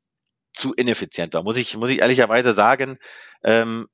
zu 0.57 0.73
ineffizient 0.75 1.35
war, 1.35 1.43
muss 1.43 1.57
ich, 1.57 1.77
muss 1.77 1.91
ich 1.91 2.01
ehrlicherweise 2.01 2.53
sagen. 2.53 2.99
Ähm, 3.45 3.87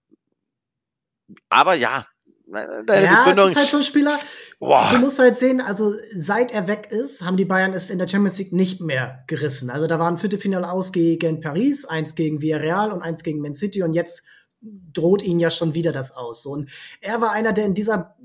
aber 1.48 1.74
ja, 1.74 2.06
deine 2.46 3.04
ja, 3.04 3.24
Begründung. 3.24 3.50
Ist 3.50 3.56
halt 3.56 3.68
so 3.68 3.76
ein 3.78 3.82
Spieler. 3.82 4.18
Boah. 4.58 4.88
Du 4.92 4.98
musst 4.98 5.18
halt 5.18 5.36
sehen, 5.36 5.60
also 5.60 5.94
seit 6.12 6.52
er 6.52 6.68
weg 6.68 6.88
ist, 6.90 7.22
haben 7.22 7.36
die 7.36 7.44
Bayern 7.44 7.72
es 7.72 7.90
in 7.90 7.98
der 7.98 8.08
Champions 8.08 8.38
League 8.38 8.52
nicht 8.52 8.80
mehr 8.80 9.24
gerissen. 9.26 9.70
Also 9.70 9.86
da 9.86 9.98
war 9.98 10.10
ein 10.10 10.18
Viertelfinale 10.18 10.70
aus 10.70 10.92
gegen 10.92 11.40
Paris, 11.40 11.84
eins 11.84 12.14
gegen 12.14 12.40
Villarreal 12.40 12.92
und 12.92 13.02
eins 13.02 13.22
gegen 13.22 13.40
Man 13.40 13.54
City 13.54 13.82
und 13.82 13.94
jetzt 13.94 14.22
droht 14.60 15.22
ihnen 15.22 15.40
ja 15.40 15.50
schon 15.50 15.74
wieder 15.74 15.92
das 15.92 16.12
aus. 16.12 16.46
Und 16.46 16.70
er 17.00 17.20
war 17.20 17.32
einer, 17.32 17.52
der 17.52 17.66
in 17.66 17.74
dieser, 17.74 18.16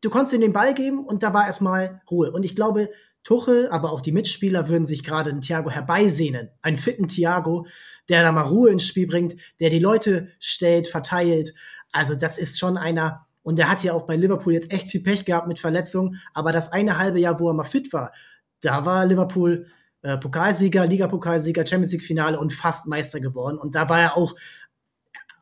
du 0.00 0.10
konntest 0.10 0.34
ihm 0.34 0.40
den 0.40 0.52
Ball 0.52 0.74
geben 0.74 1.04
und 1.04 1.22
da 1.22 1.34
war 1.34 1.46
erstmal 1.46 2.02
Ruhe. 2.10 2.30
Und 2.30 2.44
ich 2.44 2.54
glaube, 2.54 2.90
Tuchel, 3.24 3.68
aber 3.70 3.90
auch 3.90 4.00
die 4.00 4.12
Mitspieler 4.12 4.68
würden 4.68 4.84
sich 4.84 5.02
gerade 5.02 5.30
einen 5.30 5.40
Thiago 5.40 5.70
herbeisehnen. 5.70 6.50
Einen 6.62 6.76
fitten 6.76 7.08
Thiago, 7.08 7.66
der 8.08 8.22
da 8.22 8.32
mal 8.32 8.42
Ruhe 8.42 8.70
ins 8.70 8.86
Spiel 8.86 9.06
bringt, 9.06 9.34
der 9.60 9.70
die 9.70 9.78
Leute 9.78 10.28
stellt, 10.38 10.86
verteilt. 10.86 11.54
Also 11.90 12.14
das 12.14 12.38
ist 12.38 12.58
schon 12.58 12.76
einer, 12.76 13.26
und 13.42 13.58
der 13.58 13.70
hat 13.70 13.82
ja 13.82 13.94
auch 13.94 14.02
bei 14.02 14.16
Liverpool 14.16 14.52
jetzt 14.52 14.70
echt 14.70 14.90
viel 14.90 15.02
Pech 15.02 15.24
gehabt 15.24 15.48
mit 15.48 15.58
Verletzungen, 15.58 16.20
aber 16.34 16.52
das 16.52 16.70
eine 16.70 16.98
halbe 16.98 17.18
Jahr, 17.18 17.40
wo 17.40 17.48
er 17.48 17.54
mal 17.54 17.64
fit 17.64 17.92
war, 17.92 18.12
da 18.60 18.84
war 18.84 19.06
Liverpool 19.06 19.66
äh, 20.02 20.18
Pokalsieger, 20.18 20.86
Ligapokalsieger, 20.86 21.66
Champions 21.66 21.92
League 21.92 22.02
Finale 22.02 22.38
und 22.38 22.52
fast 22.52 22.86
Meister 22.86 23.20
geworden. 23.20 23.58
Und 23.58 23.74
da 23.74 23.88
war 23.88 24.00
er 24.00 24.16
auch 24.18 24.34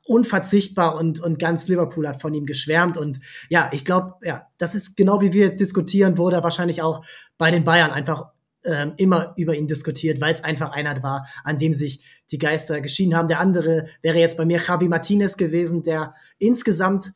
unverzichtbar 0.05 0.97
und, 0.97 1.21
und 1.21 1.39
ganz 1.39 1.69
Liverpool 1.69 2.09
hat 2.09 2.21
von 2.21 2.35
ihm 2.35 2.47
geschwärmt. 2.47 2.97
Und 2.97 3.21
ja, 3.49 3.71
ich 3.73 3.85
glaube, 3.85 4.15
ja, 4.23 4.49
das 4.59 4.75
ist 4.75 4.97
genau 4.97 5.21
wie 5.21 5.33
wir 5.33 5.45
jetzt 5.45 5.61
diskutieren, 5.61 6.19
wurde 6.19 6.43
wahrscheinlich 6.43 6.83
auch 6.83 7.05
bei 7.39 7.51
den 7.51 7.65
Bayern 7.65 7.91
einfach 7.91 8.33
ähm, 8.65 8.95
immer 8.97 9.35
über 9.37 9.55
ihn 9.55 9.67
diskutiert, 9.67 10.21
weil 10.21 10.35
es 10.35 10.45
einfach 10.45 10.73
einer 10.73 11.03
war, 11.03 11.27
an 11.45 11.59
dem 11.59 11.73
sich 11.73 12.03
die 12.31 12.39
Geister 12.39 12.81
geschieden 12.81 13.17
haben. 13.17 13.29
Der 13.29 13.41
andere 13.41 13.87
wäre 14.03 14.19
jetzt 14.19 14.37
bei 14.37 14.45
mir 14.45 14.61
Javi 14.61 14.89
Martinez 14.89 15.37
gewesen, 15.37 15.83
der 15.83 16.15
insgesamt 16.39 17.13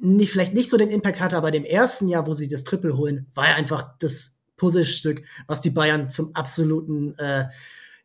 nicht, 0.00 0.32
vielleicht 0.32 0.54
nicht 0.54 0.70
so 0.70 0.76
den 0.76 0.90
Impact 0.90 1.20
hatte, 1.20 1.36
aber 1.36 1.50
dem 1.50 1.64
ersten 1.64 2.08
Jahr, 2.08 2.26
wo 2.26 2.32
sie 2.32 2.48
das 2.48 2.64
Triple 2.64 2.96
holen, 2.96 3.26
war 3.34 3.48
er 3.48 3.56
einfach 3.56 3.96
das 3.98 4.38
Puzzlestück, 4.56 5.22
was 5.46 5.60
die 5.60 5.70
Bayern 5.70 6.10
zum 6.10 6.34
absoluten, 6.34 7.14
äh, 7.18 7.48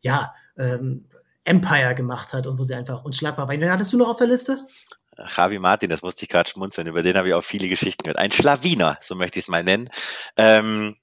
ja, 0.01 0.33
ähm, 0.57 1.05
Empire 1.45 1.95
gemacht 1.95 2.33
hat 2.33 2.47
und 2.47 2.59
wo 2.59 2.63
sie 2.63 2.75
einfach 2.75 3.03
unschlagbar 3.03 3.47
waren. 3.47 3.61
Wen 3.61 3.71
hattest 3.71 3.93
du 3.93 3.97
noch 3.97 4.09
auf 4.09 4.17
der 4.17 4.27
Liste? 4.27 4.67
Javi 5.17 5.59
Martin, 5.59 5.89
das 5.89 6.01
musste 6.01 6.23
ich 6.23 6.29
gerade 6.29 6.49
schmunzeln, 6.49 6.87
über 6.87 7.03
den 7.03 7.15
habe 7.15 7.29
ich 7.29 7.33
auch 7.33 7.43
viele 7.43 7.69
Geschichten 7.69 8.03
gehört. 8.03 8.17
Ein 8.17 8.31
Schlawiner, 8.31 8.97
so 9.01 9.15
möchte 9.15 9.39
ich 9.39 9.45
es 9.45 9.49
mal 9.49 9.63
nennen, 9.63 9.89
ähm, 10.35 10.97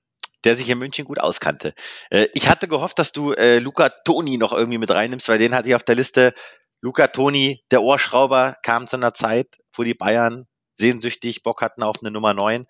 der 0.44 0.57
sich 0.57 0.68
in 0.68 0.78
München 0.78 1.05
gut 1.05 1.18
auskannte. 1.18 1.74
Äh, 2.11 2.26
ich 2.35 2.48
hatte 2.48 2.68
gehofft, 2.68 2.98
dass 2.98 3.12
du 3.12 3.33
äh, 3.33 3.59
Luca 3.59 3.88
Toni 3.88 4.37
noch 4.37 4.52
irgendwie 4.52 4.78
mit 4.78 4.90
reinnimmst, 4.90 5.28
weil 5.28 5.38
den 5.38 5.55
hatte 5.55 5.68
ich 5.68 5.74
auf 5.74 5.85
der 5.85 5.94
Liste. 5.94 6.35
Luca 6.81 7.07
Toni, 7.07 7.64
der 7.70 7.83
Ohrschrauber, 7.83 8.57
kam 8.62 8.87
zu 8.87 8.96
einer 8.96 9.14
Zeit, 9.14 9.59
wo 9.72 9.85
die 9.85 9.94
Bayern 9.94 10.46
sehnsüchtig 10.72 11.42
Bock 11.42 11.62
hatten 11.62 11.83
auf 11.83 11.96
eine 12.02 12.11
Nummer 12.11 12.35
9. 12.35 12.66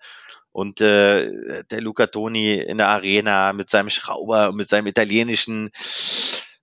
Und 0.51 0.81
äh, 0.81 1.63
der 1.63 1.81
Luca 1.81 2.07
Toni 2.07 2.53
in 2.53 2.77
der 2.77 2.89
Arena 2.89 3.53
mit 3.53 3.71
seinem 3.71 3.89
Schrauber 3.89 4.49
und 4.49 4.55
mit 4.55 4.69
seinem 4.69 4.85
italienischen 4.85 5.71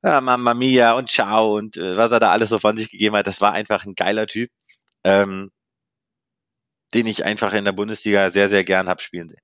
ja, 0.02 0.20
Mamma 0.20 0.54
Mia 0.54 0.92
und 0.92 1.10
Ciao 1.10 1.56
und 1.56 1.76
äh, 1.76 1.96
was 1.96 2.12
er 2.12 2.20
da 2.20 2.30
alles 2.30 2.50
so 2.50 2.58
von 2.58 2.76
sich 2.76 2.90
gegeben 2.90 3.16
hat, 3.16 3.26
das 3.26 3.40
war 3.40 3.52
einfach 3.52 3.84
ein 3.84 3.94
geiler 3.94 4.26
Typ, 4.26 4.50
ähm, 5.04 5.50
den 6.94 7.06
ich 7.06 7.24
einfach 7.24 7.52
in 7.52 7.64
der 7.64 7.72
Bundesliga 7.72 8.30
sehr, 8.30 8.48
sehr 8.48 8.64
gern 8.64 8.88
hab 8.88 9.00
spielen 9.00 9.28
sehen. 9.28 9.40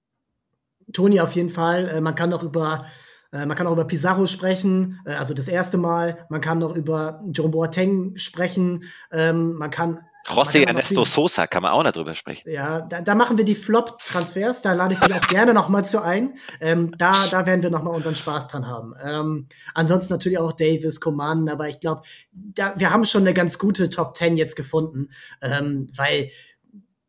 Toni 0.92 1.20
auf 1.20 1.32
jeden 1.32 1.50
Fall. 1.50 1.88
Äh, 1.88 2.00
man 2.00 2.14
kann 2.14 2.32
auch 2.32 2.42
über 2.42 2.86
äh, 3.32 3.46
man 3.46 3.56
kann 3.56 3.66
auch 3.66 3.72
über 3.72 3.86
Pizarro 3.86 4.26
sprechen, 4.26 5.00
äh, 5.04 5.14
also 5.14 5.34
das 5.34 5.48
erste 5.48 5.78
Mal. 5.78 6.26
Man 6.30 6.40
kann 6.40 6.58
noch 6.58 6.74
über 6.74 7.22
Jerome 7.32 7.52
Boateng 7.52 8.16
sprechen. 8.16 8.84
Ähm, 9.10 9.54
man 9.54 9.70
kann 9.70 10.00
José 10.26 10.64
Ernesto 10.64 11.04
Sosa 11.04 11.46
kann 11.46 11.62
man 11.62 11.72
auch 11.72 11.82
noch 11.82 11.92
drüber 11.92 12.14
sprechen. 12.14 12.50
Ja, 12.50 12.80
da, 12.80 13.00
da 13.00 13.14
machen 13.14 13.38
wir 13.38 13.44
die 13.44 13.54
Flop-Transfers, 13.54 14.62
da 14.62 14.72
lade 14.72 14.94
ich 14.94 15.00
dich 15.00 15.14
auch 15.14 15.26
gerne 15.28 15.54
noch 15.54 15.68
mal 15.68 15.84
zu 15.84 16.02
ein. 16.02 16.36
Ähm, 16.60 16.92
da, 16.98 17.12
da 17.30 17.46
werden 17.46 17.62
wir 17.62 17.70
noch 17.70 17.82
mal 17.82 17.90
unseren 17.90 18.16
Spaß 18.16 18.48
dran 18.48 18.66
haben. 18.66 18.94
Ähm, 19.02 19.48
ansonsten 19.74 20.12
natürlich 20.12 20.38
auch 20.38 20.52
Davis, 20.52 21.00
Coman, 21.00 21.48
aber 21.48 21.68
ich 21.68 21.80
glaube, 21.80 22.02
wir 22.32 22.90
haben 22.90 23.04
schon 23.04 23.22
eine 23.22 23.34
ganz 23.34 23.58
gute 23.58 23.88
Top 23.88 24.16
10 24.16 24.36
jetzt 24.36 24.56
gefunden, 24.56 25.08
ähm, 25.40 25.90
weil 25.94 26.30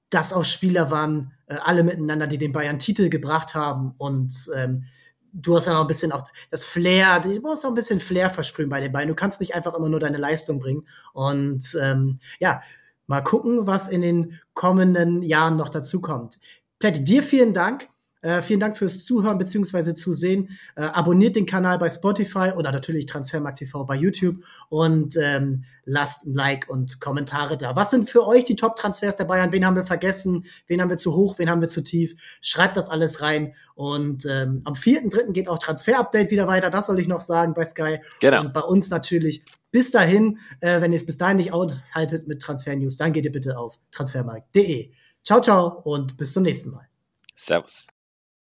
das 0.10 0.34
auch 0.34 0.46
Spieler 0.46 0.92
waren, 0.92 1.34
äh, 1.48 1.56
alle 1.56 1.84
miteinander, 1.84 2.28
die 2.28 2.38
den 2.38 2.54
Bayern 2.54 2.80
Titel 2.80 3.10
gebracht 3.10 3.56
haben 3.56 3.94
und 3.98 4.34
ähm, 4.56 4.86
du 5.34 5.56
hast 5.56 5.68
ja 5.68 5.74
noch 5.74 5.82
ein 5.82 5.88
bisschen 5.88 6.12
auch 6.12 6.24
das 6.50 6.66
Flair, 6.66 7.20
du 7.20 7.30
musst 7.42 7.66
auch 7.66 7.70
ein 7.70 7.76
bisschen 7.76 8.00
Flair 8.00 8.30
versprühen 8.30 8.70
bei 8.70 8.80
den 8.80 8.92
beiden. 8.92 9.10
Du 9.10 9.16
kannst 9.16 9.40
nicht 9.40 9.56
einfach 9.56 9.74
immer 9.74 9.90
nur 9.90 10.00
deine 10.00 10.18
Leistung 10.18 10.60
bringen. 10.60 10.88
Und 11.14 11.78
ähm, 11.82 12.20
ja, 12.40 12.62
Mal 13.08 13.22
gucken, 13.22 13.68
was 13.68 13.88
in 13.88 14.02
den 14.02 14.40
kommenden 14.54 15.24
Jahren 15.24 15.58
noch 15.58 15.70
dazu 15.70 16.02
kommt. 16.02 16.40
Plätti, 16.80 17.04
dir 17.04 17.24
vielen 17.24 17.54
Dank. 17.54 17.90
Äh, 18.22 18.42
vielen 18.42 18.60
Dank 18.60 18.78
fürs 18.78 19.06
Zuhören 19.06 19.38
bzw. 19.38 19.94
Zusehen. 19.94 20.50
Äh, 20.76 20.84
abonniert 20.84 21.36
den 21.36 21.46
Kanal 21.46 21.78
bei 21.78 21.90
Spotify 21.90 22.52
oder 22.56 22.72
natürlich 22.72 23.06
Transfermarkt 23.06 23.60
TV 23.60 23.84
bei 23.86 23.96
YouTube 23.96 24.44
und 24.70 25.16
ähm, 25.18 25.64
lasst 25.86 26.26
ein 26.26 26.34
Like 26.34 26.70
und 26.70 27.00
Kommentare 27.00 27.58
da. 27.58 27.76
Was 27.76 27.92
sind 27.92 28.10
für 28.10 28.26
euch 28.28 28.44
die 28.44 28.56
Top-Transfers 28.56 29.16
der 29.16 29.26
Bayern? 29.26 29.52
Wen 29.52 29.66
haben 29.66 29.76
wir 29.76 29.86
vergessen? 29.86 30.46
Wen 30.68 30.82
haben 30.82 30.90
wir 30.90 30.98
zu 30.98 31.16
hoch? 31.16 31.38
Wen 31.40 31.50
haben 31.50 31.62
wir 31.62 31.68
zu 31.68 31.84
tief? 31.84 32.16
Schreibt 32.42 32.76
das 32.78 32.90
alles 32.90 33.22
rein. 33.22 33.54
Und 33.76 34.26
ähm, 34.26 34.62
am 34.66 34.74
4.3. 34.74 35.32
geht 35.32 35.48
auch 35.48 35.60
Transfer-Update 35.60 36.32
wieder 36.32 36.48
weiter. 36.48 36.70
Das 36.70 36.88
soll 36.88 37.00
ich 37.00 37.08
noch 37.08 37.22
sagen 37.22 37.54
bei 37.54 37.64
Sky. 37.64 38.00
Genau. 38.20 38.42
Und 38.42 38.54
bei 38.54 38.62
uns 38.62 38.90
natürlich 38.90 39.44
bis 39.72 39.92
dahin, 39.92 40.40
äh, 40.62 40.82
wenn 40.82 40.92
ihr 40.92 40.98
es 40.98 41.06
bis 41.06 41.18
dahin 41.18 41.38
nicht 41.38 41.54
aushaltet 41.54 42.28
mit 42.28 42.42
Transfer 42.42 42.76
News, 42.76 42.98
dann 42.98 43.14
geht 43.14 43.26
ihr 43.26 43.32
bitte 43.32 43.58
auf 43.58 43.78
transfermarkt.de. 43.92 44.92
Ciao, 45.24 45.42
ciao 45.42 45.82
und 45.84 46.18
bis 46.18 46.34
zum 46.34 46.44
nächsten 46.44 46.72
Mal. 46.72 46.88
Servus. 47.36 47.88